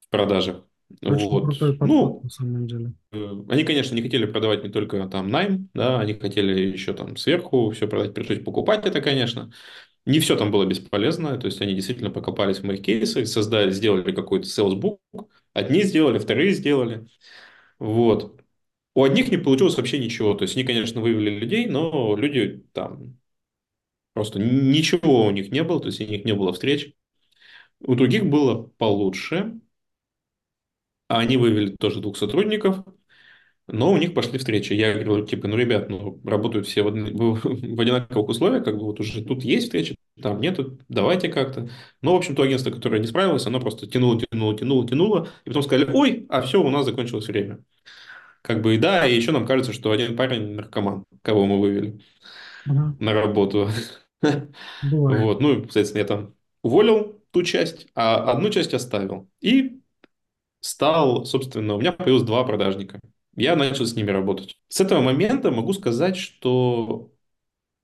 в 0.00 0.08
продажах. 0.08 0.64
Очень 1.02 1.30
вот. 1.30 1.44
крутой 1.44 1.76
подход, 1.76 1.98
ну, 1.98 2.20
на 2.22 2.30
самом 2.30 2.66
деле. 2.66 2.92
Э, 3.12 3.32
они, 3.48 3.64
конечно, 3.64 3.94
не 3.94 4.02
хотели 4.02 4.26
продавать 4.26 4.64
не 4.64 4.70
только 4.70 5.06
там 5.08 5.28
найм, 5.28 5.68
да, 5.74 6.00
они 6.00 6.14
хотели 6.14 6.72
еще 6.72 6.94
там 6.94 7.16
сверху 7.16 7.70
все 7.70 7.86
продать, 7.88 8.14
пришлось 8.14 8.40
покупать 8.42 8.86
это, 8.86 9.00
конечно. 9.00 9.52
Не 10.06 10.20
все 10.20 10.36
там 10.36 10.50
было 10.50 10.66
бесполезно, 10.66 11.38
то 11.38 11.46
есть 11.46 11.60
они 11.62 11.74
действительно 11.74 12.10
покопались 12.10 12.58
в 12.58 12.64
моих 12.64 12.82
кейсах, 12.82 13.26
создали, 13.26 13.70
сделали 13.70 14.12
какой-то 14.12 14.46
sales 14.46 14.78
book, 14.78 14.98
одни 15.54 15.82
сделали, 15.82 16.18
вторые 16.18 16.52
сделали. 16.52 17.06
Вот. 17.78 18.40
У 18.94 19.02
одних 19.04 19.30
не 19.30 19.38
получилось 19.38 19.76
вообще 19.76 19.98
ничего. 19.98 20.34
То 20.34 20.42
есть 20.42 20.56
они, 20.56 20.64
конечно, 20.64 21.00
вывели 21.00 21.30
людей, 21.30 21.66
но 21.66 22.16
люди 22.16 22.64
там 22.72 23.18
просто 24.12 24.38
ничего 24.38 25.26
у 25.26 25.30
них 25.30 25.50
не 25.50 25.62
было, 25.62 25.80
то 25.80 25.86
есть 25.86 26.00
у 26.00 26.04
них 26.04 26.24
не 26.24 26.34
было 26.34 26.52
встреч. 26.52 26.94
У 27.80 27.94
других 27.94 28.26
было 28.26 28.64
получше. 28.78 29.60
Они 31.08 31.36
вывели 31.36 31.76
тоже 31.76 32.00
двух 32.00 32.16
сотрудников, 32.16 32.84
но 33.66 33.92
у 33.92 33.96
них 33.96 34.14
пошли 34.14 34.38
встречи. 34.38 34.72
Я 34.74 34.94
говорю, 34.94 35.26
типа, 35.26 35.48
ну, 35.48 35.56
ребят, 35.56 35.88
ну, 35.88 36.20
работают 36.24 36.66
все 36.66 36.82
в, 36.82 36.90
в 36.90 37.80
одинаковых 37.80 38.28
условиях, 38.28 38.64
как 38.64 38.76
бы 38.76 38.84
вот 38.84 39.00
уже 39.00 39.24
тут 39.24 39.42
есть 39.42 39.66
встречи, 39.66 39.96
там 40.20 40.40
нету, 40.40 40.78
давайте 40.88 41.28
как-то. 41.28 41.70
Но, 42.02 42.14
в 42.14 42.16
общем, 42.16 42.36
то 42.36 42.42
агентство, 42.42 42.70
которое 42.70 43.00
не 43.00 43.06
справилось, 43.06 43.46
оно 43.46 43.60
просто 43.60 43.86
тянуло, 43.86 44.20
тянуло, 44.20 44.56
тянуло, 44.56 44.86
тянуло, 44.86 45.28
и 45.44 45.48
потом 45.50 45.62
сказали, 45.62 45.90
ой, 45.92 46.26
а 46.28 46.42
все, 46.42 46.62
у 46.62 46.68
нас 46.70 46.84
закончилось 46.84 47.28
время. 47.28 47.60
Как 48.42 48.60
бы 48.60 48.74
и 48.74 48.78
да, 48.78 49.06
и 49.06 49.14
еще 49.16 49.32
нам 49.32 49.46
кажется, 49.46 49.72
что 49.72 49.90
один 49.90 50.16
парень 50.16 50.54
наркоман, 50.54 51.06
кого 51.22 51.46
мы 51.46 51.58
вывели 51.60 52.00
Ага. 52.68 52.94
на 53.00 53.14
работу. 53.14 53.68
Бывает. 54.82 55.22
Вот, 55.22 55.40
ну, 55.40 55.54
соответственно, 55.64 56.00
я 56.00 56.06
там 56.06 56.34
уволил 56.62 57.20
ту 57.30 57.42
часть, 57.42 57.86
а 57.94 58.30
одну 58.30 58.50
часть 58.50 58.74
оставил. 58.74 59.28
И 59.40 59.80
стал, 60.64 61.26
собственно, 61.26 61.74
у 61.74 61.78
меня 61.78 61.92
появилось 61.92 62.22
два 62.22 62.42
продажника. 62.42 62.98
Я 63.36 63.54
начал 63.54 63.84
с 63.84 63.94
ними 63.94 64.10
работать. 64.10 64.56
С 64.68 64.80
этого 64.80 65.02
момента 65.02 65.50
могу 65.50 65.74
сказать, 65.74 66.16
что 66.16 67.12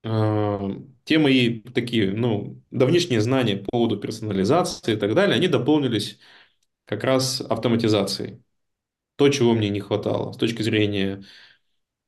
э, 0.02 0.70
те 1.04 1.18
мои 1.18 1.60
такие, 1.60 2.12
ну, 2.12 2.62
давнишние 2.70 3.20
знания 3.20 3.58
по 3.58 3.72
поводу 3.72 3.98
персонализации 3.98 4.94
и 4.94 4.96
так 4.96 5.14
далее, 5.14 5.36
они 5.36 5.46
дополнились 5.46 6.20
как 6.86 7.04
раз 7.04 7.42
автоматизацией. 7.42 8.42
То, 9.16 9.28
чего 9.28 9.52
мне 9.52 9.68
не 9.68 9.80
хватало 9.80 10.32
с 10.32 10.38
точки 10.38 10.62
зрения, 10.62 11.22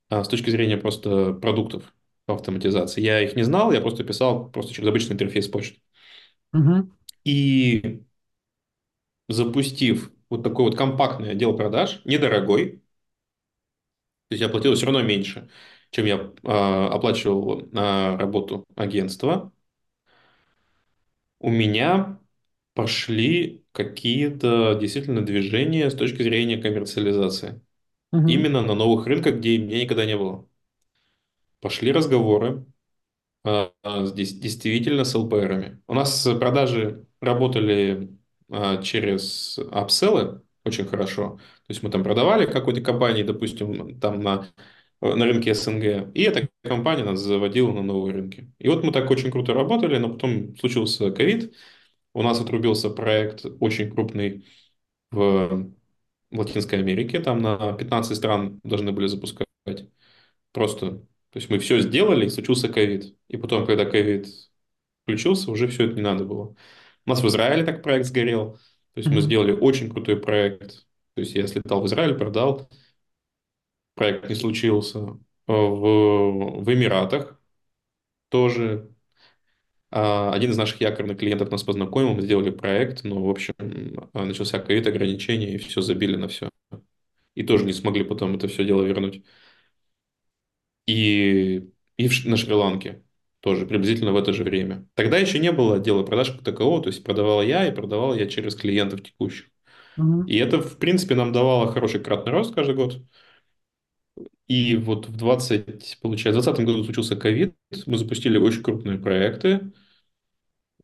а, 0.08 0.24
с 0.24 0.28
точки 0.28 0.48
зрения 0.48 0.78
просто 0.78 1.34
продуктов 1.34 1.92
по 2.24 2.34
автоматизации. 2.34 3.02
Я 3.02 3.20
их 3.20 3.36
не 3.36 3.42
знал, 3.42 3.72
я 3.72 3.82
просто 3.82 4.04
писал 4.04 4.48
просто 4.50 4.72
через 4.72 4.88
обычный 4.88 5.12
интерфейс 5.12 5.48
почты. 5.48 5.82
Угу. 6.54 6.90
И 7.24 8.02
запустив 9.28 10.10
вот 10.32 10.42
такой 10.42 10.64
вот 10.66 10.76
компактный 10.76 11.32
отдел 11.32 11.56
продаж, 11.56 12.02
недорогой, 12.04 12.82
то 14.28 14.34
есть 14.34 14.42
я 14.42 14.48
платил 14.48 14.74
все 14.74 14.86
равно 14.86 15.02
меньше, 15.02 15.50
чем 15.90 16.06
я 16.06 16.16
э, 16.16 16.86
оплачивал 16.90 17.62
на 17.72 18.16
работу 18.16 18.64
агентства, 18.76 19.52
у 21.40 21.50
меня 21.50 22.18
пошли 22.74 23.64
какие-то 23.72 24.74
действительно 24.80 25.24
движения 25.24 25.90
с 25.90 25.94
точки 25.94 26.22
зрения 26.22 26.56
коммерциализации. 26.58 27.60
Угу. 28.12 28.28
Именно 28.28 28.62
на 28.62 28.74
новых 28.74 29.06
рынках, 29.06 29.36
где 29.36 29.58
меня 29.58 29.82
никогда 29.82 30.06
не 30.06 30.16
было. 30.16 30.48
Пошли 31.60 31.92
разговоры 31.92 32.66
э, 33.44 33.70
здесь 34.06 34.34
действительно 34.38 35.04
с 35.04 35.14
ЛПРами. 35.14 35.82
У 35.88 35.94
нас 35.94 36.24
продажи 36.40 37.06
работали 37.20 38.04
э, 38.04 38.08
через 38.82 39.58
апселлы 39.70 40.42
очень 40.64 40.84
хорошо. 40.86 41.38
То 41.38 41.70
есть 41.70 41.82
мы 41.82 41.90
там 41.90 42.04
продавали 42.04 42.46
какой-то 42.46 42.80
компании, 42.80 43.22
допустим, 43.22 43.98
там 44.00 44.20
на 44.20 44.48
на 45.00 45.24
рынке 45.24 45.52
СНГ, 45.52 46.12
и 46.14 46.22
эта 46.22 46.48
компания 46.62 47.02
нас 47.04 47.18
заводила 47.20 47.72
на 47.72 47.82
новые 47.82 48.14
рынки. 48.14 48.52
И 48.60 48.68
вот 48.68 48.84
мы 48.84 48.92
так 48.92 49.10
очень 49.10 49.32
круто 49.32 49.52
работали, 49.52 49.98
но 49.98 50.10
потом 50.10 50.56
случился 50.56 51.10
ковид, 51.10 51.54
у 52.14 52.22
нас 52.22 52.40
отрубился 52.40 52.90
проект 52.90 53.44
очень 53.60 53.90
крупный 53.90 54.46
в 55.10 55.72
Латинской 56.32 56.80
Америке, 56.80 57.20
там 57.20 57.40
на 57.42 57.74
15 57.74 58.16
стран 58.16 58.60
должны 58.64 58.92
были 58.92 59.06
запускать. 59.08 59.48
Просто, 60.52 60.90
то 60.90 61.06
есть 61.34 61.50
мы 61.50 61.58
все 61.58 61.80
сделали, 61.80 62.26
и 62.26 62.28
случился 62.28 62.68
ковид. 62.68 63.16
И 63.28 63.36
потом, 63.36 63.66
когда 63.66 63.84
ковид 63.84 64.28
включился, 65.04 65.50
уже 65.50 65.68
все 65.68 65.86
это 65.86 65.94
не 65.96 66.02
надо 66.02 66.24
было. 66.24 66.54
У 67.06 67.10
нас 67.10 67.22
в 67.22 67.26
Израиле 67.28 67.64
так 67.64 67.82
проект 67.82 68.06
сгорел. 68.06 68.54
То 68.94 68.98
есть 69.00 69.10
мы 69.10 69.20
сделали 69.22 69.52
очень 69.52 69.90
крутой 69.90 70.16
проект. 70.20 70.86
То 71.14 71.20
есть 71.20 71.34
я 71.34 71.46
слетал 71.46 71.80
в 71.82 71.86
Израиль, 71.86 72.14
продал, 72.16 72.68
проект 73.94 74.28
не 74.28 74.34
случился. 74.34 74.98
Э, 75.48 75.52
В, 75.52 76.62
в 76.62 76.72
Эмиратах 76.72 77.40
тоже 78.30 78.90
а, 79.90 80.32
один 80.32 80.50
из 80.50 80.56
наших 80.56 80.80
якорных 80.80 81.18
клиентов 81.18 81.50
нас 81.50 81.62
познакомил, 81.62 82.14
мы 82.14 82.22
сделали 82.22 82.50
проект, 82.50 83.04
но, 83.04 83.22
в 83.24 83.30
общем, 83.30 83.54
а, 84.12 84.24
начался 84.24 84.58
ковид, 84.58 84.86
ограничения, 84.86 85.54
и 85.54 85.58
все 85.58 85.80
забили 85.82 86.16
на 86.16 86.28
все. 86.28 86.48
И 87.34 87.44
тоже 87.44 87.64
не 87.66 87.72
смогли 87.74 88.04
потом 88.04 88.36
это 88.36 88.48
все 88.48 88.64
дело 88.64 88.82
вернуть. 88.84 89.24
И, 90.86 91.70
и 91.96 92.08
в 92.08 92.24
на 92.26 92.36
Шри-Ланке 92.36 93.02
тоже 93.42 93.66
приблизительно 93.66 94.12
в 94.12 94.16
это 94.16 94.32
же 94.32 94.44
время. 94.44 94.86
Тогда 94.94 95.18
еще 95.18 95.40
не 95.40 95.50
было 95.50 95.76
отдела 95.76 96.04
продаж 96.04 96.30
как 96.30 96.44
такового, 96.44 96.80
то 96.80 96.88
есть 96.88 97.02
продавал 97.02 97.42
я, 97.42 97.66
и 97.66 97.74
продавал 97.74 98.14
я 98.14 98.26
через 98.26 98.54
клиентов 98.54 99.02
текущих. 99.02 99.46
Мгм. 99.96 100.26
И 100.26 100.36
это, 100.36 100.60
в 100.62 100.78
принципе, 100.78 101.16
нам 101.16 101.32
давало 101.32 101.70
хороший 101.72 102.00
кратный 102.00 102.32
рост 102.32 102.54
каждый 102.54 102.76
год. 102.76 103.02
И 104.46 104.76
вот 104.76 105.08
в 105.08 105.16
20, 105.16 105.98
получается, 106.00 106.40
в 106.40 106.44
2020 106.44 106.64
году 106.66 106.84
случился 106.84 107.16
ковид, 107.16 107.54
мы 107.86 107.98
запустили 107.98 108.38
очень 108.38 108.62
крупные 108.62 108.98
проекты, 108.98 109.72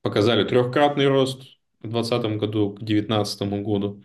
показали 0.02 0.42
трехкратный 0.42 1.06
рост 1.06 1.42
в 1.80 1.88
2020 1.88 2.38
году 2.38 2.70
к 2.72 2.78
2019 2.80 3.62
году. 3.62 4.02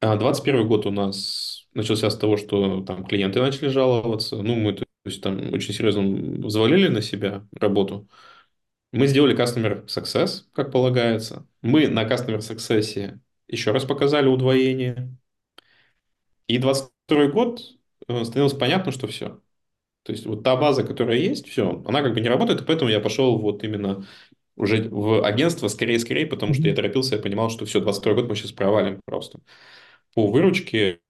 А 0.00 0.16
21 0.16 0.68
год 0.68 0.86
у 0.86 0.92
нас 0.92 1.66
начался 1.74 2.08
с 2.08 2.16
того, 2.16 2.36
что 2.36 2.82
там 2.82 3.04
клиенты 3.04 3.40
начали 3.40 3.68
жаловаться. 3.68 4.36
Ну, 4.36 4.54
мы 4.54 4.76
то 5.04 5.10
есть, 5.10 5.22
там 5.22 5.52
очень 5.54 5.74
серьезно 5.74 6.02
взвалили 6.46 6.88
на 6.88 7.02
себя 7.02 7.46
работу. 7.54 8.08
Мы 8.92 9.06
сделали 9.08 9.36
Customer 9.36 9.86
Success, 9.86 10.44
как 10.52 10.72
полагается. 10.72 11.46
Мы 11.62 11.88
на 11.88 12.04
Customer 12.04 12.38
Success 12.38 13.18
еще 13.48 13.72
раз 13.72 13.84
показали 13.86 14.28
удвоение. 14.28 15.16
И 16.48 16.58
22 16.58 17.26
год 17.28 17.60
э, 18.08 18.24
становилось 18.24 18.54
понятно, 18.58 18.92
что 18.92 19.06
все. 19.06 19.40
То 20.04 20.12
есть 20.12 20.26
вот 20.26 20.44
та 20.44 20.56
база, 20.56 20.84
которая 20.84 21.18
есть, 21.18 21.48
все, 21.48 21.82
она 21.86 22.02
как 22.02 22.14
бы 22.14 22.20
не 22.20 22.28
работает, 22.28 22.62
и 22.62 22.64
поэтому 22.64 22.90
я 22.90 23.00
пошел 23.00 23.38
вот 23.38 23.64
именно 23.64 24.06
уже 24.56 24.88
в 24.90 25.24
агентство 25.24 25.68
скорее-скорее, 25.68 26.26
потому 26.26 26.54
что 26.54 26.64
я 26.68 26.74
торопился, 26.74 27.16
я 27.16 27.22
понимал, 27.22 27.50
что 27.50 27.66
все, 27.66 27.80
22 27.80 28.14
год 28.14 28.28
мы 28.28 28.36
сейчас 28.36 28.52
провалим 28.52 29.00
просто. 29.06 29.40
По 30.14 30.26
выручке, 30.28 31.00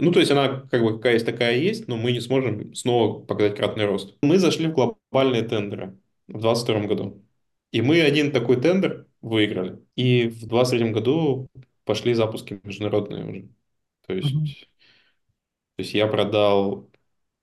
ну, 0.00 0.12
то 0.12 0.20
есть 0.20 0.30
она 0.30 0.60
как 0.70 0.82
бы 0.82 0.96
какая 0.96 1.14
есть, 1.14 1.26
такая 1.26 1.56
есть, 1.56 1.88
но 1.88 1.96
мы 1.96 2.12
не 2.12 2.20
сможем 2.20 2.74
снова 2.74 3.20
показать 3.24 3.56
кратный 3.56 3.86
рост. 3.86 4.16
Мы 4.22 4.38
зашли 4.38 4.68
в 4.68 4.72
глобальные 4.72 5.42
тендеры 5.42 5.98
в 6.28 6.40
22 6.40 6.80
году. 6.86 7.24
И 7.72 7.80
мы 7.82 8.00
один 8.02 8.32
такой 8.32 8.60
тендер 8.60 9.06
выиграли. 9.20 9.82
И 9.96 10.28
в 10.28 10.46
23 10.46 10.90
году 10.92 11.48
пошли 11.84 12.14
запуски 12.14 12.60
международные 12.64 13.24
уже. 13.24 13.48
То 14.06 14.14
есть, 14.14 14.68
то 15.76 15.82
есть 15.82 15.94
я 15.94 16.06
продал 16.06 16.90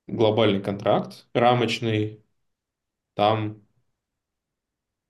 глобальный 0.08 0.62
контракт 0.62 1.28
рамочный, 1.34 2.24
там 3.16 3.64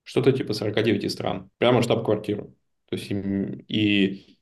что-то 0.04 0.32
типа 0.32 0.54
49 0.54 1.12
стран, 1.12 1.50
прямо 1.58 1.82
штаб-квартиру. 1.82 2.56
То 2.90 2.96
есть, 2.96 3.12
им- 3.12 3.60
и, 3.68 4.39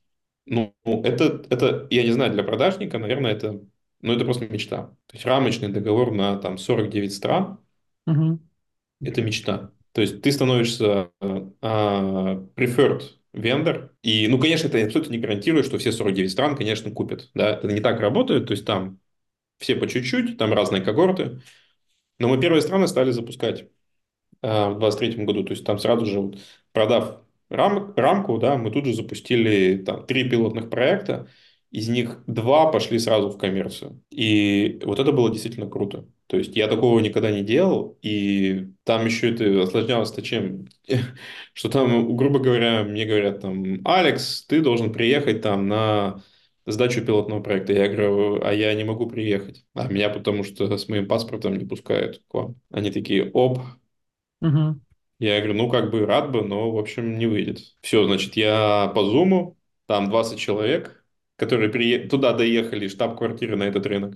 ну, 0.50 0.74
это, 1.04 1.44
это, 1.50 1.86
я 1.90 2.04
не 2.04 2.12
знаю, 2.12 2.32
для 2.32 2.42
продажника, 2.44 2.98
наверное, 2.98 3.32
это, 3.32 3.60
ну, 4.02 4.12
это 4.14 4.24
просто 4.24 4.46
мечта. 4.48 4.88
То 5.06 5.14
есть, 5.14 5.26
рамочный 5.26 5.68
договор 5.68 6.12
на 6.12 6.36
там 6.38 6.58
49 6.58 7.14
стран, 7.14 7.58
Мгм. 8.06 8.38
это 9.00 9.22
мечта. 9.22 9.72
То 9.92 10.00
есть, 10.00 10.22
ты 10.22 10.32
становишься 10.32 11.10
а, 11.20 12.34
preferred 12.56 13.02
vendor, 13.32 13.90
и, 14.02 14.28
ну, 14.28 14.38
конечно, 14.38 14.68
это 14.68 14.82
абсолютно 14.84 15.12
не 15.12 15.18
гарантирует, 15.18 15.66
что 15.66 15.78
все 15.78 15.92
49 15.92 16.30
стран, 16.32 16.56
конечно, 16.56 16.90
купят, 16.90 17.30
да, 17.34 17.50
это 17.50 17.68
не 17.72 17.80
так 17.80 18.00
работает, 18.00 18.46
то 18.46 18.52
есть, 18.52 18.64
там 18.64 19.00
все 19.58 19.76
по 19.76 19.88
чуть-чуть, 19.88 20.38
там 20.38 20.52
разные 20.54 20.82
когорты, 20.82 21.40
но 22.18 22.28
мы 22.28 22.40
первые 22.40 22.62
страны 22.62 22.88
стали 22.88 23.12
запускать. 23.12 23.66
а, 24.42 24.70
в 24.70 24.78
двадцать 24.78 25.00
третьем 25.00 25.26
году. 25.26 25.44
То 25.44 25.52
есть 25.52 25.64
там 25.64 25.78
сразу 25.78 26.06
же, 26.06 26.20
вот, 26.20 26.38
продав 26.72 27.22
рам- 27.50 27.94
рамку, 27.96 28.38
да, 28.38 28.56
мы 28.56 28.70
тут 28.70 28.86
же 28.86 28.94
запустили 28.94 29.78
там 29.84 30.06
три 30.06 30.28
пилотных 30.28 30.70
проекта, 30.70 31.28
из 31.70 31.88
них 31.88 32.22
два 32.26 32.70
пошли 32.72 32.98
сразу 32.98 33.28
в 33.30 33.38
коммерцию. 33.38 34.02
И 34.10 34.80
вот 34.84 34.98
это 34.98 35.12
было 35.12 35.30
действительно 35.30 35.68
круто. 35.68 36.06
То 36.26 36.36
есть 36.38 36.56
я 36.56 36.66
такого 36.68 36.98
никогда 37.00 37.30
не 37.30 37.42
делал, 37.42 37.98
и 38.02 38.68
там 38.84 39.04
еще 39.06 39.32
это 39.34 39.62
осложнялось-то 39.62 40.22
чем? 40.22 40.66
Что 41.52 41.68
там, 41.68 42.16
грубо 42.16 42.38
говоря, 42.38 42.84
мне 42.84 43.04
говорят 43.04 43.40
там, 43.40 43.80
Алекс, 43.84 44.44
ты 44.46 44.60
должен 44.60 44.92
приехать 44.92 45.42
там 45.42 45.68
на 45.68 46.22
сдачу 46.66 47.04
пилотного 47.04 47.42
проекта. 47.42 47.72
Я 47.72 47.88
говорю, 47.88 48.42
а 48.44 48.52
я 48.52 48.74
не 48.74 48.84
могу 48.84 49.06
приехать. 49.08 49.64
А 49.74 49.88
меня 49.88 50.08
потому 50.10 50.44
что 50.44 50.76
с 50.76 50.88
моим 50.88 51.06
паспортом 51.08 51.56
не 51.56 51.64
пускают 51.66 52.22
к 52.28 52.34
вам. 52.34 52.56
Они 52.70 52.90
такие, 52.90 53.30
оп, 53.32 53.58
Мгм. 54.40 54.80
Я 55.18 55.38
говорю, 55.38 55.54
ну, 55.54 55.70
как 55.70 55.90
бы 55.90 56.06
рад 56.06 56.30
бы, 56.30 56.42
но, 56.42 56.70
в 56.70 56.78
общем, 56.78 57.18
не 57.18 57.26
выйдет. 57.26 57.58
Все, 57.80 58.04
значит, 58.04 58.36
я 58.36 58.88
по 58.94 59.04
Зуму, 59.04 59.58
там 59.86 60.10
20 60.10 60.38
человек, 60.38 61.04
которые 61.36 61.70
прие... 61.70 62.08
туда 62.08 62.32
доехали, 62.32 62.88
штаб-квартиры 62.88 63.56
на 63.56 63.64
этот 63.64 63.86
рынок. 63.86 64.14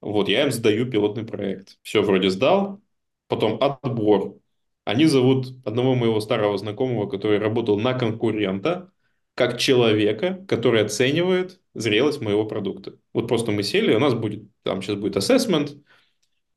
Вот, 0.00 0.28
я 0.28 0.44
им 0.44 0.52
сдаю 0.52 0.90
пилотный 0.90 1.24
проект. 1.24 1.78
Все 1.82 2.02
вроде 2.02 2.30
сдал, 2.30 2.80
потом 3.28 3.58
отбор. 3.62 4.38
Они 4.84 5.06
зовут 5.06 5.48
одного 5.66 5.94
моего 5.94 6.20
старого 6.20 6.56
знакомого, 6.58 7.08
который 7.08 7.38
работал 7.38 7.78
на 7.78 7.94
конкурента, 7.94 8.92
как 9.34 9.58
человека, 9.58 10.44
который 10.48 10.82
оценивает 10.82 11.60
зрелость 11.74 12.20
моего 12.20 12.44
продукта. 12.46 12.98
Вот 13.12 13.28
просто 13.28 13.52
мы 13.52 13.62
сели, 13.62 13.94
у 13.94 14.00
нас 14.00 14.14
будет, 14.14 14.48
там 14.62 14.82
сейчас 14.82 14.96
будет 14.96 15.16
ассессмент, 15.16 15.76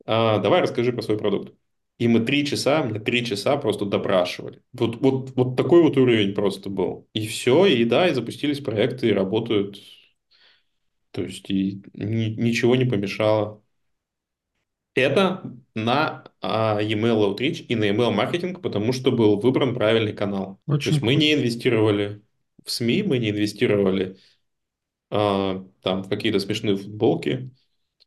а, 0.06 0.40
давай 0.40 0.62
расскажи 0.62 0.94
про 0.94 1.02
свой 1.02 1.18
продукт. 1.18 1.54
И 2.02 2.08
мы 2.08 2.22
три 2.22 2.44
часа, 2.48 2.82
мне 2.82 3.00
три 3.00 3.24
часа 3.24 3.58
просто 3.58 3.86
допрашивали. 3.86 4.64
Вот, 4.74 4.96
вот, 5.02 5.36
вот 5.36 5.56
такой 5.56 5.84
вот 5.84 5.98
уровень 5.98 6.34
просто 6.34 6.72
был. 6.72 7.08
И 7.14 7.28
все, 7.28 7.68
и 7.68 7.86
да, 7.86 8.08
и 8.08 8.14
запустились 8.16 8.60
проекты, 8.60 9.10
и 9.10 9.14
работают. 9.14 9.78
То 11.12 11.22
есть 11.22 11.48
и 11.52 11.84
ни- 11.94 12.36
ничего 12.42 12.76
не 12.76 12.86
помешало. 12.86 13.62
Это 14.96 15.54
на 15.76 16.26
а, 16.42 16.82
email 16.82 17.36
outreach 17.36 17.62
и 17.68 17.76
на 17.76 17.86
email 17.90 18.12
маркетинг, 18.12 18.62
потому 18.62 18.92
что 18.94 19.12
был 19.12 19.40
выбран 19.40 19.74
правильный 19.74 20.14
канал. 20.14 20.60
То 20.66 20.74
Очень 20.74 20.92
есть 20.92 21.02
мы 21.04 21.16
не 21.16 21.34
инвестировали 21.34 22.22
в 22.66 22.72
СМИ, 22.72 23.04
мы 23.04 23.20
не 23.20 23.30
инвестировали 23.30 24.18
а, 25.12 25.66
там 25.84 26.04
в 26.04 26.10
какие-то 26.10 26.40
смешные 26.40 26.78
футболки, 26.78 27.52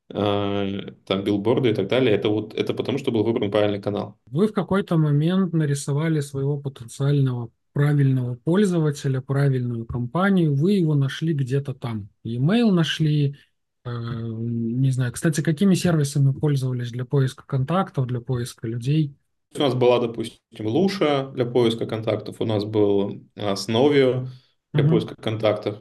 там 0.08 1.24
билборды 1.24 1.70
и 1.70 1.74
так 1.74 1.88
далее. 1.88 2.14
Это 2.14 2.28
вот 2.28 2.54
это 2.54 2.74
потому, 2.74 2.98
что 2.98 3.10
был 3.10 3.24
выбран 3.24 3.50
правильный 3.50 3.80
канал. 3.80 4.16
Вы 4.30 4.48
в 4.48 4.52
какой-то 4.52 4.96
момент 4.96 5.52
нарисовали 5.52 6.20
своего 6.20 6.58
потенциального 6.58 7.50
правильного 7.72 8.36
пользователя, 8.36 9.20
правильную 9.20 9.84
компанию, 9.84 10.54
вы 10.54 10.72
его 10.74 10.94
нашли 10.94 11.34
где-то 11.34 11.74
там. 11.74 12.08
E-mail 12.22 12.70
нашли, 12.70 13.36
э, 13.84 13.90
не 13.90 14.90
знаю. 14.92 15.12
Кстати, 15.12 15.40
какими 15.42 15.74
сервисами 15.74 16.32
пользовались 16.32 16.92
для 16.92 17.04
поиска 17.04 17.44
контактов, 17.46 18.06
для 18.06 18.20
поиска 18.20 18.68
людей? 18.68 19.16
У 19.56 19.58
нас 19.58 19.74
была, 19.74 20.00
допустим, 20.00 20.38
Луша 20.60 21.30
для 21.30 21.44
поиска 21.44 21.86
контактов, 21.86 22.36
у 22.40 22.44
нас 22.44 22.64
был 22.64 23.22
а, 23.36 23.56
Сновио 23.56 24.26
для 24.72 24.82
Мгм. 24.82 24.90
поиска 24.90 25.14
контактов. 25.16 25.78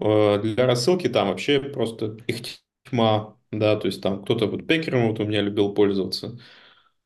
Э, 0.00 0.40
Для 0.42 0.66
рассылки 0.66 1.08
там 1.08 1.28
вообще 1.28 1.60
просто 1.60 2.18
их 2.26 2.42
тьма, 2.84 3.36
да, 3.50 3.76
то 3.76 3.86
есть 3.86 4.02
там 4.02 4.22
кто-то 4.24 4.46
вот 4.46 4.66
Пекером 4.66 5.08
вот 5.08 5.20
у 5.20 5.24
меня 5.24 5.40
любил 5.42 5.74
пользоваться, 5.74 6.38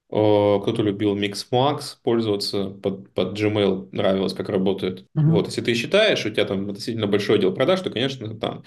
О, 0.08 0.60
кто-то 0.60 0.82
любил 0.82 1.16
Mixmax 1.16 1.98
пользоваться, 2.02 2.70
под, 2.70 3.12
под 3.14 3.38
Gmail 3.38 3.90
нравилось, 3.92 4.34
как 4.34 4.48
работает. 4.50 5.06
Вот, 5.14 5.46
если 5.46 5.62
ты 5.62 5.74
считаешь, 5.74 6.24
у 6.26 6.30
тебя 6.30 6.44
там 6.46 6.68
относительно 6.70 7.06
большой 7.06 7.38
отдел 7.38 7.54
продаж, 7.54 7.80
то, 7.82 7.90
конечно, 7.90 8.38
там, 8.38 8.64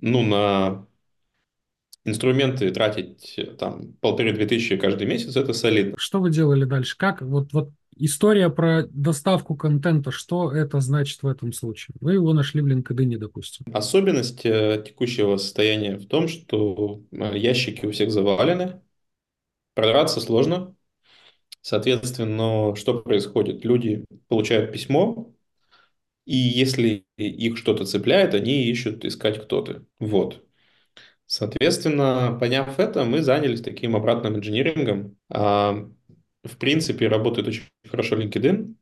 ну, 0.00 0.22
на 0.22 0.86
инструменты 2.04 2.70
тратить 2.70 3.34
э, 3.36 3.44
там 3.44 3.92
полторы-две 4.00 4.46
тысячи 4.46 4.76
каждый 4.76 5.06
месяц, 5.06 5.36
это 5.36 5.52
солидно. 5.52 5.96
Что 5.98 6.20
вы 6.20 6.30
делали 6.30 6.64
дальше? 6.64 6.96
Как 6.96 7.22
вот, 7.22 7.52
вот 7.52 7.70
история 8.04 8.50
про 8.50 8.86
доставку 8.88 9.54
контента, 9.54 10.10
что 10.10 10.50
это 10.50 10.80
значит 10.80 11.22
в 11.22 11.26
этом 11.26 11.52
случае? 11.52 11.94
Вы 12.00 12.14
его 12.14 12.32
нашли 12.32 12.62
в 12.62 12.66
LinkedIn, 12.66 13.18
допустим. 13.18 13.66
Особенность 13.72 14.44
э, 14.44 14.82
текущего 14.86 15.36
состояния 15.36 15.96
в 15.96 16.06
том, 16.06 16.28
что 16.28 17.02
э, 17.12 17.38
ящики 17.38 17.86
у 17.86 17.92
всех 17.92 18.10
завалены, 18.10 18.80
продраться 19.74 20.20
сложно. 20.20 20.74
Соответственно, 21.62 22.74
что 22.74 23.00
происходит? 23.00 23.64
Люди 23.64 24.04
получают 24.28 24.72
письмо, 24.72 25.32
и 26.24 26.36
если 26.36 27.04
их 27.16 27.58
что-то 27.58 27.84
цепляет, 27.84 28.34
они 28.34 28.64
ищут 28.64 29.04
искать 29.04 29.42
кто 29.44 29.62
то 29.62 29.82
Вот. 29.98 30.44
Соответственно, 31.26 32.36
поняв 32.40 32.78
это, 32.78 33.04
мы 33.04 33.22
занялись 33.22 33.60
таким 33.60 33.94
обратным 33.94 34.36
инжинирингом. 34.36 35.16
В 36.42 36.56
принципе, 36.56 37.08
работает 37.08 37.48
очень 37.48 37.64
хорошо 37.88 38.16
LinkedIn, 38.16 38.74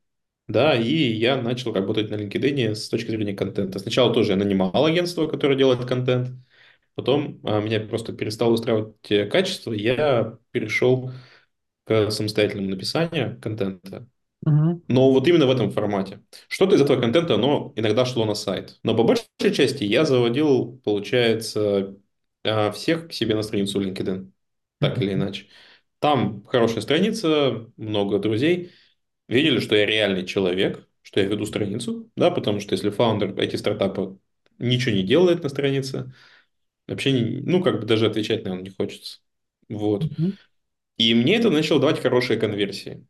да, 0.47 0.75
и 0.75 1.13
я 1.13 1.41
начал 1.41 1.73
работать 1.73 2.11
на 2.11 2.15
LinkedIn 2.15 2.75
с 2.75 2.89
точки 2.89 3.11
зрения 3.11 3.35
контента. 3.35 3.79
Сначала 3.79 4.13
тоже 4.13 4.33
я 4.33 4.37
нанимал 4.37 4.85
агентство, 4.85 5.27
которое 5.27 5.57
делает 5.57 5.85
контент, 5.85 6.31
потом 6.95 7.41
а, 7.45 7.61
меня 7.61 7.81
просто 7.81 8.13
перестало 8.13 8.53
устраивать 8.53 8.97
качество, 9.31 9.73
я 9.73 10.39
перешел 10.53 11.13
к 11.85 12.11
самостоятельному 12.11 12.71
написанию 12.71 13.41
контента. 13.41 14.09
Угу. 14.45 14.85
Но 14.89 15.13
вот 15.13 15.27
именно 15.27 15.47
в 15.47 15.51
этом 15.51 15.71
формате. 15.71 16.23
Что-то 16.49 16.77
из 16.77 16.81
этого 16.81 17.01
контента, 17.01 17.35
оно 17.35 17.73
иногда 17.77 18.05
шло 18.05 18.25
на 18.25 18.35
сайт. 18.35 18.79
Но 18.83 18.97
по 18.97 19.03
большей 19.03 19.27
части 19.55 19.85
я 19.85 20.05
заводил, 20.05 20.81
получается, 20.85 21.97
а, 22.45 22.71
всех 22.71 23.09
к 23.09 23.13
себе 23.13 23.35
на 23.35 23.43
страницу 23.43 23.81
LinkedIn. 23.81 24.31
Так 24.81 24.99
или 25.03 25.15
иначе. 25.15 25.47
Там 26.01 26.45
хорошая 26.45 26.81
страница, 26.83 27.71
много 27.77 28.19
друзей. 28.19 28.73
Видели, 29.29 29.61
что 29.61 29.77
я 29.77 29.87
реальный 29.87 30.27
человек, 30.27 30.89
что 31.03 31.21
я 31.21 31.27
веду 31.27 31.45
страницу, 31.47 32.11
да, 32.17 32.31
потому 32.31 32.61
что 32.61 32.75
если 32.75 32.91
фаундер 32.91 33.35
IT-стартапа 33.39 34.19
ничего 34.59 34.95
не 34.95 35.03
делает 35.03 35.43
на 35.43 35.49
странице, 35.49 36.15
вообще, 36.89 37.13
не, 37.13 37.41
ну, 37.43 37.63
как 37.63 37.81
бы 37.81 37.87
даже 37.87 38.07
отвечать, 38.07 38.45
наверное, 38.45 38.65
не 38.65 38.71
хочется. 38.71 39.21
Вот. 39.69 40.05
Угу. 40.05 40.33
И 40.99 41.15
мне 41.15 41.37
это 41.37 41.51
начало 41.51 41.81
давать 41.81 42.01
хорошие 42.01 42.39
конверсии 42.39 43.07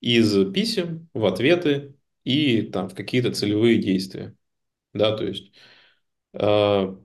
из 0.00 0.52
писем 0.52 1.08
в 1.14 1.26
ответы 1.26 1.94
и 2.24 2.62
там 2.62 2.88
в 2.88 2.94
какие-то 2.94 3.32
целевые 3.32 3.78
действия. 3.78 4.34
Да, 4.94 5.16
то 5.16 5.24
есть 5.26 5.52
э, 6.34 6.96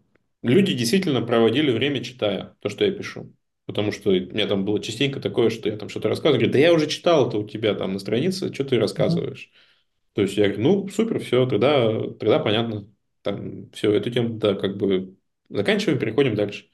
люди 0.43 0.73
действительно 0.73 1.21
проводили 1.21 1.71
время, 1.71 2.03
читая 2.03 2.55
то, 2.61 2.69
что 2.69 2.85
я 2.85 2.91
пишу. 2.91 3.33
Потому 3.67 3.91
что 3.91 4.11
у 4.11 4.13
меня 4.13 4.47
там 4.47 4.63
было 4.63 4.81
частенько 4.81 5.19
такое, 5.19 5.49
что 5.49 5.69
я 5.69 5.75
там 5.77 5.89
что-то 5.89 6.07
рассказываю. 6.07 6.39
Говорит, 6.39 6.53
да 6.53 6.59
я 6.59 6.73
уже 6.73 6.87
читал 6.87 7.27
это 7.27 7.37
у 7.37 7.47
тебя 7.47 7.75
там 7.75 7.93
на 7.93 7.99
странице, 7.99 8.51
что 8.53 8.63
ты 8.63 8.79
рассказываешь? 8.79 9.51
Mm-hmm. 9.51 10.13
То 10.13 10.21
есть 10.21 10.37
я 10.37 10.45
говорю, 10.45 10.63
ну, 10.63 10.87
супер, 10.87 11.19
все, 11.19 11.45
тогда, 11.45 11.91
тогда 12.13 12.39
понятно. 12.39 12.87
Там, 13.21 13.69
все, 13.71 13.91
эту 13.91 14.09
тему, 14.09 14.39
да, 14.39 14.55
как 14.55 14.77
бы 14.77 15.17
заканчиваем, 15.49 15.99
переходим 15.99 16.33
дальше. 16.33 16.69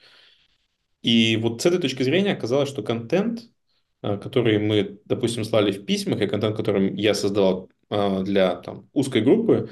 И 1.02 1.36
вот 1.38 1.62
с 1.62 1.66
этой 1.66 1.82
точки 1.82 2.04
зрения 2.04 2.34
оказалось, 2.34 2.70
что 2.70 2.84
контент, 2.84 3.42
а, 4.02 4.18
который 4.18 4.60
мы, 4.60 5.00
допустим, 5.06 5.44
слали 5.44 5.72
в 5.72 5.86
письмах, 5.86 6.22
и 6.22 6.28
контент, 6.28 6.56
который 6.56 6.96
я 6.96 7.16
создавал 7.16 7.70
а, 7.90 8.22
для 8.22 8.56
там, 8.58 8.88
узкой 8.94 9.24
группы, 9.24 9.70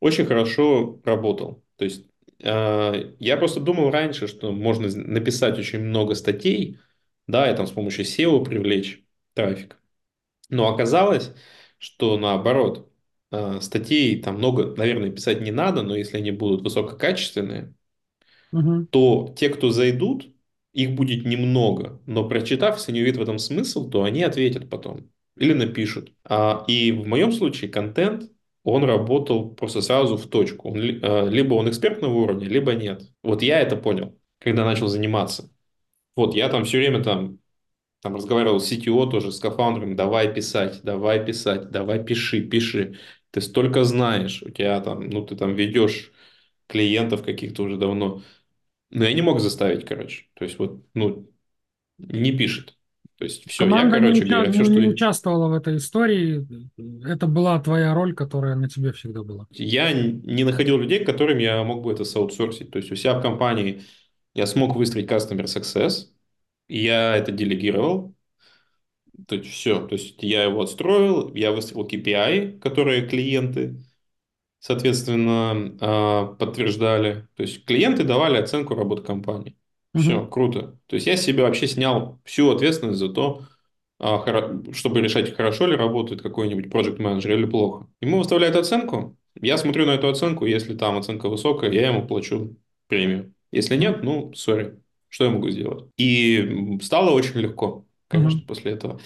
очень 0.00 0.26
хорошо 0.26 1.00
работал. 1.04 1.62
То 1.76 1.84
есть 1.84 2.04
я 2.44 3.36
просто 3.38 3.60
думал 3.60 3.90
раньше, 3.90 4.26
что 4.26 4.52
можно 4.52 4.88
написать 4.88 5.58
очень 5.58 5.80
много 5.80 6.14
статей, 6.14 6.78
да, 7.26 7.50
и 7.50 7.56
там 7.56 7.66
с 7.66 7.70
помощью 7.72 8.04
SEO 8.04 8.44
привлечь 8.44 9.02
трафик. 9.32 9.78
Но 10.50 10.68
оказалось, 10.68 11.32
что 11.78 12.18
наоборот, 12.18 12.90
статей 13.60 14.20
там 14.20 14.36
много, 14.36 14.74
наверное, 14.76 15.10
писать 15.10 15.40
не 15.40 15.50
надо, 15.50 15.82
но 15.82 15.96
если 15.96 16.18
они 16.18 16.30
будут 16.30 16.62
высококачественные, 16.62 17.74
угу. 18.52 18.86
то 18.90 19.34
те, 19.36 19.48
кто 19.48 19.70
зайдут, 19.70 20.26
их 20.72 20.94
будет 20.94 21.24
немного, 21.24 22.00
но 22.06 22.28
прочитав, 22.28 22.76
если 22.76 22.92
они 22.92 23.00
увидят 23.00 23.18
в 23.18 23.22
этом 23.22 23.38
смысл, 23.38 23.88
то 23.88 24.02
они 24.02 24.22
ответят 24.22 24.68
потом 24.68 25.10
или 25.36 25.52
напишут. 25.52 26.12
А, 26.24 26.64
и 26.68 26.92
в 26.92 27.06
моем 27.06 27.32
случае 27.32 27.70
контент, 27.70 28.30
он 28.64 28.84
работал 28.84 29.54
просто 29.54 29.82
сразу 29.82 30.16
в 30.16 30.28
точку. 30.28 30.74
А, 31.02 31.28
либо 31.28 31.54
он 31.54 31.68
экспертного 31.70 32.14
уровня, 32.14 32.46
либо 32.48 32.74
нет. 32.74 33.02
Вот 33.22 33.42
я 33.42 33.60
это 33.60 33.76
понял, 33.76 34.18
когда 34.40 34.64
начал 34.64 34.88
заниматься. 34.88 35.50
Вот 36.16 36.34
я 36.34 36.48
там 36.48 36.64
все 36.64 36.78
время 36.78 37.02
там, 37.04 37.38
там 38.02 38.16
разговаривал 38.16 38.60
с 38.60 38.66
CTO 38.68 39.06
тоже, 39.10 39.32
с 39.32 39.40
кофаундером, 39.40 39.96
давай 39.96 40.32
писать, 40.34 40.82
давай 40.82 41.24
писать, 41.24 41.70
давай 41.70 42.04
пиши, 42.04 42.42
пиши. 42.42 42.98
Ты 43.30 43.40
столько 43.40 43.84
знаешь, 43.84 44.42
у 44.42 44.50
тебя 44.50 44.80
там, 44.80 45.08
ну 45.10 45.24
ты 45.26 45.36
там 45.36 45.54
ведешь 45.54 46.12
клиентов 46.68 47.24
каких-то 47.24 47.64
уже 47.64 47.76
давно. 47.78 48.22
Но 48.90 49.04
я 49.04 49.12
не 49.14 49.22
мог 49.22 49.40
заставить, 49.40 49.86
короче. 49.86 50.26
То 50.34 50.44
есть 50.44 50.58
вот, 50.58 50.84
ну, 50.94 51.30
не 51.98 52.32
пишет. 52.36 52.76
То 53.16 53.24
есть 53.24 53.48
все, 53.48 53.64
Команда 53.64 53.96
я, 53.96 54.02
короче 54.02 54.24
не, 54.24 54.30
говоря, 54.30 54.52
все, 54.52 54.64
что... 54.64 54.72
не 54.74 54.88
участвовала 54.88 55.48
в 55.48 55.54
этой 55.54 55.76
истории. 55.76 56.46
Это 57.04 57.26
была 57.26 57.60
твоя 57.60 57.94
роль, 57.94 58.14
которая 58.14 58.56
на 58.56 58.68
тебе 58.68 58.92
всегда 58.92 59.22
была. 59.22 59.46
Я 59.50 59.92
не 59.92 60.44
находил 60.44 60.78
людей, 60.78 61.04
которым 61.04 61.38
я 61.38 61.62
мог 61.62 61.82
бы 61.82 61.92
это 61.92 62.04
саутсорсить. 62.04 62.70
То 62.70 62.78
есть 62.78 62.90
у 62.90 62.96
себя 62.96 63.18
в 63.18 63.22
компании 63.22 63.82
я 64.34 64.46
смог 64.46 64.74
выстроить 64.74 65.08
customer 65.08 65.44
success, 65.44 66.08
и 66.68 66.82
я 66.82 67.16
это 67.16 67.30
делегировал. 67.30 68.14
То 69.28 69.36
есть 69.36 69.48
все, 69.50 69.86
то 69.86 69.94
есть 69.94 70.22
я 70.22 70.42
его 70.42 70.62
отстроил, 70.62 71.32
я 71.34 71.52
выстроил 71.52 71.86
KPI, 71.86 72.58
которые 72.58 73.06
клиенты 73.06 73.84
соответственно, 74.64 75.76
а, 75.80 76.26
подтверждали. 76.36 77.28
То 77.36 77.42
есть 77.42 77.66
клиенты 77.66 78.02
давали 78.02 78.38
оценку 78.38 78.74
работы 78.74 79.02
компании. 79.02 79.58
Все, 79.94 80.20
угу. 80.20 80.26
круто. 80.28 80.78
То 80.86 80.94
есть 80.96 81.06
я 81.06 81.16
себе 81.16 81.42
вообще 81.44 81.66
снял 81.66 82.20
всю 82.24 82.50
ответственность 82.50 82.98
за 82.98 83.08
то, 83.08 83.42
а, 84.00 84.24
чтобы 84.72 85.00
решать, 85.00 85.34
хорошо 85.34 85.66
ли 85.66 85.76
работает 85.76 86.20
какой-нибудь 86.20 86.70
проект 86.70 86.98
менеджер 86.98 87.32
или 87.32 87.46
плохо. 87.46 87.86
Ему 88.00 88.18
выставляют 88.18 88.56
оценку, 88.56 89.16
я 89.40 89.56
смотрю 89.56 89.86
на 89.86 89.92
эту 89.92 90.08
оценку, 90.08 90.46
если 90.46 90.74
там 90.74 90.98
оценка 90.98 91.28
высокая, 91.28 91.70
я 91.70 91.88
ему 91.88 92.06
плачу 92.06 92.56
премию. 92.88 93.32
Если 93.52 93.76
нет, 93.76 94.02
ну, 94.02 94.32
сори, 94.34 94.80
что 95.08 95.24
я 95.24 95.30
могу 95.30 95.48
сделать? 95.50 95.88
И 95.96 96.78
стало 96.82 97.10
очень 97.10 97.38
легко, 97.38 97.86
конечно, 98.08 98.40
mm 98.40 98.46
после 98.46 98.72
этого. 98.72 99.00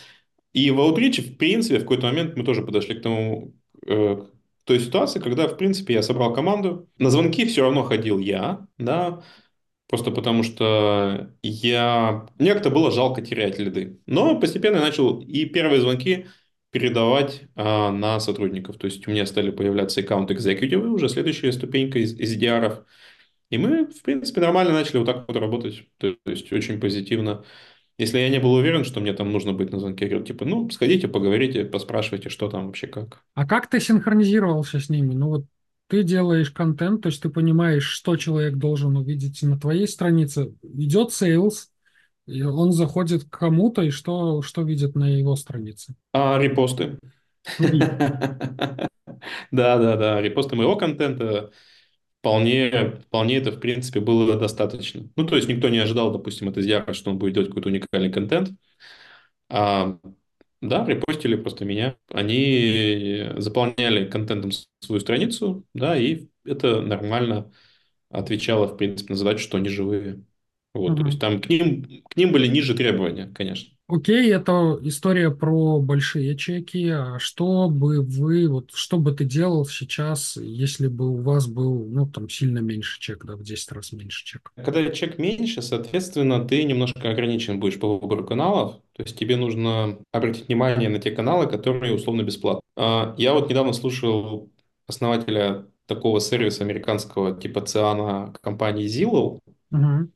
И 0.55 0.71
в 0.71 0.81
Outreach, 0.81 1.21
в 1.21 1.37
принципе, 1.37 1.79
в 1.79 1.83
какой-то 1.83 2.07
момент 2.07 2.37
мы 2.37 2.45
тоже 2.45 2.63
подошли 2.63 2.95
к 2.95 3.03
тому, 3.03 3.53
э, 3.87 4.23
той 4.65 4.81
ситуации, 4.81 5.21
когда, 5.21 5.49
в 5.49 5.57
принципе, 5.57 5.95
я 5.95 6.03
собрал 6.03 6.33
команду, 6.33 6.89
на 6.99 7.11
звонки 7.11 7.47
все 7.47 7.63
равно 7.63 7.85
ходил 7.85 8.19
я, 8.19 8.67
да, 8.79 9.23
просто 9.89 10.11
потому 10.11 10.43
что 10.43 11.31
я... 11.43 12.27
Мне 12.39 12.53
как-то 12.55 12.71
было 12.71 12.91
жалко 12.91 13.23
терять 13.23 13.59
лиды. 13.59 14.01
Но 14.07 14.39
постепенно 14.39 14.77
я 14.77 14.83
начал 14.83 15.21
и 15.21 15.47
первые 15.47 15.81
звонки 15.81 16.27
передавать 16.71 17.43
а, 17.57 17.91
на 17.91 18.21
сотрудников. 18.21 18.77
То 18.77 18.87
есть 18.87 19.07
у 19.09 19.11
меня 19.11 19.27
стали 19.27 19.51
появляться 19.51 20.01
аккаунт 20.01 20.31
экзекутивы, 20.31 20.91
уже 20.91 21.09
следующая 21.09 21.53
ступенька 21.53 21.99
из, 21.99 22.19
из 22.19 22.37
DDR. 22.37 22.85
И 23.51 23.59
мы, 23.59 23.87
в 23.87 24.03
принципе, 24.03 24.41
нормально 24.43 24.75
начали 24.75 24.99
вот 24.99 25.07
так 25.07 25.27
вот 25.27 25.37
работать. 25.37 25.87
То 25.97 26.17
есть 26.27 26.53
очень 26.53 26.79
позитивно. 26.79 27.45
Если 27.97 28.19
я 28.19 28.29
не 28.29 28.39
был 28.39 28.53
уверен, 28.53 28.85
что 28.85 29.01
мне 29.01 29.13
там 29.13 29.33
нужно 29.33 29.53
быть 29.53 29.73
на 29.73 29.81
звонке, 29.81 30.05
я 30.05 30.11
говорю, 30.11 30.27
типа, 30.27 30.45
ну, 30.45 30.71
сходите, 30.71 31.09
поговорите, 31.09 31.65
поспрашивайте, 31.65 32.29
что 32.29 32.49
там 32.49 32.67
вообще 32.67 32.87
как. 32.87 33.25
А 33.35 33.47
как 33.47 33.69
ты 33.69 33.81
синхронизировался 33.81 34.79
с 34.79 34.89
ними? 34.89 35.15
Ну, 35.15 35.29
вот 35.29 35.45
ты 35.89 36.03
делаешь 36.03 36.51
контент, 36.51 37.03
то 37.03 37.09
есть 37.09 37.23
ты 37.23 37.31
понимаешь, 37.31 37.85
что 37.85 38.17
человек 38.17 38.57
должен 38.57 38.97
увидеть 38.97 39.43
на 39.43 39.59
твоей 39.59 39.89
странице. 39.89 40.55
Идет 40.63 41.13
sales, 41.13 41.71
и 42.27 42.43
он 42.43 42.73
заходит 42.73 43.25
к 43.25 43.39
кому-то, 43.39 43.83
и 43.83 43.91
что, 43.91 44.43
что 44.43 44.63
видит 44.63 44.95
на 44.95 45.09
его 45.09 45.35
странице? 45.37 45.95
А, 46.13 46.39
репосты. 46.39 46.99
Да, 49.51 49.79
да, 49.79 49.97
да, 49.97 50.21
репосты 50.21 50.57
моего 50.57 50.77
контента 50.77 51.51
вполне, 52.21 53.01
вполне 53.07 53.37
это, 53.39 53.53
в 53.53 53.61
принципе, 53.61 54.01
было 54.01 54.39
достаточно. 54.39 55.09
Ну, 55.17 55.27
то 55.27 55.37
есть, 55.37 55.49
никто 55.49 55.69
не 55.69 55.79
ожидал, 55.79 56.13
допустим, 56.13 56.49
от 56.49 56.59
Изяра, 56.59 56.93
что 56.93 57.11
он 57.11 57.19
будет 57.19 57.35
делать 57.35 57.49
какой-то 57.49 57.69
уникальный 57.69 58.13
контент. 58.13 58.51
А, 59.49 59.99
да, 60.61 60.85
репостили 60.87 61.37
просто 61.37 61.65
меня. 61.65 61.97
Они 62.11 63.25
заполняли 63.37 64.09
контентом 64.09 64.51
свою 64.81 65.01
страницу, 65.01 65.65
да, 65.75 65.97
и 65.97 66.27
это 66.45 66.81
нормально 66.81 67.53
отвечало, 68.11 68.67
в 68.67 68.77
принципе, 68.77 69.13
на 69.13 69.19
задачу, 69.19 69.43
что 69.43 69.59
они 69.59 69.69
живые. 69.69 70.25
Вот, 70.75 70.93
угу. 70.93 71.01
то 71.01 71.07
есть 71.07 71.21
там 71.21 71.41
к 71.41 71.49
ним, 71.49 72.03
к 72.09 72.17
ним 72.17 72.33
были 72.33 72.47
ниже 72.47 72.75
требования, 72.75 73.31
конечно. 73.35 73.75
Окей, 73.91 74.31
это 74.31 74.79
история 74.83 75.31
про 75.31 75.81
большие 75.81 76.37
чеки. 76.37 76.91
А 76.91 77.19
что 77.19 77.71
бы 77.71 78.03
вы, 78.03 78.47
вот 78.47 78.71
что 78.75 78.99
бы 78.99 79.13
ты 79.13 79.25
делал 79.25 79.65
сейчас, 79.65 80.37
если 80.37 80.89
бы 80.89 81.09
у 81.09 81.23
вас 81.23 81.47
был, 81.47 81.87
ну, 81.87 82.07
там, 82.07 82.29
сильно 82.29 82.59
меньше 82.59 83.01
чек, 83.01 83.25
да, 83.25 83.35
в 83.35 83.43
10 83.43 83.73
раз 83.73 83.93
меньше 83.93 84.27
чек? 84.27 84.53
Когда 84.57 84.91
чек 84.91 85.19
меньше, 85.19 85.63
соответственно, 85.63 86.45
ты 86.45 86.65
немножко 86.65 87.11
ограничен 87.11 87.59
будешь 87.59 87.81
по 87.81 87.99
выбору 87.99 88.27
каналов. 88.27 88.77
То 88.99 89.05
есть 89.05 89.17
тебе 89.17 89.37
нужно 89.37 90.01
обратить 90.11 90.49
внимание 90.49 90.89
на 90.89 90.99
те 90.99 91.13
каналы, 91.13 91.47
которые 91.47 91.95
условно 91.95 92.23
бесплатны. 92.23 92.63
А, 92.77 93.15
Я 93.17 93.33
вот 93.33 93.49
недавно 93.49 93.73
слушал 93.73 94.51
основателя 94.89 95.69
такого 95.87 96.21
сервиса 96.21 96.65
американского 96.65 97.41
типа 97.41 97.61
Циана 97.61 98.35
компании 98.43 98.87
Zillow. 98.87 99.39
Мгм. 99.71 100.13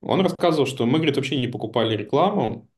Он 0.00 0.20
рассказывал, 0.22 0.66
что 0.66 0.86
мы, 0.86 0.94
говорит, 0.94 1.14
вообще 1.14 1.38
не 1.38 1.46
покупали 1.46 1.96
рекламу 1.96 2.68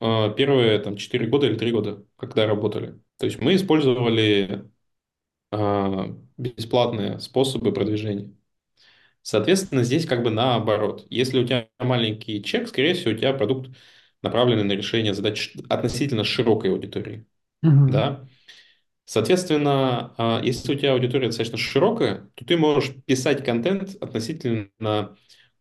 а, 0.00 0.30
первые 0.30 0.78
там 0.78 0.96
4 0.96 1.26
года 1.26 1.46
или 1.48 1.56
3 1.56 1.72
года, 1.72 2.04
когда 2.16 2.46
работали. 2.46 3.00
То 3.18 3.26
есть 3.26 3.40
мы 3.40 3.56
использовали 3.56 4.70
а, 5.50 6.06
бесплатные 6.36 7.20
способы 7.20 7.72
продвижения. 7.72 8.32
Соответственно, 9.22 9.84
здесь 9.84 10.06
как 10.06 10.22
бы 10.22 10.30
наоборот. 10.30 11.06
Если 11.10 11.40
у 11.40 11.44
тебя 11.46 11.68
маленький 11.78 12.42
чек, 12.42 12.68
скорее 12.68 12.94
всего, 12.94 13.12
у 13.12 13.16
тебя 13.16 13.32
продукт 13.32 13.70
направленный 14.22 14.64
на 14.64 14.72
решение 14.72 15.14
задач 15.14 15.54
относительно 15.68 16.24
широкой 16.24 16.70
аудитории. 16.72 17.26
Мгм. 17.62 17.90
Да? 17.92 18.28
Соответственно, 19.04 20.14
а, 20.18 20.40
если 20.42 20.74
у 20.74 20.78
тебя 20.78 20.92
аудитория 20.92 21.26
достаточно 21.26 21.58
широкая, 21.58 22.30
то 22.36 22.44
ты 22.44 22.56
можешь 22.56 22.94
писать 23.06 23.44
контент 23.44 23.96
относительно 24.00 25.16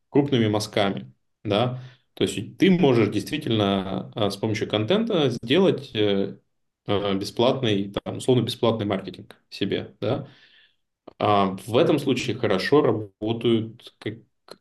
крупными 0.09 0.47
мазками. 0.47 1.13
Да? 1.43 1.81
То 2.15 2.23
есть 2.25 2.57
ты 2.57 2.71
можешь 2.71 3.09
действительно 3.09 4.11
а, 4.15 4.29
с 4.31 4.37
помощью 4.37 4.69
контента 4.69 5.29
сделать 5.29 5.91
э, 5.95 6.37
э, 6.87 7.15
бесплатный, 7.15 7.91
там, 8.03 8.17
условно 8.17 8.43
бесплатный 8.43 8.85
маркетинг 8.85 9.35
себе. 9.49 9.95
Да? 10.01 10.27
А, 11.19 11.57
В 11.65 11.77
этом 11.77 11.99
случае 11.99 12.35
хорошо 12.37 12.81
работают 12.81 13.95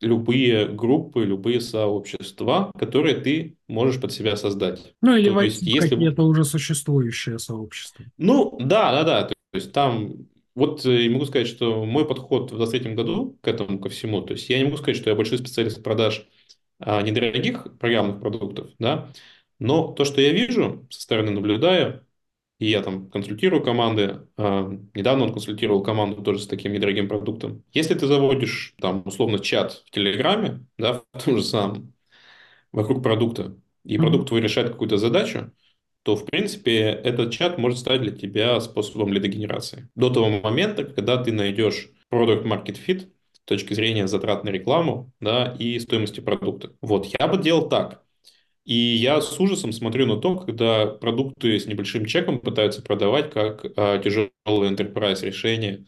любые 0.01 0.66
группы, 0.66 1.24
любые 1.24 1.61
сообщества, 1.61 2.70
которые 2.78 3.16
ты 3.16 3.57
можешь 3.68 4.01
под 4.01 4.12
себя 4.12 4.36
создать. 4.36 4.95
Ну, 5.03 5.16
или 5.16 5.30
То 5.30 5.41
есть, 5.43 5.62
если... 5.62 5.91
какие-то 5.91 6.22
уже 6.22 6.45
существующие 6.45 7.39
сообщества. 7.39 8.05
Ну, 8.16 8.57
да, 8.61 8.93
да, 8.93 9.05
да. 9.05 9.22
То 9.24 9.34
есть, 9.53 9.72
там... 9.72 10.26
Вот 10.55 10.84
э, 10.84 11.05
я 11.05 11.11
могу 11.12 11.24
сказать, 11.24 11.47
что 11.47 11.84
мой 11.84 12.05
подход 12.05 12.51
в 12.51 12.57
2023 12.57 12.95
году 12.95 13.39
к 13.43 13.47
этому, 13.47 13.78
ко 13.78 13.89
всему, 13.89 14.22
то 14.22 14.32
есть 14.32 14.51
я 14.51 14.59
не 14.59 14.64
могу 14.64 14.76
сказать, 14.76 14.97
что 14.97 15.09
я 15.09 15.14
большой 15.14 15.39
специалист 15.39 15.80
продаж 15.84 16.26
а, 16.80 17.01
недорогих 17.01 17.78
программных 17.78 18.20
продуктов, 18.20 18.70
да, 18.80 19.09
но 19.59 19.93
то, 19.93 20.05
что 20.05 20.20
я 20.20 20.32
вижу, 20.32 20.86
со 20.91 21.01
стороны 21.01 21.30
наблюдая, 21.30 22.05
и 22.59 22.66
я 22.70 22.82
там 22.82 23.11
консультирую 23.11 23.62
команды. 23.62 24.26
а, 24.36 24.70
Недавно 24.94 25.24
он 25.24 25.32
консультировал 25.32 25.82
команду 25.82 26.22
тоже 26.22 26.40
с 26.40 26.46
таким 26.46 26.72
недорогим 26.72 27.09
продуктом. 27.09 27.64
Если 27.72 27.94
ты 27.94 28.06
заводишь 28.06 28.74
там 28.80 29.02
условно 29.06 29.38
чат 29.38 29.82
в 29.86 29.90
Телеграме, 29.90 30.66
да, 30.78 31.02
в 31.12 31.24
том 31.24 31.36
же 31.36 31.42
самом, 31.44 31.92
вокруг 32.72 33.02
продукта, 33.02 33.56
и 33.84 33.98
продукт 33.98 34.28
твой 34.28 34.40
решает 34.40 34.70
какую-то 34.70 34.98
задачу, 34.98 35.52
то, 36.02 36.16
в 36.16 36.24
принципе, 36.24 36.80
этот 36.80 37.32
чат 37.32 37.59
может 37.59 37.78
стать 37.78 38.02
для 38.02 38.12
тебя 38.12 38.61
способом 38.61 39.12
лидогенерации. 39.12 39.88
До 39.94 40.11
того 40.11 40.30
момента, 40.40 40.84
когда 40.84 41.22
ты 41.22 41.32
найдешь 41.32 41.90
product 42.11 42.44
market 42.44 42.78
fit 42.86 43.09
с 43.32 43.40
точки 43.40 43.74
зрения 43.74 44.09
затрат 44.09 44.44
на 44.44 44.50
рекламу 44.50 45.12
да, 45.20 45.54
и 45.59 45.78
стоимости 45.78 46.20
продукта. 46.20 46.72
Вот, 46.80 47.06
я 47.18 47.28
бы 47.28 47.38
делал 47.38 47.68
так. 47.68 48.02
И 48.69 48.75
я 48.75 49.23
с 49.23 49.41
ужасом 49.41 49.73
смотрю 49.73 50.05
на 50.05 50.19
то, 50.21 50.37
когда 50.37 50.85
продукты 50.87 51.59
с 51.59 51.64
небольшим 51.64 52.05
чеком 52.05 52.39
пытаются 52.39 52.83
продавать 52.83 53.31
как 53.33 53.64
а, 53.79 53.97
тяжелые 53.97 54.31
enterprise 54.47 55.25
решения 55.25 55.87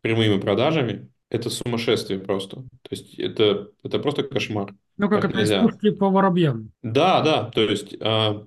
прямыми 0.00 0.40
продажами. 0.40 1.10
Это 1.28 1.50
сумасшествие 1.50 2.18
просто. 2.18 2.56
То 2.56 2.88
есть 2.92 3.18
это, 3.18 3.68
это 3.82 3.98
просто 3.98 4.22
кошмар. 4.22 4.74
Ну, 4.96 5.10
как 5.10 5.22
Так 5.22 5.32
это 5.32 5.42
из 5.42 5.50
нельзя. 5.50 5.60
пушки 5.60 5.90
по 5.90 6.08
воробьям. 6.08 6.72
Да, 6.82 7.20
да, 7.20 7.50
то 7.50 7.60
есть 7.60 7.94
а, 8.00 8.46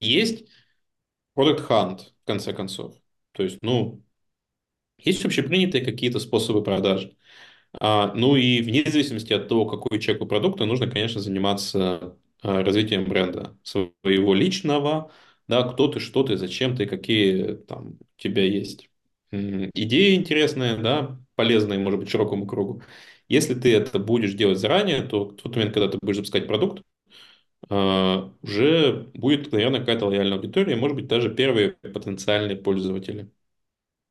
есть 0.00 0.46
Product 1.36 1.68
Hunt, 1.68 1.98
в 2.22 2.26
конце 2.26 2.54
концов. 2.54 2.96
То 3.32 3.42
есть, 3.42 3.58
ну, 3.60 4.02
есть 4.98 5.24
общепринятые 5.24 5.84
какие-то 5.84 6.18
способы 6.18 6.62
продажи. 6.64 7.16
А, 7.80 8.12
ну 8.14 8.36
и 8.36 8.62
вне 8.62 8.84
зависимости 8.84 9.32
от 9.32 9.48
того, 9.48 9.66
какой 9.66 10.00
чек 10.00 10.22
у 10.22 10.26
продукта, 10.26 10.64
нужно, 10.64 10.88
конечно, 10.88 11.20
заниматься 11.20 12.16
развитием 12.42 13.04
бренда 13.04 13.56
своего 13.62 14.34
личного, 14.34 15.10
да, 15.48 15.62
кто 15.64 15.88
ты, 15.88 16.00
что 16.00 16.22
ты, 16.22 16.36
зачем 16.36 16.76
ты, 16.76 16.86
какие 16.86 17.54
там 17.56 17.98
у 18.00 18.20
тебя 18.20 18.44
есть 18.44 18.90
идеи 19.30 20.14
интересные, 20.16 20.76
да, 20.76 21.20
полезные, 21.34 21.78
может 21.78 22.00
быть, 22.00 22.08
широкому 22.10 22.46
кругу. 22.46 22.82
Если 23.28 23.54
ты 23.54 23.74
это 23.76 23.98
будешь 23.98 24.34
делать 24.34 24.58
заранее, 24.58 25.02
то 25.02 25.26
в 25.26 25.36
тот 25.36 25.54
момент, 25.56 25.74
когда 25.74 25.88
ты 25.88 25.98
будешь 26.00 26.16
запускать 26.16 26.46
продукт, 26.46 26.82
а, 27.70 28.32
уже 28.42 29.10
будет, 29.14 29.52
наверное, 29.52 29.80
какая-то 29.80 30.06
лояльная 30.06 30.38
аудитория, 30.38 30.76
может 30.76 30.96
быть, 30.96 31.06
даже 31.08 31.34
первые 31.34 31.72
потенциальные 31.72 32.56
пользователи. 32.56 33.30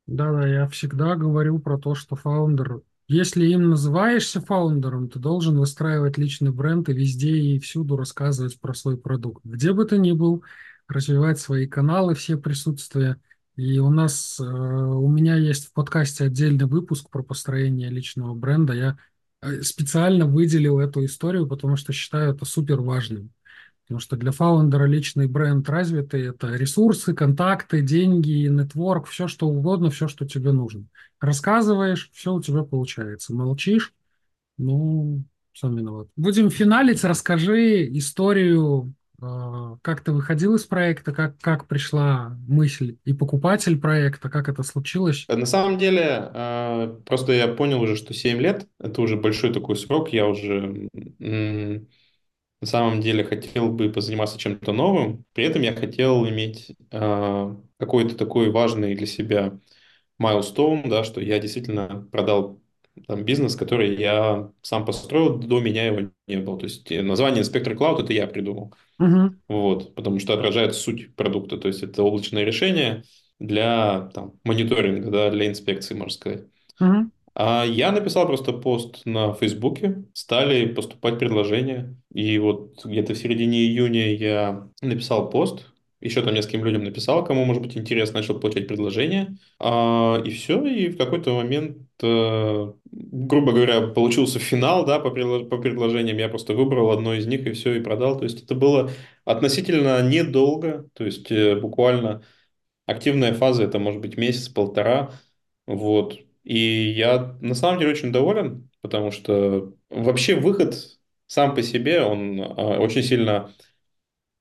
Да-да, 0.06 0.46
я 0.46 0.66
всегда 0.68 1.14
говорю 1.16 1.58
про 1.58 1.78
то, 1.78 1.94
что 1.94 2.16
фаундер, 2.16 2.80
если 3.08 3.46
им 3.46 3.70
называешься 3.70 4.40
фаундером, 4.42 5.08
ты 5.08 5.18
должен 5.18 5.58
выстраивать 5.58 6.18
личный 6.18 6.52
бренд 6.52 6.88
и 6.90 6.92
везде 6.92 7.36
и 7.36 7.58
всюду 7.58 7.96
рассказывать 7.96 8.60
про 8.60 8.74
свой 8.74 8.98
продукт. 8.98 9.42
Где 9.44 9.72
бы 9.72 9.86
ты 9.86 9.98
ни 9.98 10.12
был, 10.12 10.44
развивать 10.88 11.38
свои 11.38 11.66
каналы, 11.66 12.14
все 12.14 12.36
присутствия. 12.36 13.20
И 13.56 13.78
у 13.78 13.90
нас, 13.90 14.38
э, 14.38 14.44
у 14.44 15.08
меня 15.08 15.36
есть 15.36 15.68
в 15.68 15.72
подкасте 15.72 16.24
отдельный 16.24 16.66
выпуск 16.66 17.10
про 17.10 17.22
построение 17.22 17.90
личного 17.90 18.34
бренда. 18.34 18.74
Я 18.74 18.98
э, 19.40 19.62
специально 19.62 20.26
выделил 20.26 20.78
эту 20.78 21.04
историю, 21.04 21.46
потому 21.48 21.76
что 21.76 21.92
считаю 21.92 22.34
это 22.34 22.44
супер 22.44 22.80
важным. 22.80 23.32
Потому 23.88 24.00
что 24.00 24.16
для 24.16 24.32
фаундера 24.32 24.84
личный 24.84 25.26
бренд 25.28 25.66
развитый– 25.70 26.28
это 26.28 26.54
ресурсы, 26.54 27.14
контакты, 27.14 27.80
деньги, 27.80 28.46
нетворк, 28.46 29.06
все 29.06 29.28
что 29.28 29.48
угодно, 29.48 29.88
все, 29.88 30.08
что 30.08 30.26
тебе 30.26 30.52
нужно. 30.52 30.84
Рассказываешь, 31.22 32.10
все 32.12 32.34
у 32.34 32.42
тебя 32.42 32.64
получается. 32.64 33.32
Молчишь, 33.32 33.94
ну, 34.58 35.22
сам 35.54 35.74
виноват. 35.74 36.08
Будем 36.16 36.50
финалить. 36.50 37.02
Расскажи 37.02 37.88
историю, 37.96 38.92
э, 39.22 39.76
как 39.80 40.02
ты 40.02 40.12
выходил 40.12 40.54
из 40.56 40.64
проекта, 40.64 41.12
как, 41.12 41.38
как 41.40 41.66
пришла 41.66 42.36
мысль 42.46 42.96
и 43.06 43.14
покупатель 43.14 43.80
проекта, 43.80 44.28
как 44.28 44.50
это 44.50 44.64
случилось. 44.64 45.24
На 45.28 45.46
самом 45.46 45.78
деле, 45.78 46.30
э, 46.34 46.94
просто 47.06 47.32
я 47.32 47.48
понял 47.48 47.80
уже, 47.80 47.96
что 47.96 48.12
7 48.12 48.38
лет– 48.38 48.68
это 48.78 49.00
уже 49.00 49.16
большой 49.16 49.50
такой 49.50 49.76
срок, 49.76 50.12
я 50.12 50.26
уже 50.26 50.90
на 52.60 52.66
самом 52.66 53.00
деле 53.00 53.24
хотел 53.24 53.70
бы 53.72 53.90
позаниматься 53.90 54.38
чем-то 54.38 54.72
новым, 54.72 55.24
при 55.32 55.44
этом 55.44 55.62
я 55.62 55.74
хотел 55.74 56.28
иметь 56.28 56.76
э, 56.90 57.56
какой-то 57.78 58.16
такой 58.16 58.50
важный 58.50 58.94
для 58.94 59.06
себя 59.06 59.58
milestone, 60.22 60.88
да, 60.88 61.04
что 61.04 61.20
я 61.20 61.38
действительно 61.40 62.08
продал 62.12 62.60
там, 63.08 63.24
бизнес, 63.24 63.56
который 63.56 63.96
я 63.96 64.52
сам 64.62 64.84
построил, 64.86 65.38
до 65.38 65.60
меня 65.60 65.86
его 65.86 66.10
не 66.26 66.36
было. 66.38 66.58
То 66.58 66.64
есть 66.66 66.90
э, 66.92 67.02
название 67.02 67.42
Inspector 67.44 67.76
Cloud 67.76 68.02
это 68.04 68.12
я 68.12 68.26
придумал. 68.26 68.74
Мгм, 68.98 69.38
Вот, 69.48 69.94
потому 69.94 70.20
что 70.20 70.34
отражает 70.34 70.74
суть 70.74 71.14
продукта. 71.16 71.58
То 71.58 71.68
есть 71.68 71.82
это 71.82 72.02
облачное 72.02 72.44
решение 72.44 73.04
для 73.38 74.10
там, 74.14 74.34
мониторинга, 74.44 75.10
да, 75.10 75.30
для 75.30 75.48
инспекции, 75.48 75.94
можно 75.94 76.12
сказать. 76.14 76.44
мгм, 76.80 77.10
А 77.40 77.64
я 77.64 77.92
написал 77.92 78.26
просто 78.26 78.52
пост 78.52 79.02
на 79.04 79.32
Фейсбуке, 79.32 80.04
стали 80.12 80.66
поступать 80.66 81.18
предложения. 81.20 81.96
И 82.12 82.36
вот 82.38 82.84
где-то 82.84 83.14
в 83.14 83.18
середине 83.18 83.58
июня 83.60 84.12
я 84.16 84.68
написал 84.82 85.30
пост, 85.30 85.66
еще 86.00 86.22
там 86.22 86.34
нескольким 86.34 86.64
людям 86.64 86.82
написал, 86.84 87.24
кому 87.24 87.44
может 87.44 87.62
быть 87.62 87.76
интересно, 87.76 88.18
начал 88.20 88.40
получать 88.40 88.66
предложения. 88.66 89.38
А, 89.60 90.20
и 90.24 90.30
все, 90.30 90.64
и 90.66 90.88
в 90.88 90.96
какой-то 90.98 91.32
момент, 91.34 91.78
э, 92.02 92.72
грубо 92.90 93.52
говоря, 93.52 93.86
получился 93.88 94.38
финал, 94.40 94.84
да, 94.84 94.98
по, 94.98 95.08
предло- 95.08 95.48
по 95.48 95.58
предложениям. 95.58 96.18
Я 96.18 96.28
просто 96.28 96.54
выбрал 96.54 96.90
одно 96.90 97.14
из 97.14 97.26
них 97.26 97.46
и 97.46 97.52
все, 97.52 97.74
и 97.74 97.80
продал. 97.80 98.18
То 98.18 98.24
есть 98.24 98.42
это 98.44 98.54
было 98.56 98.90
относительно 99.24 100.02
недолго, 100.08 100.88
то 100.94 101.04
есть 101.04 101.30
э, 101.30 101.54
буквально 101.56 102.22
Активная 102.86 103.34
фаза 103.34 103.64
это 103.64 103.78
может 103.78 104.00
быть 104.00 104.16
месяц-полтора. 104.16 105.12
Вот. 105.66 106.18
И 106.48 106.58
я 106.92 107.36
на 107.42 107.54
самом 107.54 107.80
деле 107.80 107.92
очень 107.92 108.12
доволен, 108.12 108.70
потому 108.82 109.12
что 109.12 109.74
вообще 109.90 110.36
выход 110.36 110.98
сам 111.28 111.54
по 111.54 111.62
себе, 111.62 112.02
он 112.02 112.40
а, 112.42 112.80
очень 112.80 113.04
сильно 113.04 113.54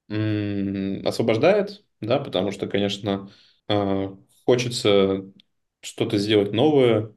м, 0.10 1.06
освобождает, 1.08 1.86
да, 2.02 2.20
потому 2.20 2.52
что, 2.52 2.68
конечно, 2.68 3.32
а, 3.68 4.18
хочется 4.46 5.32
что-то 5.82 6.18
сделать 6.18 6.52
новое. 6.54 7.14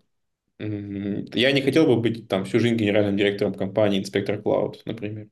Я 0.59 1.53
не 1.53 1.63
хотел 1.63 1.87
бы 1.87 1.97
быть 2.01 2.29
там 2.29 2.45
всю 2.45 2.61
жизнь 2.61 2.77
генеральным 2.77 3.17
директором 3.17 3.55
компании 3.55 4.01
Inspector 4.03 4.43
Cloud, 4.43 4.77
например. 4.87 5.29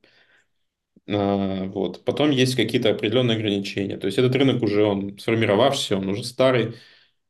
А, 1.09 1.65
Вот. 1.67 2.05
Потом 2.05 2.31
есть 2.31 2.55
какие-то 2.57 2.91
определенные 2.91 3.37
ограничения. 3.37 3.97
То 3.97 4.07
есть 4.07 4.19
этот 4.19 4.35
рынок 4.37 4.63
уже 4.63 4.85
он 4.85 5.19
сформировавшийся, 5.19 5.97
он 5.97 6.09
уже 6.09 6.25
старый. 6.25 6.75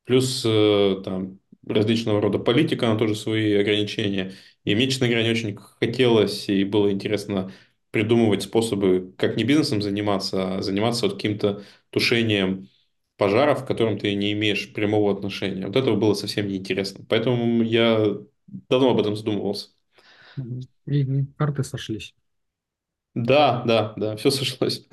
Плюс 0.05 0.45
э, 0.47 1.03
там 1.05 1.41
различного 1.69 2.21
рода 2.21 2.39
политика, 2.39 2.89
она 2.89 2.99
тоже 2.99 3.15
свои 3.15 3.55
ограничения. 3.55 4.35
И 4.65 4.75
мне, 4.75 4.89
честно 4.89 5.07
говоря, 5.09 5.25
не 5.25 5.31
очень 5.31 5.57
хотелось 5.57 6.49
и 6.49 6.65
было 6.65 6.91
интересно 6.93 7.53
придумывать 7.91 8.43
способы, 8.43 9.15
как 9.19 9.37
не 9.37 9.45
бизнесом 9.45 9.83
заниматься, 9.83 10.57
а 10.59 10.63
заниматься 10.63 11.07
вот 11.07 11.15
каким-то 11.17 11.63
тушением 11.91 12.69
пожаров, 13.17 13.65
к 13.65 13.67
которым 13.69 13.99
ты 13.99 14.15
не 14.15 14.33
имеешь 14.33 14.73
прямого 14.73 15.13
отношения. 15.13 15.67
Вот 15.67 15.77
этого 15.77 15.97
было 15.97 16.15
совсем 16.15 16.49
неинтересно. 16.49 17.05
Поэтому 17.09 17.63
я 17.63 18.17
давно 18.47 18.91
об 18.91 19.01
этом 19.01 19.17
задумывался. 19.17 19.71
И 20.87 21.25
карты 21.37 21.63
сошлись. 21.63 22.15
Да, 23.15 23.65
да, 23.67 23.95
да, 23.97 24.17
все 24.17 24.31
сошлось. 24.31 24.87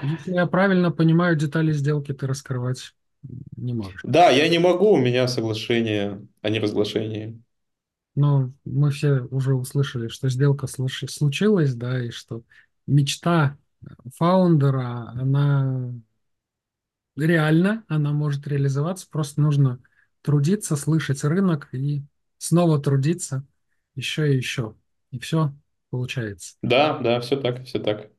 Если 0.00 0.32
я 0.32 0.46
правильно 0.46 0.90
понимаю, 0.92 1.36
детали 1.36 1.72
сделки 1.72 2.12
ты 2.12 2.26
раскрывать 2.26 2.94
не 3.56 3.74
можешь. 3.74 4.00
Да, 4.04 4.30
я 4.30 4.48
не 4.48 4.58
могу, 4.58 4.92
у 4.92 4.96
меня 4.96 5.28
соглашение 5.28 6.26
о 6.42 6.50
неразглашении. 6.50 7.40
Но 8.14 8.50
мы 8.64 8.90
все 8.90 9.20
уже 9.30 9.54
услышали, 9.54 10.08
что 10.08 10.28
сделка 10.28 10.66
случилась, 10.66 11.74
да, 11.74 12.02
и 12.02 12.10
что 12.10 12.42
мечта 12.86 13.58
фаундера, 14.16 15.10
она 15.10 15.92
реальна, 17.16 17.84
она 17.88 18.12
может 18.12 18.46
реализоваться, 18.46 19.06
просто 19.10 19.40
нужно 19.40 19.80
трудиться, 20.22 20.76
слышать 20.76 21.24
рынок 21.24 21.68
и 21.72 22.02
снова 22.38 22.80
трудиться 22.80 23.44
еще 23.94 24.32
и 24.32 24.36
еще. 24.36 24.74
И 25.10 25.18
все 25.18 25.54
получается. 25.90 26.56
Да, 26.62 26.98
да, 26.98 27.20
все 27.20 27.36
так, 27.36 27.64
все 27.64 27.78
так. 27.78 28.10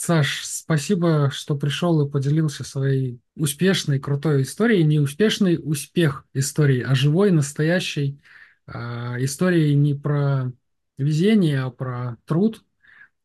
Саш, 0.00 0.44
спасибо, 0.44 1.28
что 1.32 1.56
пришел 1.56 2.00
и 2.06 2.08
поделился 2.08 2.62
своей 2.62 3.18
успешной, 3.34 3.98
крутой 3.98 4.42
историей. 4.42 4.84
Не 4.84 5.00
успешный 5.00 5.58
успех 5.60 6.24
истории, 6.34 6.82
а 6.82 6.94
живой, 6.94 7.32
настоящей 7.32 8.20
а, 8.64 9.16
историей 9.18 9.74
не 9.74 9.94
про 9.94 10.52
везение, 10.98 11.62
а 11.62 11.70
про 11.70 12.16
труд. 12.26 12.62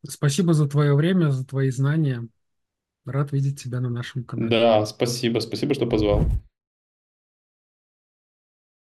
Спасибо 0.08 0.56
за 0.56 0.68
твое 0.68 0.96
время, 0.96 1.30
за 1.30 1.46
твои 1.46 1.70
знания. 1.70 2.28
Рад 3.06 3.34
видеть 3.34 3.62
тебя 3.62 3.80
на 3.80 3.92
нашем 3.92 4.24
канале. 4.24 4.50
Да, 4.50 4.84
спасибо, 4.88 5.42
спасибо, 5.42 5.76
что 5.76 5.86
позвал. 5.86 6.26